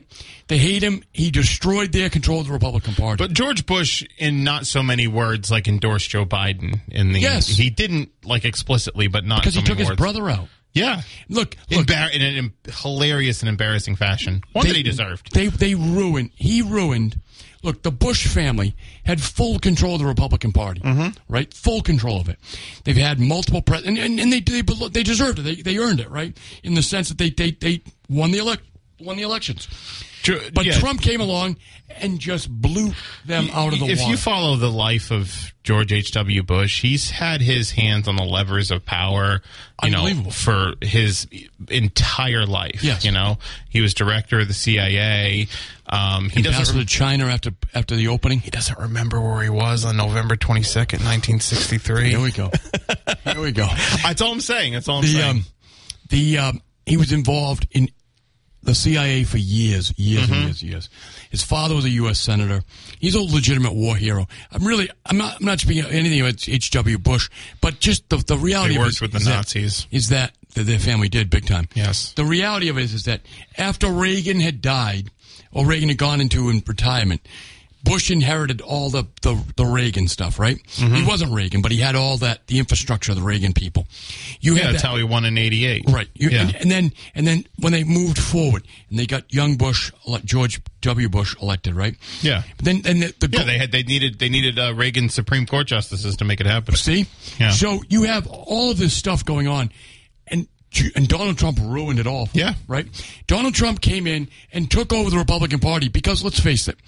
They 0.48 0.58
hate 0.58 0.82
him. 0.82 1.02
He 1.12 1.30
destroyed 1.30 1.90
their 1.92 2.08
control 2.08 2.40
of 2.40 2.46
the 2.46 2.52
Republican 2.52 2.94
Party. 2.94 3.24
But 3.24 3.32
George 3.32 3.66
Bush, 3.66 4.04
in 4.18 4.44
not 4.44 4.66
so 4.66 4.82
many 4.82 5.08
words, 5.08 5.50
like 5.50 5.66
endorsed 5.66 6.10
Joe 6.10 6.24
Biden. 6.24 6.80
In 6.88 7.12
the 7.12 7.20
Yes. 7.20 7.48
he 7.48 7.68
didn't 7.70 8.10
like 8.24 8.44
explicitly, 8.44 9.08
but 9.08 9.24
not 9.24 9.40
because 9.40 9.54
so 9.54 9.60
he 9.60 9.66
took 9.66 9.78
his 9.78 9.90
brother 9.92 10.30
out. 10.30 10.48
Yeah, 10.72 11.02
Look, 11.28 11.56
look. 11.68 11.86
Embar- 11.88 12.12
in 12.12 12.22
an 12.22 12.36
em- 12.36 12.54
hilarious 12.80 13.40
and 13.40 13.48
embarrassing 13.48 13.96
fashion. 13.96 14.42
One 14.52 14.68
that 14.68 14.76
he 14.76 14.84
deserved. 14.84 15.32
They 15.34 15.48
they 15.48 15.74
ruined. 15.74 16.30
He 16.36 16.62
ruined. 16.62 17.20
Look, 17.64 17.82
the 17.82 17.90
Bush 17.90 18.28
family 18.28 18.76
had 19.04 19.20
full 19.20 19.58
control 19.58 19.94
of 19.96 20.00
the 20.00 20.06
Republican 20.06 20.52
Party, 20.52 20.80
Mm-hmm. 20.80 21.08
right? 21.28 21.52
Full 21.52 21.82
control 21.82 22.20
of 22.20 22.28
it. 22.28 22.38
They've 22.84 22.96
had 22.96 23.18
multiple 23.18 23.62
pres, 23.62 23.82
and, 23.84 23.98
and, 23.98 24.20
and 24.20 24.32
they, 24.32 24.38
they 24.40 24.62
they 24.62 25.02
deserved 25.02 25.40
it. 25.40 25.42
They 25.42 25.56
they 25.56 25.76
earned 25.78 25.98
it, 25.98 26.08
right? 26.08 26.38
In 26.62 26.74
the 26.74 26.82
sense 26.82 27.08
that 27.08 27.18
they 27.18 27.30
they, 27.30 27.50
they 27.50 27.82
won 28.10 28.30
the 28.32 28.38
elect 28.38 28.62
won 29.00 29.16
the 29.16 29.22
elections. 29.22 29.66
Tr- 30.22 30.34
But 30.52 30.66
yeah. 30.66 30.72
Trump 30.78 31.00
came 31.00 31.22
along 31.22 31.56
and 31.96 32.18
just 32.18 32.50
blew 32.50 32.92
them 33.24 33.48
out 33.54 33.72
of 33.72 33.78
the 33.80 33.86
if 33.86 33.98
water. 34.00 34.10
you 34.10 34.16
follow 34.18 34.56
the 34.56 34.70
life 34.70 35.10
of 35.10 35.54
George 35.62 35.90
H. 35.94 36.12
W. 36.12 36.42
Bush, 36.42 36.82
he's 36.82 37.08
had 37.08 37.40
his 37.40 37.70
hands 37.70 38.06
on 38.06 38.16
the 38.16 38.22
levers 38.24 38.70
of 38.70 38.84
power, 38.84 39.40
you 39.82 39.90
know, 39.90 40.30
for 40.30 40.74
his 40.82 41.26
entire 41.70 42.44
life. 42.44 42.84
Yes. 42.84 43.04
you 43.04 43.10
know, 43.12 43.38
he 43.70 43.80
was 43.80 43.94
director 43.94 44.40
of 44.40 44.48
the 44.48 44.54
CIA. 44.54 45.48
Um, 45.86 46.28
he 46.28 46.42
doesn't. 46.42 46.76
Re- 46.76 46.82
to 46.82 46.86
China 46.86 47.24
after 47.26 47.52
after 47.74 47.96
the 47.96 48.08
opening. 48.08 48.40
he 48.40 48.50
doesn't 48.50 48.78
remember 48.78 49.18
where 49.20 49.42
he 49.42 49.48
was 49.50 49.86
on 49.86 49.96
November 49.96 50.36
twenty 50.36 50.62
second, 50.62 51.02
nineteen 51.04 51.40
sixty 51.40 51.78
three. 51.78 52.10
Here 52.10 52.20
we 52.20 52.30
go. 52.32 52.50
Here 53.24 53.40
we 53.40 53.52
go. 53.52 53.66
That's 54.02 54.20
all 54.20 54.32
I'm 54.32 54.40
saying. 54.40 54.74
That's 54.74 54.88
all 54.88 54.96
I'm 54.98 55.02
the 55.02 55.08
saying. 55.14 55.30
um, 55.38 55.44
the 56.10 56.38
um, 56.38 56.60
he 56.86 56.96
was 56.98 57.10
involved 57.12 57.66
in 57.72 57.88
the 58.62 58.74
CIA 58.74 59.24
for 59.24 59.38
years, 59.38 59.92
years 59.98 60.24
Mm-hmm. 60.24 60.32
and 60.34 60.44
years, 60.44 60.62
years. 60.62 60.88
His 61.30 61.42
father 61.42 61.74
was 61.74 61.84
a 61.84 61.90
U.S. 61.90 62.18
senator. 62.18 62.62
He's 62.98 63.14
a 63.14 63.20
legitimate 63.20 63.72
war 63.74 63.96
hero. 63.96 64.26
I'm 64.52 64.64
really, 64.66 64.90
I'm 65.06 65.16
not, 65.16 65.36
I'm 65.40 65.46
not 65.46 65.60
speaking 65.60 65.84
anything 65.90 66.20
about 66.20 66.48
H. 66.48 66.70
W. 66.72 66.98
Bush, 66.98 67.30
but 67.60 67.80
just 67.80 68.08
the 68.08 68.16
the 68.18 68.36
reality 68.36 68.74
He 68.74 68.76
of 68.76 68.82
it 68.82 68.84
worked 68.84 68.94
is- 68.96 69.00
with 69.00 69.12
the 69.12 69.18
is 69.18 69.26
Nazis. 69.28 69.86
is 69.90 70.08
that 70.10 70.32
that 70.54 70.64
their 70.64 70.78
family 70.80 71.08
did 71.08 71.30
big 71.30 71.46
time. 71.46 71.68
Yes. 71.74 72.12
The 72.12 72.24
reality 72.24 72.68
of 72.68 72.76
it 72.76 72.82
is, 72.82 72.92
is 72.94 73.04
that 73.04 73.20
after 73.56 73.88
Reagan 73.88 74.40
had 74.40 74.60
died, 74.60 75.10
or 75.52 75.64
Reagan 75.64 75.88
had 75.88 75.98
gone 75.98 76.20
into 76.20 76.50
in 76.50 76.62
retirement. 76.66 77.20
Bush 77.82 78.10
inherited 78.10 78.60
all 78.60 78.90
the, 78.90 79.06
the, 79.22 79.42
the 79.56 79.64
Reagan 79.64 80.06
stuff, 80.08 80.38
right? 80.38 80.56
Mm-hmm. 80.56 80.94
He 80.94 81.04
wasn't 81.04 81.32
Reagan, 81.32 81.62
but 81.62 81.72
he 81.72 81.78
had 81.78 81.94
all 81.94 82.18
that, 82.18 82.46
the 82.46 82.58
infrastructure 82.58 83.12
of 83.12 83.18
the 83.18 83.24
Reagan 83.24 83.52
people. 83.52 83.86
You 84.40 84.54
yeah, 84.54 84.64
had 84.64 84.74
that's 84.74 84.82
that, 84.82 84.88
how 84.88 84.96
he 84.96 85.04
won 85.04 85.24
in 85.24 85.38
eighty 85.38 85.64
eight. 85.66 85.84
Right. 85.88 86.08
You, 86.14 86.30
yeah. 86.30 86.42
and, 86.42 86.56
and 86.56 86.70
then 86.70 86.92
and 87.14 87.26
then 87.26 87.44
when 87.58 87.72
they 87.72 87.84
moved 87.84 88.18
forward 88.18 88.66
and 88.90 88.98
they 88.98 89.06
got 89.06 89.32
young 89.32 89.56
Bush, 89.56 89.92
George 90.24 90.60
W. 90.82 91.08
Bush 91.08 91.34
elected, 91.40 91.74
right? 91.74 91.96
Yeah. 92.20 92.42
But 92.56 92.64
then 92.64 92.82
and 92.84 93.02
the, 93.02 93.14
the 93.18 93.28
yeah, 93.30 93.38
goal- 93.38 93.46
they 93.46 93.58
had 93.58 93.72
they 93.72 93.82
needed 93.82 94.18
they 94.18 94.28
needed 94.28 94.58
uh, 94.58 94.74
Reagan 94.74 95.08
Supreme 95.08 95.46
Court 95.46 95.66
justices 95.66 96.16
to 96.18 96.24
make 96.24 96.40
it 96.40 96.46
happen. 96.46 96.74
see. 96.74 97.06
Yeah. 97.38 97.50
So 97.50 97.80
you 97.88 98.04
have 98.04 98.26
all 98.26 98.70
of 98.70 98.78
this 98.78 98.94
stuff 98.94 99.24
going 99.24 99.48
on, 99.48 99.70
and 100.26 100.46
and 100.94 101.08
Donald 101.08 101.38
Trump 101.38 101.58
ruined 101.60 101.98
it 101.98 102.06
all. 102.06 102.28
Yeah. 102.32 102.54
Right. 102.68 102.86
Donald 103.26 103.54
Trump 103.54 103.80
came 103.80 104.06
in 104.06 104.28
and 104.52 104.70
took 104.70 104.92
over 104.92 105.10
the 105.10 105.18
Republican 105.18 105.58
Party 105.60 105.88
because 105.88 106.22
let's 106.22 106.40
face 106.40 106.68
it, 106.68 106.78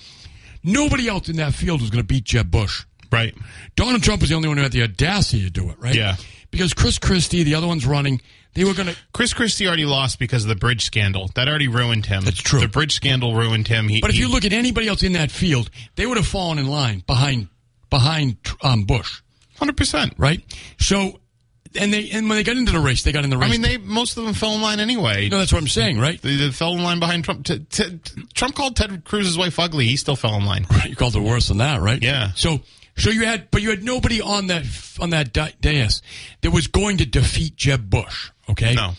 nobody 0.63 1.09
else 1.09 1.29
in 1.29 1.37
that 1.37 1.55
field 1.55 1.81
was 1.81 1.91
going 1.91 2.03
to 2.03 2.07
beat 2.07 2.25
Jeb 2.25 2.51
Bush. 2.51 2.85
Right. 3.11 3.35
Donald 3.77 4.03
Trump 4.03 4.21
was 4.23 4.31
the 4.31 4.37
only 4.37 4.49
one 4.49 4.57
who 4.57 4.63
had 4.63 4.73
the 4.73 4.83
audacity 4.83 5.43
to 5.45 5.51
do 5.51 5.69
it, 5.71 5.79
right? 5.79 5.95
Yeah. 5.95 6.17
Because 6.51 6.73
Chris 6.75 6.99
Christie, 6.99 7.43
the 7.43 7.55
other 7.55 7.67
one's 7.67 7.85
running, 7.87 8.21
they 8.55 8.65
were 8.65 8.73
going 8.75 8.89
to. 8.89 8.97
Chris 9.13 9.33
Christie 9.35 9.67
already 9.67 9.85
lost 9.87 10.19
because 10.19 10.45
of 10.45 10.49
the 10.49 10.55
bridge 10.57 10.83
scandal. 10.85 11.31
That 11.35 11.49
already 11.49 11.69
ruined 11.69 12.07
him. 12.07 12.25
That's 12.25 12.39
true. 12.41 12.61
The 12.61 12.69
bridge 12.69 12.93
scandal 12.95 13.35
ruined 13.35 13.69
him. 13.69 13.89
He, 13.89 14.01
But 14.01 14.11
if 14.11 14.17
he- 14.17 14.23
you 14.23 14.29
look 14.31 14.45
at 14.45 14.53
anybody 14.53 14.89
else 14.89 15.03
in 15.03 15.13
that 15.13 15.31
field, 15.31 15.71
they 15.97 16.07
would 16.07 16.17
have 16.17 16.27
fallen 16.27 16.59
in 16.59 16.67
line 16.67 17.03
behind 17.07 17.49
behind 17.91 18.37
um, 18.63 18.85
Bush, 18.85 19.21
Hundred 19.59 19.77
percent. 19.77 20.15
right? 20.17 20.41
So, 20.81 21.21
and 21.81 21.93
they 21.93 22.11
and 22.11 22.29
when 22.29 22.37
they 22.39 22.43
got 22.45 22.57
into 22.57 22.73
the 22.73 22.81
race, 22.81 23.03
they 23.03 23.13
got 23.13 23.25
in 23.25 23.31
the 23.31 23.39
race. 23.39 23.49
I 23.49 23.53
mean, 23.53 23.63
they 23.63 23.77
most 23.79 24.17
of 24.17 24.25
them 24.25 24.35
fell 24.35 24.55
in 24.55 24.63
line 24.63 24.81
anyway. 24.81 25.29
no, 25.29 25.39
that's 25.39 25.53
what 25.53 25.61
I'm 25.63 25.69
saying, 25.69 25.99
right? 25.99 26.21
They, 26.21 26.37
they 26.37 26.51
fell 26.51 26.73
in 26.75 26.83
line 26.83 26.99
behind 27.01 27.25
Trump. 27.25 27.45
T- 27.45 27.61
t- 27.71 27.99
Trump 28.35 28.55
called 28.55 28.77
Ted 28.77 29.05
Cruz's 29.05 29.37
wife 29.39 29.59
ugly. 29.59 29.87
He 29.87 29.97
still 29.97 30.17
fell 30.17 30.35
in 30.35 30.45
line. 30.45 30.67
You 30.87 30.97
called 30.97 31.17
it 31.17 31.21
worse 31.21 31.49
than 31.49 31.59
that, 31.59 31.81
right? 31.81 32.03
Yeah. 32.03 32.33
So, 32.35 32.61
so 32.97 33.11
you 33.11 33.25
had, 33.25 33.51
but 33.51 33.63
you 33.63 33.71
had 33.71 33.83
nobody 33.83 34.21
on 34.21 34.49
that 34.49 34.65
on 35.01 35.11
that 35.11 35.33
di- 35.33 35.55
dais 35.61 36.03
that 36.43 36.51
was 36.51 36.67
going 36.67 36.99
to 36.99 37.07
defeat 37.07 37.57
Jeb 37.57 37.89
Bush. 37.89 38.31
Okay. 38.51 38.75
No. 38.75 38.93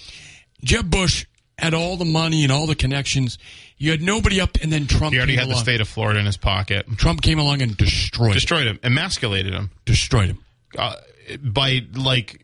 Jeb 0.64 0.90
Bush 0.90 1.26
had 1.58 1.74
all 1.74 1.98
the 1.98 2.06
money 2.06 2.44
and 2.44 2.52
all 2.52 2.66
the 2.68 2.76
connections. 2.76 3.38
You 3.78 3.92
had 3.92 4.02
nobody 4.02 4.40
up, 4.40 4.58
and 4.62 4.72
then 4.72 4.88
Trump. 4.88 5.14
He 5.14 5.20
already 5.20 5.36
had 5.36 5.50
the 5.50 5.56
state 5.56 5.82
of 5.82 5.88
Florida 5.90 6.20
in 6.20 6.26
his 6.26 6.38
pocket. 6.38 6.86
Trump 6.98 7.22
came 7.22 7.38
along 7.38 7.62
and 7.62 7.76
destroyed, 7.76 8.34
Destroyed 8.34 8.66
him, 8.68 8.80
emasculated 8.82 9.54
him 9.54 9.72
destroyed 9.86 10.28
him. 10.30 10.40
uh, 10.78 10.96
by 11.44 11.82
like 11.94 12.43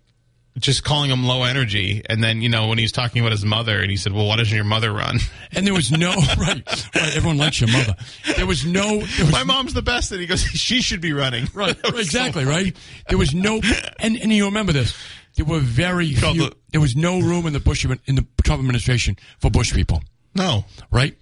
just 0.60 0.84
calling 0.84 1.10
him 1.10 1.24
low 1.26 1.44
energy. 1.44 2.02
And 2.10 2.24
then 2.24 2.42
you 2.42 2.50
know 2.50 2.68
when 2.68 2.78
he 2.78 2.84
was 2.84 2.92
talking 2.92 3.22
about 3.22 3.32
his 3.32 3.44
mother, 3.46 3.80
and 3.80 3.90
he 3.90 3.98
said, 3.98 4.14
"Well, 4.14 4.28
why 4.28 4.36
doesn't 4.38 4.54
your 4.56 4.64
mother 4.66 4.92
run?" 4.94 5.18
And 5.52 5.66
there 5.66 5.74
was 5.74 5.92
no 5.92 6.10
right, 6.38 6.64
right. 6.96 7.16
Everyone 7.16 7.38
likes 7.38 7.60
your 7.60 7.72
mother. 7.72 7.96
There 8.36 8.46
was 8.46 8.66
no. 8.66 9.00
There 9.00 9.26
was 9.26 9.32
My 9.32 9.44
mom's 9.44 9.74
the 9.74 9.82
best. 9.82 10.12
And 10.12 10.22
he 10.22 10.28
goes, 10.28 10.42
"She 10.44 10.82
should 10.82 11.02
be 11.02 11.14
running." 11.14 11.48
Right, 11.54 11.76
exactly, 11.86 12.44
so 12.44 12.50
right? 12.50 12.76
There 13.10 13.18
was 13.18 13.34
no, 13.34 13.60
and, 14.00 14.16
and 14.18 14.32
you 14.32 14.46
remember 14.46 14.72
this. 14.74 14.96
There 15.36 15.46
were 15.46 15.60
very 15.60 16.14
few. 16.14 16.50
the- 16.50 16.56
there 16.72 16.82
was 16.82 16.96
no 16.96 17.20
room 17.20 17.48
in 17.48 17.54
the 17.54 17.60
Bush 17.60 17.84
in 17.86 18.16
the 18.16 18.28
Trump 18.44 18.60
administration 18.60 19.18
for 19.40 19.50
Bush 19.50 19.74
people, 19.74 20.04
No, 20.36 20.66
right? 20.92 21.16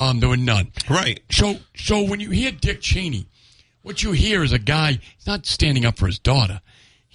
Um, 0.00 0.20
there 0.20 0.28
were 0.28 0.36
none. 0.36 0.72
right. 0.90 1.20
So, 1.30 1.56
so 1.76 2.02
when 2.02 2.18
you 2.20 2.30
hear 2.30 2.50
Dick 2.52 2.80
Cheney, 2.80 3.26
what 3.82 4.02
you 4.02 4.12
hear 4.12 4.42
is 4.42 4.52
a 4.52 4.58
guy. 4.58 4.92
He's 5.16 5.26
not 5.26 5.44
standing 5.46 5.84
up 5.84 5.98
for 5.98 6.06
his 6.06 6.18
daughter. 6.18 6.60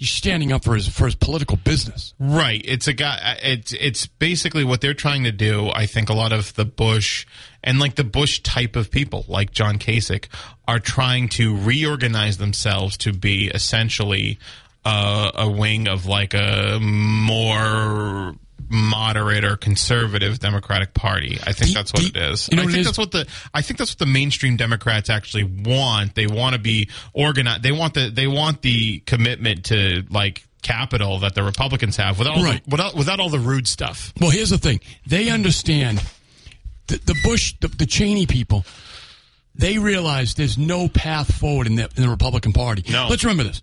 He's 0.04 0.10
standing 0.10 0.52
up 0.52 0.64
for 0.64 0.74
his 0.74 0.86
for 0.86 1.06
his 1.06 1.14
political 1.14 1.56
business. 1.56 2.12
Right. 2.18 2.60
It's 2.62 2.86
a 2.86 2.92
guy. 2.92 3.38
It's 3.42 3.72
it's 3.72 4.06
basically 4.06 4.62
what 4.62 4.82
they're 4.82 4.92
trying 4.92 5.24
to 5.24 5.32
do. 5.32 5.70
I 5.70 5.86
think 5.86 6.10
a 6.10 6.12
lot 6.12 6.30
of 6.30 6.52
the 6.56 6.66
Bush 6.66 7.24
and 7.62 7.78
like 7.78 7.94
the 7.94 8.04
Bush 8.04 8.40
type 8.40 8.76
of 8.76 8.90
people, 8.90 9.24
like 9.28 9.50
John 9.50 9.78
Kasich, 9.78 10.26
are 10.68 10.78
trying 10.78 11.30
to 11.30 11.56
reorganize 11.56 12.36
themselves 12.36 12.98
to 12.98 13.14
be 13.14 13.46
essentially 13.46 14.38
uh, 14.84 15.30
a 15.36 15.50
wing 15.50 15.88
of 15.88 16.04
like 16.04 16.34
a 16.34 16.78
more 16.82 18.34
moderate 18.68 19.44
or 19.44 19.56
conservative 19.56 20.38
Democratic 20.38 20.94
Party. 20.94 21.38
I 21.46 21.52
think 21.52 21.68
The- 21.70 21.74
that's 21.74 21.92
what 21.92 22.02
the- 22.02 22.08
it 22.08 22.32
is. 22.32 22.48
you 22.50 22.56
know 22.56 22.62
I 22.62 22.66
think 22.66 22.78
is? 22.78 22.86
that's 22.86 22.98
what 22.98 23.10
the 23.12 23.26
I 23.52 23.62
think 23.62 23.78
that's 23.78 23.90
what 23.92 23.98
the 23.98 24.06
mainstream 24.06 24.56
Democrats 24.56 25.10
actually 25.10 25.44
want. 25.44 26.14
They 26.14 26.26
want 26.26 26.54
to 26.54 26.58
be 26.58 26.88
organized. 27.12 27.62
They 27.62 27.72
want 27.72 27.94
the 27.94 28.10
they 28.10 28.26
want 28.26 28.62
the 28.62 29.00
commitment 29.00 29.64
to 29.66 30.04
like 30.10 30.44
capital 30.62 31.18
that 31.18 31.34
the 31.34 31.42
Republicans 31.42 31.96
have 31.98 32.18
without 32.18 32.38
all 32.38 32.42
Right. 32.44 32.64
the, 32.64 32.70
without 32.70 32.94
without 32.94 33.20
all 33.20 33.28
the 33.28 33.38
rude 33.38 33.68
stuff. 33.68 34.12
Well, 34.20 34.30
here's 34.30 34.50
the 34.50 34.58
thing: 34.58 34.80
they 35.06 35.28
understand 35.30 36.02
the, 36.86 36.98
the 37.04 37.14
Bush, 37.22 37.54
the, 37.60 37.68
the 37.68 37.86
Cheney 37.86 38.26
people. 38.26 38.64
They 39.56 39.78
realize 39.78 40.34
there's 40.34 40.58
no 40.58 40.88
path 40.88 41.32
forward 41.32 41.68
in 41.68 41.76
the, 41.76 41.84
in 41.96 42.02
the 42.02 42.08
Republican 42.08 42.52
Party. 42.52 42.82
No. 42.90 43.06
Let's 43.08 43.22
remember 43.22 43.44
this: 43.44 43.62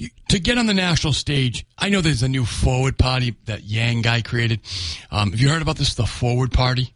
you, 0.00 0.08
to 0.28 0.38
get 0.38 0.58
on 0.58 0.66
the 0.66 0.74
national 0.74 1.12
stage, 1.12 1.66
I 1.78 1.88
know 1.90 2.00
there's 2.00 2.22
a 2.22 2.28
new 2.28 2.44
Forward 2.44 2.96
Party 2.98 3.36
that 3.46 3.64
Yang 3.64 4.02
guy 4.02 4.22
created. 4.22 4.60
Um, 5.10 5.30
have 5.30 5.40
you 5.40 5.48
heard 5.48 5.62
about 5.62 5.76
this? 5.76 5.94
The 5.94 6.06
Forward 6.06 6.52
Party. 6.52 6.92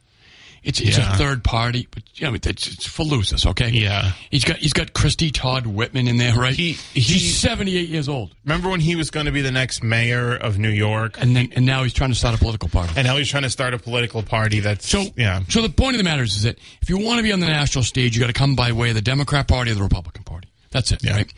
It's, 0.62 0.80
it's 0.80 0.96
Yeah. 0.96 1.12
a 1.12 1.16
third 1.18 1.44
party, 1.44 1.86
but 1.90 2.02
you 2.14 2.26
know, 2.26 2.32
it's, 2.32 2.46
it's 2.46 2.86
for 2.86 3.02
losers, 3.04 3.44
okay? 3.44 3.68
Yeah. 3.68 4.12
He's 4.30 4.44
got 4.46 4.56
he's 4.56 4.72
got 4.72 4.94
Christie 4.94 5.30
Todd 5.30 5.66
Whitman 5.66 6.08
in 6.08 6.16
there, 6.16 6.34
right? 6.34 6.54
He- 6.54 6.72
he- 6.94 7.00
He's 7.00 7.36
78 7.36 7.90
years 7.90 8.08
old, 8.08 8.34
Remember 8.46 8.70
when 8.70 8.80
he 8.80 8.96
was 8.96 9.10
going 9.10 9.26
to 9.26 9.32
be 9.32 9.42
the 9.42 9.50
next 9.52 9.82
mayor 9.82 10.34
of 10.34 10.58
New 10.58 10.70
York, 10.70 11.20
and 11.20 11.36
then 11.36 11.52
and 11.54 11.66
now 11.66 11.82
he's 11.82 11.92
trying 11.92 12.12
to 12.12 12.16
start 12.16 12.34
a 12.34 12.38
political 12.38 12.70
party. 12.70 12.94
and 12.96 13.06
now 13.06 13.18
he's 13.18 13.28
trying 13.28 13.42
to 13.42 13.50
start 13.50 13.74
a 13.74 13.78
political 13.78 14.22
party 14.22 14.60
that's 14.60 14.88
So 14.88 15.04
yeah. 15.18 15.42
So 15.50 15.60
the 15.60 15.68
point 15.68 15.96
of 15.96 15.98
the 15.98 16.04
matter 16.04 16.22
is, 16.22 16.34
is 16.36 16.44
that 16.44 16.56
if 16.80 16.88
you 16.88 16.96
want 16.96 17.18
to 17.18 17.22
be 17.22 17.32
on 17.32 17.40
the 17.40 17.46
national 17.46 17.84
stage, 17.84 18.14
you 18.16 18.20
got 18.22 18.28
to 18.28 18.32
come 18.32 18.56
by 18.56 18.72
way 18.72 18.88
of 18.88 18.94
the 18.94 19.02
Democrat 19.02 19.46
Party 19.46 19.70
or 19.70 19.74
the 19.74 19.82
Republican 19.82 20.22
Party. 20.24 20.48
That's 20.74 20.90
it, 20.90 21.04
Yeah. 21.04 21.12
right? 21.14 21.32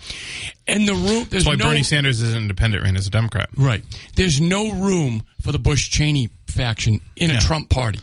And 0.67 0.89
the 0.89 0.95
room 0.95 1.27
there's 1.29 1.45
That's 1.45 1.47
why 1.47 1.55
no 1.57 1.67
Bernie 1.67 1.83
Sanders 1.83 2.23
is 2.23 2.33
an 2.33 2.39
independent, 2.41 2.83
ran 2.83 2.97
as 2.97 3.07
a 3.07 3.11
Democrat. 3.11 3.51
right. 3.55 3.85
There's 4.17 4.41
no 4.41 4.73
room 4.73 5.23
for 5.43 5.53
the 5.53 5.59
Bush 5.59 5.91
Cheney 5.91 6.31
faction 6.49 7.03
in 7.17 7.31
a 7.31 7.39
Trump 7.39 7.69
party. 7.69 8.01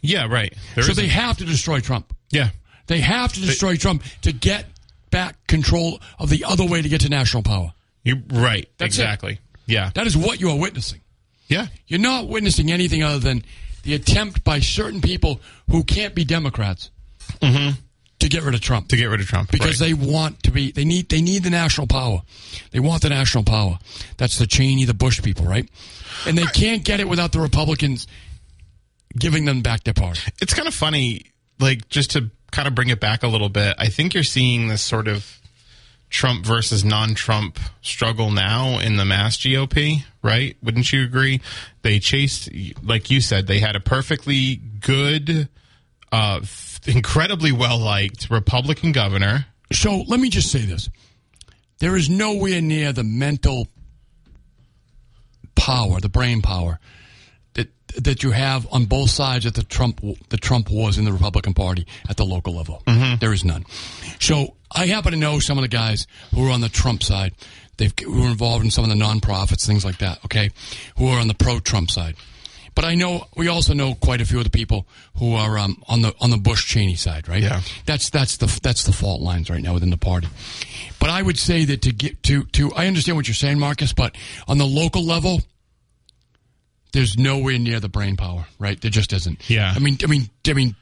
Yeah, 0.00 0.26
right. 0.26 0.54
There 0.76 0.84
so 0.84 0.92
isn't- 0.92 1.02
they 1.04 1.08
have 1.10 1.36
to 1.38 1.44
destroy 1.44 1.80
Trump. 1.80 2.14
yeah. 2.30 2.50
They 2.86 3.00
have 3.00 3.32
to 3.34 3.40
destroy 3.40 3.76
Trump 3.76 4.02
to 4.22 4.32
get 4.32 4.66
back 5.10 5.46
control 5.46 6.00
of 6.18 6.28
the 6.30 6.44
other 6.44 6.64
way 6.64 6.82
to 6.82 6.88
get 6.88 7.00
to 7.02 7.08
national 7.08 7.42
power. 7.42 7.72
You're 8.04 8.22
right. 8.28 8.68
That's 8.78 8.96
it. 8.96 9.02
exactly. 9.02 9.38
Yeah. 9.66 9.90
That 9.94 10.06
is 10.06 10.16
what 10.16 10.40
you 10.40 10.50
are 10.50 10.56
witnessing. 10.58 11.00
Yeah. 11.48 11.66
You're 11.88 12.00
not 12.00 12.28
witnessing 12.28 12.70
anything 12.72 13.02
other 13.02 13.18
than 13.18 13.44
the 13.82 13.94
attempt 13.94 14.42
by 14.44 14.60
certain 14.60 15.00
people 15.00 15.40
who 15.70 15.82
can't 15.84 16.14
be 16.14 16.24
Democrats 16.24 16.90
mm-hmm. 17.40 17.78
To 18.20 18.28
get 18.28 18.42
rid 18.42 18.54
of 18.54 18.60
Trump. 18.60 18.88
To 18.88 18.96
get 18.96 19.06
rid 19.06 19.20
of 19.20 19.26
Trump 19.26 19.50
because 19.50 19.80
right. 19.80 19.88
they 19.88 19.94
want 19.94 20.42
to 20.44 20.50
be 20.50 20.72
they 20.72 20.84
need 20.84 21.08
they 21.08 21.20
need 21.20 21.42
the 21.42 21.50
national 21.50 21.86
power. 21.86 22.22
They 22.70 22.80
want 22.80 23.02
the 23.02 23.08
national 23.08 23.44
power. 23.44 23.78
That's 24.16 24.38
the 24.38 24.46
Cheney, 24.46 24.84
the 24.84 24.94
Bush 24.94 25.22
people, 25.22 25.44
right? 25.44 25.68
And 26.26 26.36
they 26.36 26.44
can't 26.44 26.84
get 26.84 27.00
it 27.00 27.08
without 27.08 27.32
the 27.32 27.40
Republicans 27.40 28.06
giving 29.18 29.44
them 29.44 29.62
back 29.62 29.84
their 29.84 29.94
power. 29.94 30.14
it's 30.40 30.54
kind 30.54 30.68
of 30.68 30.74
funny, 30.74 31.22
like 31.58 31.88
just 31.88 32.12
to 32.12 32.30
kind 32.52 32.68
of 32.68 32.74
bring 32.74 32.88
it 32.88 33.00
back 33.00 33.22
a 33.22 33.28
little 33.28 33.48
bit. 33.48 33.74
I 33.78 33.88
think 33.88 34.14
you're 34.14 34.22
seeing 34.22 34.68
this 34.68 34.82
sort 34.82 35.08
of 35.08 35.40
Trump 36.10 36.44
versus 36.44 36.84
non-Trump 36.84 37.58
struggle 37.82 38.30
now 38.30 38.78
in 38.80 38.96
the 38.96 39.04
mass 39.04 39.36
GOP, 39.36 40.04
right? 40.22 40.56
Wouldn't 40.62 40.92
you 40.92 41.04
agree? 41.04 41.40
They 41.82 42.00
chased, 42.00 42.48
like 42.82 43.10
you 43.10 43.20
said, 43.20 43.46
they 43.46 43.60
had 43.60 43.76
a 43.76 43.80
perfectly 43.80 44.56
good, 44.56 45.48
uh, 46.12 46.40
f- 46.42 46.80
incredibly 46.86 47.52
well 47.52 47.78
liked 47.78 48.28
Republican 48.30 48.92
governor. 48.92 49.46
So 49.72 50.02
let 50.08 50.18
me 50.20 50.28
just 50.30 50.50
say 50.50 50.60
this: 50.60 50.88
there 51.78 51.96
is 51.96 52.08
nowhere 52.10 52.60
near 52.60 52.92
the 52.92 53.04
mental 53.04 53.68
power, 55.54 56.00
the 56.00 56.08
brain 56.08 56.42
power 56.42 56.78
that 57.54 57.68
that 58.02 58.22
you 58.22 58.30
have 58.32 58.66
on 58.72 58.86
both 58.86 59.10
sides 59.10 59.46
of 59.46 59.54
the 59.54 59.62
Trump 59.62 60.00
the 60.28 60.36
Trump 60.36 60.70
wars 60.70 60.98
in 60.98 61.04
the 61.04 61.12
Republican 61.12 61.54
Party 61.54 61.86
at 62.08 62.16
the 62.16 62.24
local 62.24 62.54
level. 62.54 62.82
There 63.20 63.32
is 63.32 63.44
none. 63.44 63.64
So 64.20 64.56
I 64.74 64.86
happen 64.86 65.12
to 65.12 65.18
know 65.18 65.38
some 65.38 65.58
of 65.58 65.62
the 65.62 65.68
guys 65.68 66.06
who 66.34 66.46
are 66.48 66.50
on 66.50 66.60
the 66.60 66.68
Trump 66.68 67.02
side. 67.02 67.34
They've 67.76 67.92
who 68.04 68.24
are 68.24 68.30
involved 68.30 68.64
in 68.64 68.70
some 68.70 68.84
of 68.84 68.90
the 68.90 68.96
nonprofits, 68.96 69.66
things 69.66 69.84
like 69.86 69.98
that. 69.98 70.22
Okay, 70.26 70.50
who 70.98 71.08
are 71.08 71.18
on 71.18 71.28
the 71.28 71.34
pro-Trump 71.34 71.90
side. 71.90 72.14
But 72.74 72.84
I 72.84 72.94
know 72.94 73.26
we 73.36 73.48
also 73.48 73.74
know 73.74 73.94
quite 73.94 74.20
a 74.20 74.24
few 74.24 74.38
of 74.38 74.44
the 74.44 74.50
people 74.50 74.86
who 75.16 75.34
are 75.34 75.58
um, 75.58 75.82
on 75.88 76.02
the 76.02 76.14
on 76.20 76.30
the 76.30 76.36
Bush 76.36 76.66
Cheney 76.66 76.94
side, 76.94 77.28
right? 77.28 77.42
Yeah. 77.42 77.60
That's 77.86 78.10
that's 78.10 78.36
the 78.36 78.60
that's 78.62 78.84
the 78.84 78.92
fault 78.92 79.20
lines 79.20 79.50
right 79.50 79.62
now 79.62 79.74
within 79.74 79.90
the 79.90 79.96
party. 79.96 80.28
But 80.98 81.10
I 81.10 81.22
would 81.22 81.38
say 81.38 81.64
that 81.66 81.82
to 81.82 81.92
get 81.92 82.22
to 82.24 82.44
to 82.44 82.72
I 82.74 82.86
understand 82.86 83.16
what 83.16 83.28
you're 83.28 83.34
saying, 83.34 83.58
Marcus, 83.58 83.92
but 83.92 84.16
on 84.48 84.58
the 84.58 84.66
local 84.66 85.04
level, 85.04 85.40
there's 86.92 87.16
nowhere 87.16 87.58
near 87.58 87.80
the 87.80 87.88
brain 87.88 88.16
power, 88.16 88.46
right? 88.58 88.80
There 88.80 88.90
just 88.90 89.12
isn't. 89.12 89.48
Yeah. 89.48 89.72
I 89.74 89.78
mean, 89.78 89.98
I 90.02 90.06
mean, 90.06 90.30
I 90.46 90.52
mean, 90.52 90.76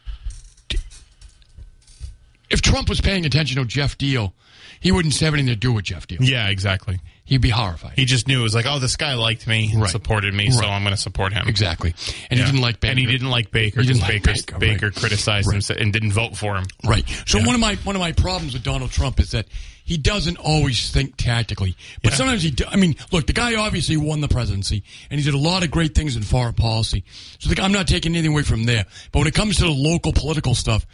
if 2.51 2.63
Trump 2.63 2.89
was 2.89 3.01
paying 3.01 3.27
attention 3.27 3.59
to 3.59 3.65
Geoff 3.65 3.99
Diehl, 3.99 4.33
he 4.81 4.93
wouldn't 4.93 5.19
have 5.19 5.35
anything 5.35 5.49
to 5.49 5.57
do 5.57 5.73
with 5.73 5.85
Geoff 5.85 6.07
Diehl. 6.07 6.19
Yeah, 6.21 6.49
exactly. 6.49 7.01
He'd 7.29 7.43
be 7.43 7.51
horrified. 7.51 7.93
He 7.95 8.07
just 8.07 8.27
knew 8.27 8.41
it 8.41 8.43
was 8.43 8.55
like, 8.55 8.65
oh, 8.67 8.79
this 8.79 8.97
guy 8.97 9.13
liked 9.15 9.47
me, 9.47 9.71
and 9.71 9.83
Right. 9.83 9.91
supported 9.91 10.33
me, 10.33 10.51
so 10.51 10.65
I'm 10.65 10.83
going 10.83 10.95
to 10.95 11.01
support 11.01 11.35
him. 11.35 11.47
exactly. 11.47 11.95
And 12.31 12.39
Yeah. 12.41 12.47
he 12.47 12.53
didn't 12.53 12.63
like 12.63 12.81
Baker. 12.81 12.91
and 12.93 12.99
he 12.99 13.05
didn't 13.07 13.29
like 13.29 13.51
Baker 13.51 13.81
because 13.83 14.01
like 14.01 14.23
Baker, 14.25 14.59
Baker, 14.59 14.87
right. 14.87 14.95
criticized 14.95 15.53
him 15.53 15.77
and 15.79 15.93
didn't 15.93 16.13
vote 16.13 16.37
for 16.39 16.57
him. 16.57 16.65
Right. 16.85 17.05
So 17.27 17.39
Yeah. 17.39 17.45
one 17.47 17.55
of 17.55 17.61
my 17.61 17.75
one 17.85 17.95
of 17.97 18.01
my 18.01 18.13
problems 18.13 18.55
with 18.55 18.63
Donald 18.63 18.91
Trump 18.93 19.21
is 19.21 19.33
that 19.33 19.47
he 19.85 19.99
doesn't 19.99 20.37
always 20.39 20.91
think 20.91 21.17
tactically, 21.19 21.77
but 22.03 22.13
Yeah. 22.13 22.17
sometimes 22.17 22.43
he. 22.43 22.51
Do, 22.51 22.65
I 22.67 22.77
mean, 22.77 22.97
look, 23.13 23.27
the 23.27 23.33
guy 23.35 23.55
obviously 23.57 23.97
won 23.99 24.23
the 24.23 24.29
presidency, 24.29 24.83
and 25.11 25.21
he 25.21 25.25
did 25.25 25.35
a 25.35 25.39
lot 25.39 25.63
of 25.63 25.71
great 25.71 25.95
things 25.95 26.17
in 26.17 26.23
foreign 26.23 26.55
policy. 26.55 27.05
So 27.39 27.51
the, 27.51 27.63
I'm 27.63 27.73
not 27.73 27.87
taking 27.89 28.15
anything 28.15 28.33
away 28.33 28.43
from 28.43 28.65
there. 28.65 28.87
But 29.13 29.19
when 29.21 29.29
it 29.29 29.35
comes 29.35 29.57
to 29.57 29.65
the 29.65 29.71
local 29.71 30.13
political 30.15 30.55
stuff, 30.55 30.87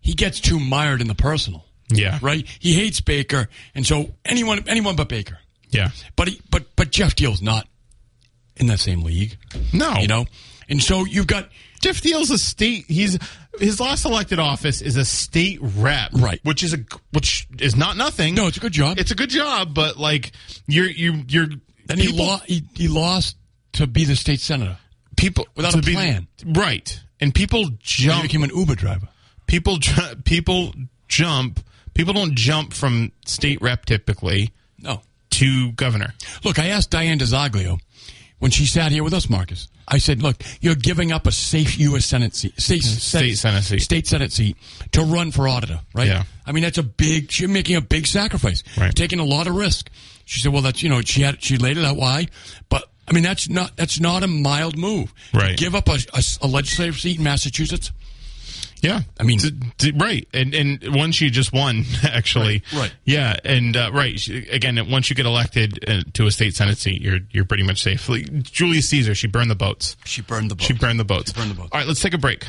he 0.00 0.14
gets 0.14 0.38
too 0.40 0.60
mired 0.60 1.00
in 1.00 1.08
the 1.08 1.14
personal. 1.16 1.64
Yeah. 1.92 2.18
Right. 2.22 2.46
He 2.60 2.74
hates 2.74 3.00
Baker, 3.00 3.48
and 3.74 3.84
so 3.84 4.14
anyone 4.24 4.62
anyone 4.68 4.94
but 4.94 5.08
Baker. 5.08 5.38
Yeah. 5.70 5.90
But 6.16 6.28
he, 6.28 6.40
but 6.50 6.64
but 6.76 6.90
Geoff 6.90 7.14
Diehl's 7.14 7.42
not 7.42 7.66
in 8.56 8.66
that 8.66 8.78
same 8.80 9.02
league. 9.02 9.36
No. 9.72 9.94
You 9.96 10.08
know, 10.08 10.26
and 10.68 10.82
so 10.82 11.04
you've 11.04 11.26
got 11.26 11.48
Geoff 11.80 12.00
Diehl's 12.02 12.30
a 12.30 12.38
state. 12.38 12.84
He's 12.88 13.18
his 13.58 13.80
last 13.80 14.04
elected 14.04 14.38
office 14.38 14.80
is 14.82 14.96
a 14.96 15.04
state 15.04 15.58
rep, 15.62 16.10
Right. 16.14 16.40
Which 16.44 16.62
is 16.62 16.72
a 16.74 16.78
which 17.12 17.46
is 17.58 17.76
not 17.76 17.96
nothing. 17.96 18.34
no, 18.34 18.46
it's 18.46 18.56
a 18.56 18.60
good 18.60 18.72
job. 18.72 18.98
it's 18.98 19.10
a 19.10 19.14
good 19.14 19.30
job, 19.30 19.74
but 19.74 19.96
like 19.96 20.32
you're 20.66 20.88
you 20.90 21.24
you're 21.28 21.48
then 21.86 21.98
he, 21.98 22.08
people- 22.08 22.26
lo- 22.26 22.38
he 22.46 22.64
he 22.74 22.88
lost 22.88 23.36
to 23.74 23.86
be 23.86 24.04
the 24.04 24.16
state 24.16 24.40
senator. 24.40 24.76
people 25.16 25.46
without 25.56 25.74
a 25.74 25.78
be- 25.82 25.92
plan. 25.92 26.26
right? 26.44 27.00
And 27.20 27.34
people 27.34 27.64
He 27.66 27.76
jump. 27.80 28.22
became 28.22 28.42
an 28.44 28.50
Uber 28.54 28.74
driver. 28.76 29.08
people 29.46 29.78
people 30.24 30.74
jump 31.08 31.60
People 31.92 32.14
don't 32.14 32.34
jump 32.36 32.72
from 32.72 33.10
state 33.26 33.60
rep 33.60 33.84
typically. 33.84 34.52
To 35.40 35.72
governor. 35.72 36.12
Look, 36.44 36.58
I 36.58 36.68
asked 36.68 36.90
Diana 36.90 37.16
DiZoglio 37.22 37.78
when 38.40 38.50
she 38.50 38.66
sat 38.66 38.92
here 38.92 39.02
with 39.04 39.14
us, 39.14 39.28
Marcus. 39.30 39.68
I 39.88 39.98
said, 39.98 40.22
"Look, 40.22 40.42
you're 40.60 40.74
giving 40.74 41.12
up 41.12 41.26
a 41.26 41.32
safe 41.32 41.78
U.S. 41.78 42.04
Senate 42.06 42.34
seat, 42.34 42.60
state, 42.60 42.82
State 42.82 43.36
Senate 43.36 43.62
seat. 43.64 43.80
state 43.80 44.06
Senate 44.06 44.32
seat 44.32 44.56
to 44.92 45.02
run 45.02 45.30
for 45.32 45.48
auditor, 45.48 45.80
right? 45.94 46.06
Yeah. 46.06 46.24
I 46.46 46.52
mean, 46.52 46.62
that's 46.62 46.78
a 46.78 46.82
big. 46.82 47.36
You're 47.38 47.48
making 47.48 47.76
a 47.76 47.80
big 47.80 48.06
sacrifice, 48.06 48.62
Right. 48.78 48.94
taking 48.94 49.18
a 49.18 49.24
lot 49.24 49.46
of 49.46 49.54
risk." 49.56 49.90
She 50.26 50.40
said, 50.40 50.52
"Well, 50.52 50.62
that's 50.62 50.82
you 50.82 50.88
know, 50.88 51.00
she 51.00 51.22
had 51.22 51.42
she 51.42 51.56
laid 51.56 51.76
it 51.78 51.84
out 51.84 51.96
why, 51.96 52.28
but 52.68 52.84
I 53.08 53.12
mean, 53.12 53.24
that's 53.24 53.48
not 53.48 53.76
that's 53.76 53.98
not 53.98 54.22
a 54.22 54.28
mild 54.28 54.76
move. 54.78 55.12
Right. 55.34 55.56
Give 55.56 55.74
up 55.74 55.88
a, 55.88 55.98
a, 56.14 56.22
a 56.42 56.46
legislative 56.46 57.00
seat 57.00 57.16
in 57.18 57.24
Massachusetts. 57.24 57.90
Yeah, 58.82 59.00
I 59.18 59.24
mean- 59.24 59.38
D- 59.38 59.50
d- 59.78 59.92
right, 59.96 60.26
and 60.32 60.54
and 60.54 60.94
one 60.94 61.12
she 61.12 61.28
just 61.30 61.52
won 61.52 61.84
actually. 62.02 62.62
Right, 62.72 62.80
right. 62.80 62.92
Yeah, 63.04 63.36
and 63.44 63.76
uh, 63.76 63.90
right 63.92 64.18
again, 64.50 64.78
once 64.90 65.10
you 65.10 65.16
get 65.16 65.26
elected 65.26 65.84
uh, 65.88 66.02
to 66.14 66.26
a 66.26 66.30
state 66.30 66.54
senate 66.54 66.78
seat, 66.78 67.02
you're 67.02 67.18
you're 67.30 67.44
pretty 67.44 67.62
much 67.64 67.82
safe. 67.82 68.08
Like, 68.08 68.30
Julius 68.42 68.88
Caesar, 68.88 69.14
she 69.14 69.26
burned 69.26 69.50
the 69.50 69.54
boats. 69.54 69.96
She 70.04 70.22
burned 70.22 70.50
the 70.50 70.54
boat. 70.54 70.64
She 70.64 70.72
burned 70.72 70.98
the 70.98 71.04
boats. 71.04 71.30
She 71.32 71.38
burned 71.38 71.50
the 71.50 71.54
boats. 71.54 71.68
All 71.72 71.78
right, 71.80 71.86
let's 71.86 72.00
take 72.00 72.14
a 72.14 72.18
break. 72.18 72.46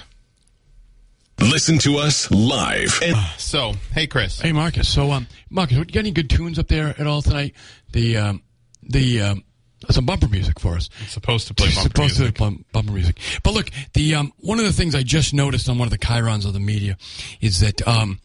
Listen 1.39 1.79
to 1.79 1.97
us 1.97 2.29
live. 2.29 2.99
And 3.03 3.17
So, 3.37 3.73
hey, 3.93 4.05
Chris. 4.05 4.39
Hey, 4.39 4.51
Marcus. 4.51 4.87
So, 4.87 5.11
um, 5.11 5.25
Marcus, 5.49 5.75
you 5.75 5.85
got 5.85 5.97
any 5.99 6.11
good 6.11 6.29
tunes 6.29 6.59
up 6.59 6.67
there 6.67 6.89
at 6.89 7.07
all 7.07 7.23
tonight? 7.23 7.55
The 7.93 8.17
um, 8.17 8.43
the 8.83 9.21
um, 9.21 9.43
some 9.89 10.05
bumper 10.05 10.27
music 10.27 10.59
for 10.59 10.75
us. 10.75 10.89
I'm 10.99 11.07
supposed 11.07 11.47
to 11.47 11.53
play 11.53 11.67
bumper 11.67 11.81
supposed 11.81 12.19
music. 12.19 12.35
to 12.35 12.37
play 12.43 12.57
bumper 12.71 12.91
music. 12.91 13.17
But 13.43 13.53
look, 13.53 13.69
the 13.93 14.15
um, 14.15 14.31
one 14.37 14.59
of 14.59 14.65
the 14.65 14.73
things 14.73 14.93
I 14.95 15.03
just 15.03 15.33
noticed 15.33 15.67
on 15.69 15.77
one 15.77 15.87
of 15.87 15.91
the 15.91 15.97
chyrons 15.97 16.45
of 16.45 16.53
the 16.53 16.59
media 16.59 16.97
is 17.41 17.59
that 17.61 17.85
um, 17.87 18.19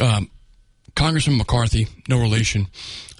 um, 0.00 0.30
Congressman 0.94 1.36
McCarthy, 1.38 1.88
no 2.08 2.20
relation, 2.20 2.68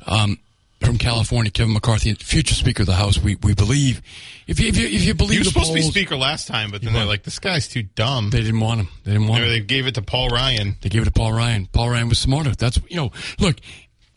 um, 0.06 0.38
from 0.80 0.96
California, 0.96 1.50
Kevin 1.50 1.72
McCarthy, 1.74 2.14
future 2.14 2.54
Speaker 2.54 2.84
of 2.84 2.86
the 2.86 2.94
House, 2.94 3.18
we, 3.18 3.34
we 3.42 3.52
believe. 3.52 4.00
If 4.46 4.60
you, 4.60 4.68
if 4.68 4.78
you, 4.78 4.86
if 4.86 5.04
you 5.04 5.12
believe 5.14 5.32
He 5.32 5.38
was 5.40 5.48
the 5.48 5.52
supposed 5.52 5.70
to 5.70 5.74
be 5.74 5.82
speaker 5.82 6.16
last 6.16 6.46
time, 6.46 6.70
but 6.70 6.82
then 6.82 6.92
they're 6.92 7.04
like, 7.04 7.24
"This 7.24 7.38
guy's 7.40 7.66
too 7.68 7.82
dumb." 7.82 8.30
they 8.30 8.40
didn't 8.40 8.60
want 8.60 8.80
him. 8.80 8.88
They 9.04 9.10
didn't 9.12 9.26
want 9.26 9.42
Or 9.42 9.46
him. 9.46 9.50
they 9.50 9.60
gave 9.60 9.86
it 9.88 9.96
to 9.96 10.02
Paul 10.02 10.28
Ryan, 10.28 10.76
They 10.80 10.88
gave 10.88 11.02
it 11.02 11.06
to 11.06 11.10
Paul 11.10 11.32
Ryan. 11.32 11.66
Paul 11.66 11.90
Ryan 11.90 12.08
was 12.08 12.18
smarter. 12.20 12.54
That's 12.54 12.78
you 12.88 12.96
know. 12.96 13.10
Look, 13.40 13.56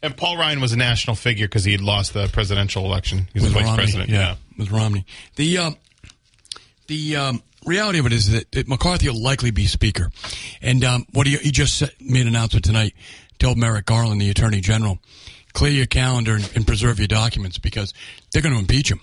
and 0.04 0.16
Paul 0.16 0.38
Ryan 0.38 0.62
was 0.62 0.74
a 0.74 0.78
national 0.78 1.16
figure 1.16 1.48
because 1.48 1.64
he 1.64 1.72
had 1.72 1.82
lost 1.82 2.14
the 2.14 2.28
presidential 2.28 2.86
election. 2.86 3.28
He 3.34 3.40
was 3.40 3.52
vice 3.52 3.64
Romney. 3.64 3.78
president. 3.78 4.10
Yeah, 4.10 4.36
with 4.58 4.72
Romney. 4.72 5.06
The 5.36 5.58
um, 5.58 5.76
the 6.88 7.16
um, 7.16 7.44
reality 7.66 8.00
of 8.00 8.06
it 8.06 8.14
is 8.14 8.32
that, 8.32 8.52
that 8.52 8.68
McCarthy 8.68 9.10
will 9.10 9.22
likely 9.22 9.52
be 9.52 9.66
speaker, 9.66 10.12
and 10.62 10.84
um, 10.84 11.06
what 11.12 11.28
he, 11.28 11.38
he 11.38 11.52
just 11.52 11.84
made 12.00 12.22
an 12.22 12.28
announcement 12.30 12.66
tonight. 12.66 12.94
Told 13.40 13.58
Merrick 13.58 13.88
Garland, 13.88 14.22
the 14.22 14.30
Attorney 14.30 14.62
General, 14.62 15.00
clear 15.54 15.72
your 15.72 15.88
calendar 15.88 16.36
and, 16.36 16.52
and 16.56 16.68
preserve 16.68 17.00
your 17.00 17.08
documents 17.08 17.58
because 17.58 17.92
they're 18.32 18.42
going 18.44 18.54
to 18.54 18.60
impeach 18.60 18.92
him. 18.92 19.02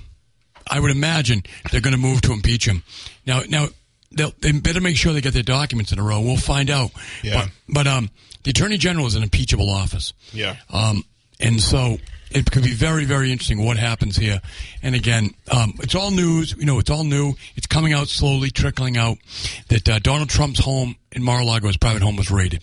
I 0.70 0.78
would 0.78 0.90
imagine 0.90 1.42
they're 1.72 1.80
going 1.80 1.94
to 1.94 2.00
move 2.00 2.20
to 2.22 2.32
impeach 2.32 2.64
him. 2.64 2.84
Now, 3.26 3.40
now 3.48 3.66
they'll, 4.12 4.32
they 4.40 4.52
better 4.52 4.80
make 4.80 4.96
sure 4.96 5.12
they 5.12 5.20
get 5.20 5.34
their 5.34 5.42
documents 5.42 5.92
in 5.92 5.98
a 5.98 6.02
row. 6.02 6.20
We'll 6.20 6.36
find 6.36 6.70
out. 6.70 6.90
Yeah. 7.22 7.46
But, 7.66 7.74
but 7.74 7.86
um, 7.88 8.10
the 8.44 8.50
Attorney 8.50 8.78
General 8.78 9.06
is 9.06 9.14
an 9.14 9.22
impeachable 9.22 9.70
office. 9.70 10.12
Yeah. 10.32 10.56
Um, 10.72 11.04
and 11.40 11.60
so 11.60 11.98
it 12.30 12.50
could 12.50 12.62
be 12.62 12.74
very, 12.74 13.04
very 13.04 13.30
interesting 13.32 13.64
what 13.64 13.76
happens 13.78 14.16
here. 14.16 14.40
And 14.82 14.94
again, 14.94 15.30
um, 15.50 15.74
it's 15.80 15.94
all 15.94 16.10
news. 16.10 16.54
You 16.58 16.66
know, 16.66 16.78
it's 16.78 16.90
all 16.90 17.04
new. 17.04 17.34
It's 17.56 17.66
coming 17.66 17.92
out 17.92 18.08
slowly, 18.08 18.50
trickling 18.50 18.96
out 18.96 19.18
that 19.68 19.88
uh, 19.88 19.98
Donald 20.00 20.28
Trump's 20.28 20.60
home 20.60 20.96
in 21.12 21.22
Mar-a-Lago, 21.22 21.66
his 21.68 21.76
private 21.76 22.02
home, 22.02 22.16
was 22.16 22.30
raided. 22.30 22.62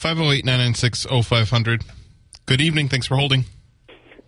508-996-0500. 0.00 1.84
Good 2.46 2.60
evening. 2.60 2.88
Thanks 2.88 3.06
for 3.06 3.16
holding. 3.16 3.44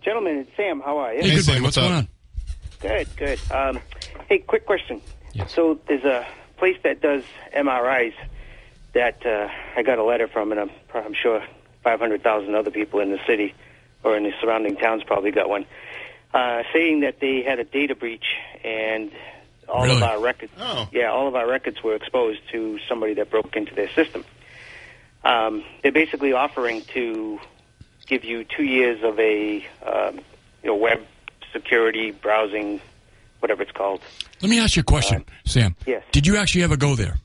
Gentlemen, 0.03 0.37
it's 0.39 0.51
Sam. 0.57 0.79
How 0.81 0.97
are 0.97 1.13
you? 1.13 1.21
Hey, 1.21 1.29
Hey, 1.29 1.35
good 1.35 1.43
Sam, 1.45 1.53
buddy. 1.55 1.63
what's 1.63 1.77
What's 1.77 1.87
going 1.87 1.99
up? 1.99 2.05
on? 2.05 2.07
Good, 2.81 3.07
good. 3.17 3.39
Um, 3.51 3.79
hey, 4.27 4.39
quick 4.39 4.65
question. 4.65 5.01
Yes. 5.33 5.53
So 5.53 5.79
there's 5.87 6.03
a 6.05 6.25
place 6.57 6.77
that 6.83 7.01
does 7.01 7.23
MRIs 7.55 8.13
that 8.93 9.25
uh, 9.25 9.47
I 9.75 9.83
got 9.83 9.99
a 9.99 10.03
letter 10.03 10.27
from, 10.27 10.51
and 10.51 10.59
I'm, 10.59 10.71
I'm 10.93 11.13
sure 11.13 11.43
500,000 11.83 12.55
other 12.55 12.71
people 12.71 12.99
in 12.99 13.11
the 13.11 13.19
city 13.27 13.53
or 14.03 14.15
in 14.17 14.23
the 14.23 14.31
surrounding 14.41 14.75
towns 14.75 15.03
probably 15.03 15.31
got 15.31 15.49
one, 15.49 15.65
uh, 16.33 16.63
saying 16.73 17.01
that 17.01 17.19
they 17.19 17.43
had 17.43 17.59
a 17.59 17.63
data 17.63 17.95
breach 17.95 18.25
and 18.63 19.11
all 19.67 19.83
Really? 19.83 19.97
of 19.97 20.03
our 20.03 20.19
records. 20.19 20.51
Oh. 20.59 20.87
Yeah, 20.91 21.11
all 21.11 21.27
of 21.27 21.35
our 21.35 21.47
records 21.47 21.83
were 21.83 21.95
exposed 21.95 22.39
to 22.51 22.79
somebody 22.87 23.13
that 23.15 23.29
broke 23.29 23.55
into 23.55 23.75
their 23.75 23.89
system. 23.89 24.23
Um, 25.23 25.63
they're 25.83 25.91
basically 25.91 26.33
offering 26.33 26.81
to 26.93 27.39
give 28.07 28.23
you 28.23 28.43
two 28.45 28.63
years 28.63 29.03
of 29.03 29.19
a 29.19 29.65
um, 29.85 30.15
you 30.63 30.69
know 30.69 30.75
web 30.75 31.01
security 31.53 32.11
browsing, 32.11 32.79
whatever 33.39 33.61
it's 33.61 33.71
called. 33.71 34.01
Let 34.41 34.49
me 34.49 34.59
ask 34.59 34.75
you 34.75 34.81
a 34.81 34.83
question, 34.83 35.25
Sam. 35.45 35.75
yes. 35.85 36.03
Did 36.11 36.25
you 36.25 36.37
actually 36.37 36.63
ever 36.63 36.77
go 36.77 36.95
there? 36.95 37.17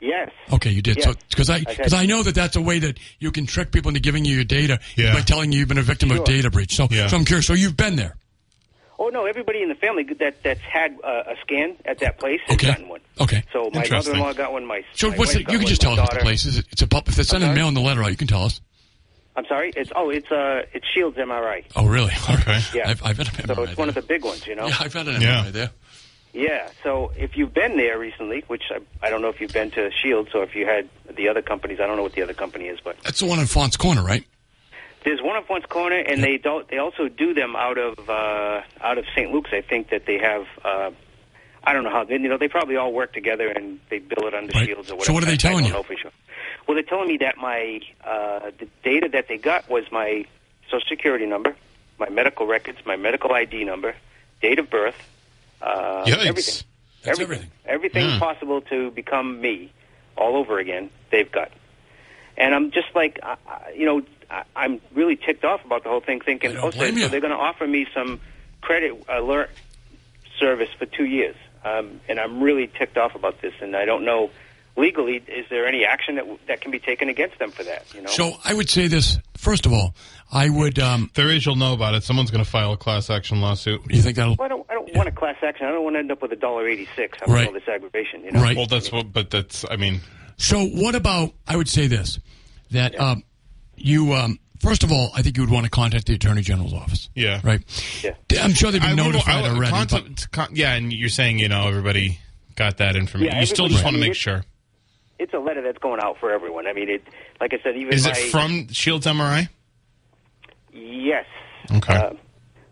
Yes. 0.00 0.30
Okay, 0.52 0.70
you 0.70 0.82
did. 0.82 1.02
So 1.02 1.14
because 1.30 1.48
I 1.50 1.60
because 1.60 1.94
I 1.94 2.04
know 2.06 2.22
that 2.22 2.34
that's 2.34 2.56
a 2.56 2.60
way 2.60 2.78
that 2.80 2.98
you 3.18 3.32
can 3.32 3.46
trick 3.46 3.72
people 3.72 3.88
into 3.88 4.00
giving 4.00 4.24
you 4.24 4.34
your 4.36 4.44
data 4.44 4.78
Yeah. 4.94 5.14
by 5.14 5.20
telling 5.22 5.52
you 5.52 5.60
you've 5.60 5.68
been 5.68 5.78
a 5.78 5.82
victim 5.82 6.10
of 6.10 6.24
data 6.24 6.50
breach. 6.50 6.74
So 6.76 6.86
Yeah. 6.90 7.06
so 7.08 7.16
I'm 7.16 7.24
curious. 7.24 7.46
So 7.46 7.54
you've 7.54 7.76
been 7.76 7.96
there. 7.96 8.16
Oh 8.98 9.08
no! 9.08 9.26
Everybody 9.26 9.60
in 9.62 9.68
the 9.68 9.74
family 9.74 10.04
that 10.04 10.42
that's 10.42 10.60
had 10.60 10.96
uh, 11.04 11.24
a 11.26 11.34
scan 11.42 11.76
at 11.84 11.98
that 11.98 12.18
place 12.18 12.40
has 12.46 12.54
Okay. 12.56 12.68
gotten 12.68 12.88
one. 12.88 13.00
Okay. 13.20 13.42
So 13.52 13.70
my 13.72 13.82
Interesting. 13.82 14.12
mother-in-law 14.18 14.32
got 14.32 14.52
one. 14.52 14.64
My 14.66 14.82
So 14.94 15.10
my 15.10 15.16
what's 15.16 15.32
the, 15.34 15.40
you 15.40 15.44
can 15.46 15.58
one, 15.58 15.66
just 15.66 15.80
tell 15.82 15.92
us 15.92 15.98
what 15.98 16.06
the 16.10 16.14
daughter- 16.16 16.24
place 16.24 16.46
is. 16.46 16.58
It's 16.58 16.80
a 16.82 16.86
pub. 16.86 17.06
If 17.08 17.16
they're 17.16 17.24
sending 17.24 17.48
sorry? 17.48 17.56
mail 17.58 17.68
in 17.68 17.74
the 17.74 17.80
letter 17.82 18.02
out, 18.02 18.10
you 18.10 18.16
can 18.16 18.26
tell 18.26 18.44
us. 18.44 18.60
I'm 19.36 19.44
sorry. 19.46 19.70
It's 19.76 19.92
oh, 19.94 20.08
it's 20.08 20.30
uh, 20.32 20.62
it's 20.72 20.86
Shields 20.94 21.18
MRI. 21.18 21.64
Oh, 21.76 21.84
really? 21.86 22.12
Okay. 22.30 22.58
Yeah. 22.74 22.88
I've, 22.88 23.02
I've 23.04 23.18
had 23.18 23.28
a 23.28 23.46
So 23.46 23.54
MRI 23.54 23.68
it's 23.68 23.76
one 23.76 23.88
of 23.90 23.94
the 23.94 24.00
big 24.02 24.24
ones, 24.24 24.46
you 24.46 24.54
know. 24.54 24.66
Yeah, 24.66 24.76
I've 24.80 24.94
had 24.94 25.08
an 25.08 25.20
Yeah. 25.20 25.44
MRI 25.44 25.52
there. 25.52 25.70
Yeah. 26.36 26.68
So 26.82 27.12
if 27.16 27.36
you've 27.36 27.54
been 27.54 27.76
there 27.78 27.98
recently, 27.98 28.44
which 28.46 28.64
I, 28.70 28.80
I 29.04 29.10
don't 29.10 29.22
know 29.22 29.28
if 29.30 29.40
you've 29.40 29.52
been 29.52 29.70
to 29.72 29.90
Shields 29.90 30.30
or 30.34 30.42
if 30.44 30.54
you 30.54 30.66
had 30.66 30.88
the 31.16 31.28
other 31.28 31.40
companies, 31.40 31.80
I 31.80 31.86
don't 31.86 31.96
know 31.96 32.02
what 32.02 32.12
the 32.12 32.22
other 32.22 32.34
company 32.34 32.66
is, 32.66 32.78
but 32.84 32.96
That's 33.02 33.20
the 33.20 33.26
one 33.26 33.38
in 33.38 33.46
Faunce 33.46 33.76
Corner, 33.76 34.02
right? 34.02 34.24
There's 35.04 35.22
one 35.22 35.36
at 35.36 35.48
Once 35.48 35.64
Corner, 35.66 35.98
and 35.98 36.20
they 36.20 36.36
don't. 36.36 36.68
They 36.68 36.78
also 36.78 37.06
do 37.06 37.32
them 37.32 37.54
out 37.54 37.78
of 37.78 38.10
uh, 38.10 38.62
out 38.80 38.98
of 38.98 39.04
St. 39.14 39.30
Luke's. 39.32 39.50
I 39.52 39.60
think 39.60 39.90
that 39.90 40.04
they 40.04 40.18
have. 40.18 40.46
Uh, 40.64 40.90
I 41.62 41.72
don't 41.72 41.84
know 41.84 41.90
how. 41.90 42.02
They, 42.02 42.14
You 42.14 42.28
know, 42.28 42.36
they 42.38 42.48
probably 42.48 42.74
all 42.74 42.92
work 42.92 43.12
together 43.12 43.48
and 43.48 43.78
they 43.88 44.00
bill 44.00 44.26
it 44.26 44.34
under 44.34 44.52
Right. 44.52 44.66
Shields 44.66 44.90
or 44.90 44.96
whatever. 44.96 45.04
So 45.04 45.12
what 45.12 45.22
are 45.22 45.26
they 45.26 45.36
telling 45.36 45.64
you? 45.64 45.70
Sure. 45.70 46.10
Well, 46.66 46.74
they're 46.74 46.82
telling 46.82 47.06
me 47.06 47.18
that 47.18 47.36
my 47.38 47.80
uh, 48.04 48.50
the 48.58 48.66
data 48.82 49.08
that 49.12 49.28
they 49.28 49.38
got 49.38 49.70
was 49.70 49.84
my 49.92 50.24
social 50.68 50.88
security 50.88 51.26
number, 51.26 51.54
my 52.00 52.08
medical 52.08 52.48
records, 52.48 52.78
my 52.84 52.96
medical 52.96 53.32
ID 53.32 53.62
number, 53.62 53.94
date 54.42 54.58
of 54.58 54.68
birth, 54.70 54.96
uh, 55.62 56.04
Yikes. 56.04 56.26
everything. 56.26 56.64
That's 57.02 57.20
everything. 57.20 57.50
Everything 57.66 58.08
Yeah. 58.08 58.18
possible 58.18 58.60
to 58.62 58.90
become 58.90 59.40
me 59.40 59.72
all 60.16 60.36
over 60.36 60.58
again, 60.58 60.90
they've 61.10 61.30
got. 61.30 61.50
And 62.36 62.54
I'm 62.54 62.70
just 62.70 62.88
like, 62.94 63.18
I, 63.22 63.36
I- 63.48 63.70
you 63.76 63.86
know, 63.86 64.02
I, 64.30 64.42
I'm 64.56 64.80
really 64.94 65.16
ticked 65.16 65.44
off 65.44 65.64
about 65.64 65.84
the 65.84 65.88
whole 65.88 66.00
thing, 66.00 66.20
I 66.22 66.24
thinking, 66.24 66.52
don't 66.54 66.64
oh, 66.64 66.70
so, 66.70 66.84
you. 66.84 67.02
so 67.02 67.08
they're 67.08 67.20
going 67.20 67.32
to 67.32 67.38
offer 67.38 67.66
me 67.66 67.86
some 67.94 68.20
credit 68.60 68.92
alert 69.08 69.50
service 70.38 70.68
for 70.78 70.86
two 70.86 71.04
years. 71.04 71.36
Um, 71.64 72.00
and 72.08 72.18
I'm 72.20 72.42
really 72.42 72.66
ticked 72.68 72.96
off 72.96 73.14
about 73.14 73.40
this, 73.40 73.52
and 73.60 73.76
I 73.76 73.84
don't 73.84 74.04
know 74.04 74.30
legally, 74.76 75.16
is 75.26 75.46
there 75.48 75.66
any 75.66 75.84
action 75.84 76.16
that 76.16 76.26
that 76.48 76.60
can 76.60 76.70
be 76.70 76.78
taken 76.78 77.08
against 77.08 77.38
them 77.38 77.50
for 77.50 77.64
that? 77.64 77.92
You 77.94 78.02
know, 78.02 78.08
So 78.10 78.34
I 78.44 78.52
would 78.54 78.68
say 78.68 78.86
this. 78.88 79.18
First 79.36 79.64
of 79.66 79.72
all, 79.72 79.94
I 80.30 80.48
would. 80.48 80.78
Um, 80.78 81.10
There 81.14 81.30
is, 81.30 81.44
you'll 81.46 81.56
know 81.56 81.72
about 81.72 81.94
it. 81.94 82.02
Someone's 82.04 82.30
going 82.30 82.44
to 82.44 82.48
file 82.50 82.72
a 82.72 82.76
class 82.76 83.10
action 83.10 83.40
lawsuit. 83.40 83.80
you 83.88 84.02
think 84.02 84.16
that'll 84.16 84.36
well, 84.38 84.46
I 84.46 84.48
don't, 84.48 84.66
I 84.70 84.74
don't 84.86 84.96
want 84.96 85.08
a 85.08 85.12
class 85.12 85.36
action. 85.42 85.66
I 85.66 85.70
don't 85.70 85.84
want 85.84 85.94
to 85.96 86.00
end 86.00 86.12
up 86.12 86.22
with 86.22 86.32
a 86.32 86.36
dollar 86.36 86.68
eighty 86.68 86.88
six. 86.96 87.18
I'm 87.26 87.32
Right. 87.32 87.46
all 87.46 87.52
this 87.52 87.68
aggravation. 87.68 88.22
You 88.24 88.32
know, 88.32 88.42
right? 88.42 88.56
Well, 88.56 88.66
that's 88.66 88.90
what, 88.92 89.12
but 89.12 89.30
that's, 89.30 89.64
I 89.70 89.76
mean, 89.76 90.00
So 90.36 90.64
what 90.64 90.94
about? 90.94 91.32
I 91.46 91.56
would 91.56 91.68
say 91.68 91.86
this: 91.86 92.18
that 92.70 92.98
um, 93.00 93.22
you. 93.76 94.12
Um, 94.14 94.38
first 94.60 94.82
of 94.84 94.90
all, 94.92 95.10
I 95.14 95.22
think 95.22 95.36
you 95.36 95.42
would 95.42 95.50
want 95.52 95.64
to 95.64 95.70
contact 95.70 96.06
the 96.06 96.14
attorney 96.14 96.42
general's 96.42 96.72
office. 96.74 97.08
Yeah. 97.14 97.40
Right. 97.44 97.62
Yeah. 98.02 98.14
I'm 98.42 98.52
sure 98.54 98.70
they've 98.70 98.82
I 98.82 98.94
been 98.94 99.04
would- 99.04 99.12
notified 99.12 99.34
I 99.44 99.48
would- 99.52 99.56
already. 99.58 99.70
contact- 99.72 100.04
but- 100.06 100.30
con- 100.32 100.50
yeah, 100.56 100.74
and 100.74 100.92
you're 100.92 101.08
saying, 101.08 101.38
you 101.38 101.48
know, 101.48 101.68
everybody 101.68 102.18
got 102.54 102.78
that 102.78 102.96
information. 102.96 103.34
Yeah, 103.34 103.40
you 103.40 103.46
still 103.46 103.66
everybody- 103.66 103.74
just 103.74 103.84
want 103.84 103.94
to 103.96 104.00
make 104.00 104.14
sure. 104.14 104.44
it's 105.18 105.32
a 105.34 105.38
letter 105.38 105.62
that's 105.62 105.78
going 105.78 106.00
out 106.02 106.18
for 106.18 106.30
everyone. 106.32 106.66
I 106.66 106.72
mean, 106.72 106.88
it. 106.90 107.02
Like 107.40 107.52
I 107.54 107.58
said, 107.62 107.76
even 107.76 107.92
Is 107.92 108.04
my, 108.06 108.12
it 108.12 108.30
from 108.30 108.68
Shields 108.68 109.06
MRI? 109.06 109.48
Yes. 110.72 111.24
Okay. 111.74 111.94
Uh, 111.94 112.10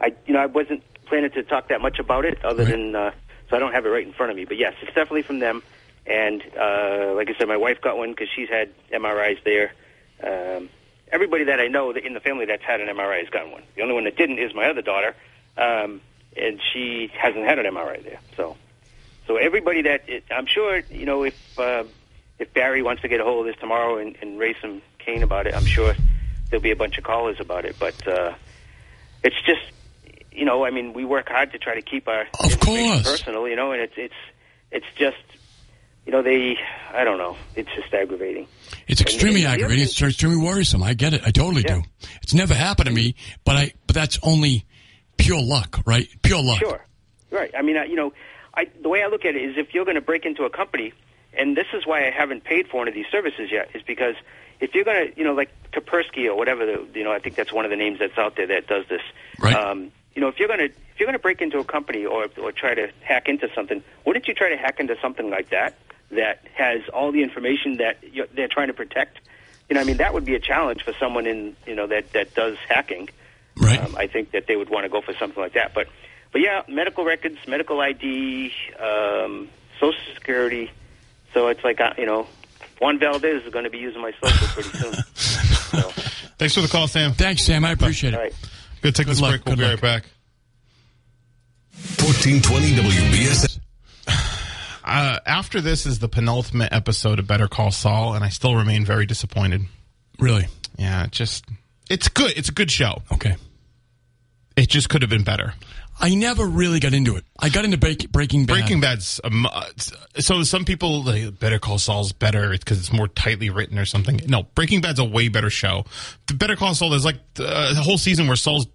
I, 0.01 0.13
you 0.27 0.35
know, 0.35 0.41
I 0.41 0.47
wasn't 0.47 0.83
planning 1.15 1.31
to 1.31 1.43
talk 1.45 1.69
that 1.69 1.81
much 1.81 2.01
about 2.01 2.25
it, 2.25 2.45
other 2.45 2.65
than 2.65 2.97
uh, 2.97 3.13
so 3.49 3.57
I 3.57 3.61
don't 3.61 3.73
have 3.73 3.87
it 3.87 3.89
right 3.89 4.05
in 4.05 4.13
front 4.13 4.33
of 4.33 4.37
me. 4.37 4.45
But 4.45 4.57
yes, 4.57 4.75
it's 4.83 4.95
definitely 4.95 5.23
from 5.23 5.39
them. 5.39 5.63
And 6.07 6.43
uh, 6.61 7.13
like 7.15 7.31
I 7.31 7.35
said, 7.39 7.47
my 7.47 7.57
wife 7.57 7.81
got 7.81 7.97
one 7.97 8.11
because 8.11 8.29
she's 8.35 8.49
had 8.49 8.71
MRIs 8.93 9.43
there. 9.45 9.73
Um, 10.23 10.69
everybody 11.13 11.45
that 11.45 11.61
I 11.61 11.69
know 11.69 11.93
that 11.93 12.05
in 12.05 12.15
the 12.15 12.21
family 12.21 12.47
that's 12.47 12.65
had 12.65 12.81
an 12.81 12.89
MRI 12.89 13.21
has 13.21 13.29
gotten 13.31 13.53
one. 13.53 13.63
The 13.77 13.83
only 13.83 13.95
one 13.95 14.05
that 14.05 14.17
didn't 14.17 14.39
is 14.39 14.53
my 14.55 14.69
other 14.69 14.83
daughter, 14.83 15.15
um, 15.57 16.01
and 16.37 16.61
she 16.73 17.11
hasn't 17.17 17.45
had 17.45 17.61
an 17.61 17.67
MRI 17.67 18.03
there. 18.03 18.19
So, 18.37 18.57
so 19.29 19.37
everybody 19.37 19.83
that 19.83 20.09
it, 20.09 20.25
I'm 20.33 20.47
sure, 20.47 20.83
you 20.91 21.07
know, 21.07 21.23
if 21.23 21.59
uh, 21.59 21.85
if 21.85 22.49
if 22.49 22.53
Barry 22.55 22.83
wants 22.83 23.03
to 23.03 23.09
get 23.09 23.21
a 23.21 23.25
hold 23.25 23.47
of 23.47 23.53
this 23.53 23.61
tomorrow 23.61 23.99
and, 23.99 24.17
and 24.21 24.37
raise 24.37 24.57
some 24.61 24.83
Cain 24.99 25.23
about 25.23 25.47
it, 25.47 25.55
I'm 25.55 25.67
sure 25.67 25.95
there'll 26.51 26.63
be 26.63 26.73
a 26.73 26.77
bunch 26.77 26.99
of 26.99 27.05
callers 27.05 27.39
about 27.39 27.65
it. 27.65 27.77
But 27.79 28.07
uh, 28.09 28.35
it's 29.23 29.41
just, 29.47 29.63
you 30.35 30.45
know, 30.45 30.65
I 30.65 30.71
mean, 30.71 30.93
we 30.93 31.05
work 31.05 31.29
hard 31.29 31.53
to 31.53 31.59
try 31.59 31.75
to 31.75 31.83
keep 31.83 32.09
our 32.09 32.27
Of 32.41 32.61
course. 32.61 33.03
personal, 33.03 33.49
you 33.49 33.57
know, 33.57 33.73
and 33.73 33.81
it's 33.83 33.95
it's 33.97 34.15
it's 34.71 34.87
just, 34.97 35.17
you 36.07 36.13
know, 36.13 36.23
they, 36.23 36.57
I 36.93 37.05
don't 37.05 37.19
know, 37.19 37.37
it's 37.55 37.71
just 37.75 37.93
aggravating. 37.95 38.49
It's 38.89 39.01
extremely 39.01 39.45
And 39.45 39.55
aggravating. 39.55 39.85
It's 39.85 40.01
extremely 40.03 40.37
worrisome. 40.45 40.83
I 40.83 40.95
get 40.95 41.15
it. 41.15 41.23
I 41.25 41.31
totally 41.31 41.63
Yeah. 41.63 41.77
do. 41.77 41.83
It's 42.23 42.35
never 42.35 42.55
happened 42.55 42.89
to 42.89 42.95
me, 42.95 43.15
but 43.45 43.57
I. 43.57 43.73
But 43.87 43.95
that's 43.95 44.19
only 44.23 44.65
pure 45.17 45.41
luck, 45.41 45.81
right? 45.87 46.09
Pure 46.23 46.43
luck. 46.43 46.59
Sure, 46.59 46.85
right. 47.31 47.53
I 47.57 47.63
mean, 47.63 47.77
I, 47.77 47.85
you 47.85 47.95
know, 47.95 48.13
I, 48.55 48.67
the 48.83 48.89
way 48.89 49.03
I 49.03 49.07
look 49.07 49.25
at 49.25 49.37
it 49.37 49.43
is 49.43 49.57
if 49.57 49.73
you're 49.75 49.85
going 49.85 49.95
to 49.95 50.01
break 50.01 50.25
into 50.27 50.45
a 50.45 50.51
company, 50.51 50.93
and 51.33 51.57
this 51.57 51.67
is 51.73 51.87
why 51.87 52.07
I 52.07 52.11
haven't 52.11 52.43
paid 52.45 52.69
for 52.69 52.79
one 52.79 52.89
of 52.89 52.95
these 52.95 53.07
services 53.11 53.51
yet, 53.53 53.71
is 53.75 53.83
because 53.83 54.17
if 54.61 54.75
you're 54.75 54.85
going 54.85 55.13
to, 55.13 55.19
you 55.19 55.25
know, 55.25 55.33
like 55.35 55.51
Kaspersky 55.73 56.27
or 56.27 56.37
whatever, 56.37 56.67
the, 56.67 56.87
you 56.99 57.05
know, 57.05 57.13
I 57.13 57.19
think 57.21 57.37
that's 57.37 57.53
one 57.53 57.65
of 57.65 57.71
the 57.71 57.77
names 57.77 57.99
that's 58.01 58.19
out 58.19 58.37
there 58.37 58.47
that 58.49 58.67
does 58.67 58.85
this. 58.89 59.01
Right. 59.39 59.55
Um, 59.55 59.93
you 60.15 60.21
know, 60.21 60.29
if 60.29 60.39
you're 60.39 60.49
going 60.49 60.61
to 60.61 60.67
if 60.67 61.01
you're 61.01 61.07
going 61.07 61.19
to 61.19 61.23
break 61.23 61.41
into 61.43 61.59
a 61.59 61.65
company 61.65 62.05
or 62.05 62.27
or 62.41 62.53
try 62.53 62.75
to 62.75 62.91
hack 63.03 63.29
into 63.29 63.49
something, 63.55 63.83
wouldn't 64.05 64.29
you 64.29 64.35
try 64.35 64.51
to 64.51 64.57
hack 64.57 64.79
into 64.81 64.97
something 65.01 65.31
like 65.31 65.51
that 65.51 65.77
that 66.11 66.47
has 66.55 66.81
all 66.93 67.11
the 67.11 67.23
information 67.23 67.79
that 67.79 67.99
you're, 68.13 68.27
they're 68.35 68.49
trying 68.49 68.69
to 68.69 68.75
protect? 68.75 69.19
You 69.69 69.75
know, 69.75 69.81
I 69.81 69.85
mean, 69.85 69.97
that 69.97 70.15
would 70.15 70.25
be 70.25 70.35
a 70.35 70.41
challenge 70.41 70.83
for 70.83 70.93
someone 71.01 71.27
in 71.27 71.57
you 71.67 71.75
know 71.75 71.87
that 71.89 72.13
that 72.13 72.35
does 72.35 72.57
hacking. 72.69 73.09
Right. 73.57 73.81
Um, 73.81 73.97
I 73.97 74.07
think 74.07 74.33
that 74.33 74.47
they 74.47 74.57
would 74.57 74.69
want 74.69 74.85
to 74.85 74.89
go 74.89 75.01
for 75.01 75.15
something 75.15 75.41
like 75.41 75.53
that. 75.53 75.75
But, 75.75 75.87
but 76.33 76.41
yeah, 76.41 76.63
medical 76.69 77.05
records, 77.05 77.39
medical 77.47 77.81
ID, 77.81 78.53
um, 78.81 79.49
Social 79.79 80.01
Security. 80.15 80.73
So 81.33 81.49
it's 81.49 81.63
like 81.63 81.81
uh, 81.81 81.95
you 81.97 82.07
know, 82.07 82.27
Juan 82.81 82.99
Valdez 82.99 83.45
is 83.45 83.53
going 83.53 83.65
to 83.65 83.71
be 83.71 83.79
using 83.79 84.03
my 84.03 84.13
social 84.23 84.49
pretty 84.49 84.71
soon. 84.71 84.95
So, 85.75 85.91
Thanks 86.39 86.55
for 86.55 86.61
the 86.61 86.69
call, 86.69 86.87
Sam. 86.87 87.15
Thanks, 87.15 87.43
Sam. 87.43 87.65
I 87.65 87.73
appreciate 87.73 88.15
all 88.15 88.21
it. 88.21 88.23
right. 88.25 88.35
Good. 88.85 88.95
Take 88.95 89.07
Good 89.07 89.13
this 89.13 89.21
luck, 89.23 89.31
break. 89.31 89.47
We'll 89.47 89.57
good 89.57 89.63
be 89.63 89.65
luck. 89.67 89.83
right 89.83 90.03
back. 90.03 90.05
1420 92.05 92.75
WBS. 92.77 93.59
Uh, 94.87 95.19
after 95.25 95.63
this 95.63 95.87
is 95.87 95.99
the 96.01 96.09
penultimate 96.09 96.71
episode 96.71 97.19
of 97.19 97.27
Better 97.27 97.49
Call 97.49 97.71
Saul, 97.71 98.13
and 98.13 98.23
I 98.23 98.29
still 98.29 98.55
remain 98.55 98.85
very 98.85 99.07
disappointed. 99.07 99.63
Really? 100.19 100.47
Yeah, 100.77 101.05
it 101.05 101.11
just 101.11 101.47
it's 101.89 102.09
good. 102.09 102.35
It's 102.37 102.51
a 102.51 102.53
good 102.53 102.71
show. 102.71 103.01
Okay. 103.11 103.37
It 104.57 104.69
just 104.69 104.91
could 104.91 105.01
have 105.01 105.09
been 105.09 105.25
better. 105.25 105.55
I 106.01 106.15
never 106.15 106.45
really 106.45 106.81
got 106.81 106.93
into 106.93 107.17
it. 107.17 107.25
I 107.39 107.49
got 107.49 107.65
into 107.65 107.77
break, 107.79 108.11
Breaking 108.11 108.47
Bad. 108.47 108.55
Breaking 108.55 108.81
Bad's 108.81 109.21
um, 109.23 109.47
uh, 109.47 109.67
so 110.19 110.43
some 110.43 110.65
people 110.65 111.03
like, 111.05 111.39
Better 111.39 111.59
Call 111.59 111.79
Saul's 111.79 112.13
better 112.13 112.51
because 112.51 112.79
it's 112.79 112.93
more 112.93 113.09
tightly 113.09 113.51
written 113.51 113.79
or 113.79 113.85
something. 113.85 114.21
No, 114.27 114.43
Breaking 114.55 114.81
Bad's 114.81 114.99
a 114.99 115.05
way 115.05 115.29
better 115.29 115.51
show. 115.51 115.85
The 116.27 116.35
Better 116.35 116.57
Call 116.57 116.75
Saul 116.75 116.91
there's 116.91 117.05
like 117.05 117.21
uh, 117.39 117.75
the 117.75 117.83
whole 117.83 117.99
season 117.99 118.27
where 118.27 118.37
Saul's 118.37 118.67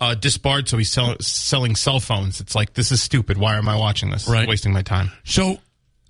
uh, 0.00 0.14
disbarred, 0.14 0.68
so 0.68 0.76
he's 0.78 0.90
sell- 0.90 1.16
selling 1.20 1.74
cell 1.74 2.00
phones. 2.00 2.40
It's 2.40 2.54
like 2.54 2.74
this 2.74 2.92
is 2.92 3.02
stupid. 3.02 3.36
Why 3.38 3.56
am 3.56 3.68
I 3.68 3.76
watching 3.76 4.10
this? 4.10 4.28
Right. 4.28 4.48
wasting 4.48 4.72
my 4.72 4.82
time. 4.82 5.10
So 5.24 5.58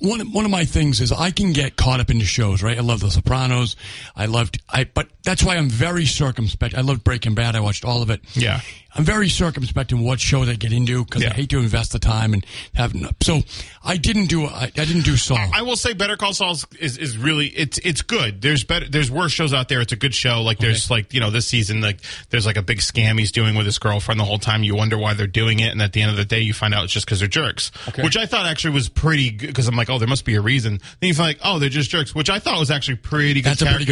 one 0.01 0.21
one 0.33 0.45
of 0.45 0.51
my 0.51 0.65
things 0.65 1.01
is 1.01 1.11
I 1.11 1.31
can 1.31 1.53
get 1.53 1.77
caught 1.77 2.01
up 2.01 2.11
into 2.11 2.25
shows, 2.25 2.63
right? 2.63 2.79
I 2.79 2.83
love 2.83 3.01
The 3.01 3.11
Sopranos. 3.11 3.77
I 4.15 4.27
loved 4.27 4.63
I, 4.69 4.85
but 4.85 5.09
that's 5.25 5.43
why 5.43 5.57
I'm 5.57 5.69
very 5.69 6.05
circumspect. 6.05 6.75
I 6.77 6.83
loved 6.83 7.03
Breaking 7.03 7.35
Bad. 7.35 7.57
I 7.57 7.61
watched 7.61 7.85
all 7.85 8.03
of 8.03 8.11
it. 8.11 8.21
Yeah. 8.35 8.61
I'm 8.99 9.05
very 9.05 9.29
circumspect 9.29 9.93
in 9.93 10.01
what 10.01 10.19
shows 10.19 10.49
I 10.49 10.55
get 10.55 10.73
into 10.73 11.05
because 11.05 11.25
I 11.25 11.31
hate 11.31 11.51
to 11.51 11.59
invest 11.59 11.93
the 11.93 12.01
time 12.01 12.35
and 12.35 12.45
have. 12.75 12.93
So 13.23 13.43
I 13.85 13.97
didn't 13.97 14.27
do 14.27 14.45
I, 14.47 14.65
I 14.65 14.85
didn't 14.85 15.05
do 15.05 15.17
Saul. 15.17 15.39
I 15.55 15.63
will 15.63 15.77
say 15.77 15.93
Better 15.93 16.17
Call 16.17 16.35
Saul 16.35 16.57
is, 16.81 16.99
is 16.99 17.17
really 17.17 17.47
it's 17.47 17.79
it's 17.79 18.03
good. 18.03 18.43
There's 18.43 18.65
better 18.65 18.89
there's 18.89 19.09
worse 19.09 19.31
shows 19.31 19.55
out 19.55 19.69
there. 19.69 19.81
It's 19.81 19.93
a 19.93 19.97
good 19.97 20.17
show. 20.17 20.43
Like 20.43 20.59
there's 20.59 20.91
like 20.91 21.15
you 21.15 21.21
know 21.21 21.31
this 21.31 21.47
season 21.47 21.81
like 21.81 22.01
there's 22.31 22.45
like 22.45 22.57
a 22.57 22.63
big 22.63 22.79
scam 22.79 23.21
he's 23.21 23.31
doing 23.31 23.55
with 23.55 23.67
his 23.67 23.79
girlfriend 23.79 24.19
the 24.19 24.25
whole 24.25 24.41
time. 24.41 24.65
You 24.65 24.75
wonder 24.75 24.99
why 24.99 25.15
they're 25.15 25.29
doing 25.29 25.61
it, 25.61 25.71
and 25.71 25.81
at 25.81 25.93
the 25.93 26.03
end 26.03 26.11
of 26.11 26.17
the 26.17 26.25
day 26.25 26.41
you 26.41 26.53
find 26.53 26.75
out 26.75 26.83
it's 26.83 26.93
just 26.93 27.07
because 27.07 27.21
they're 27.21 27.29
jerks. 27.29 27.71
Which 28.03 28.17
I 28.17 28.27
thought 28.27 28.47
actually 28.47 28.75
was 28.75 28.89
pretty 28.89 29.31
good 29.31 29.47
because 29.47 29.69
I'm 29.69 29.77
like 29.77 29.91
oh 29.91 30.01
there 30.01 30.09
must 30.09 30.25
be 30.25 30.35
a 30.35 30.41
reason. 30.41 30.81
Then 31.01 31.09
you 31.09 31.15
find 31.15 31.29
like 31.29 31.41
oh 31.45 31.61
they're 31.61 31.69
just 31.69 31.91
jerks, 31.91 32.17
which 32.17 32.31
I 32.31 32.41
thought 32.41 32.59
was 32.59 32.73
actually 32.73 32.97
pretty 32.97 33.43
good. 33.43 33.51
That's 33.51 33.63
a 33.63 33.67
pretty 33.67 33.85
character 33.85 33.87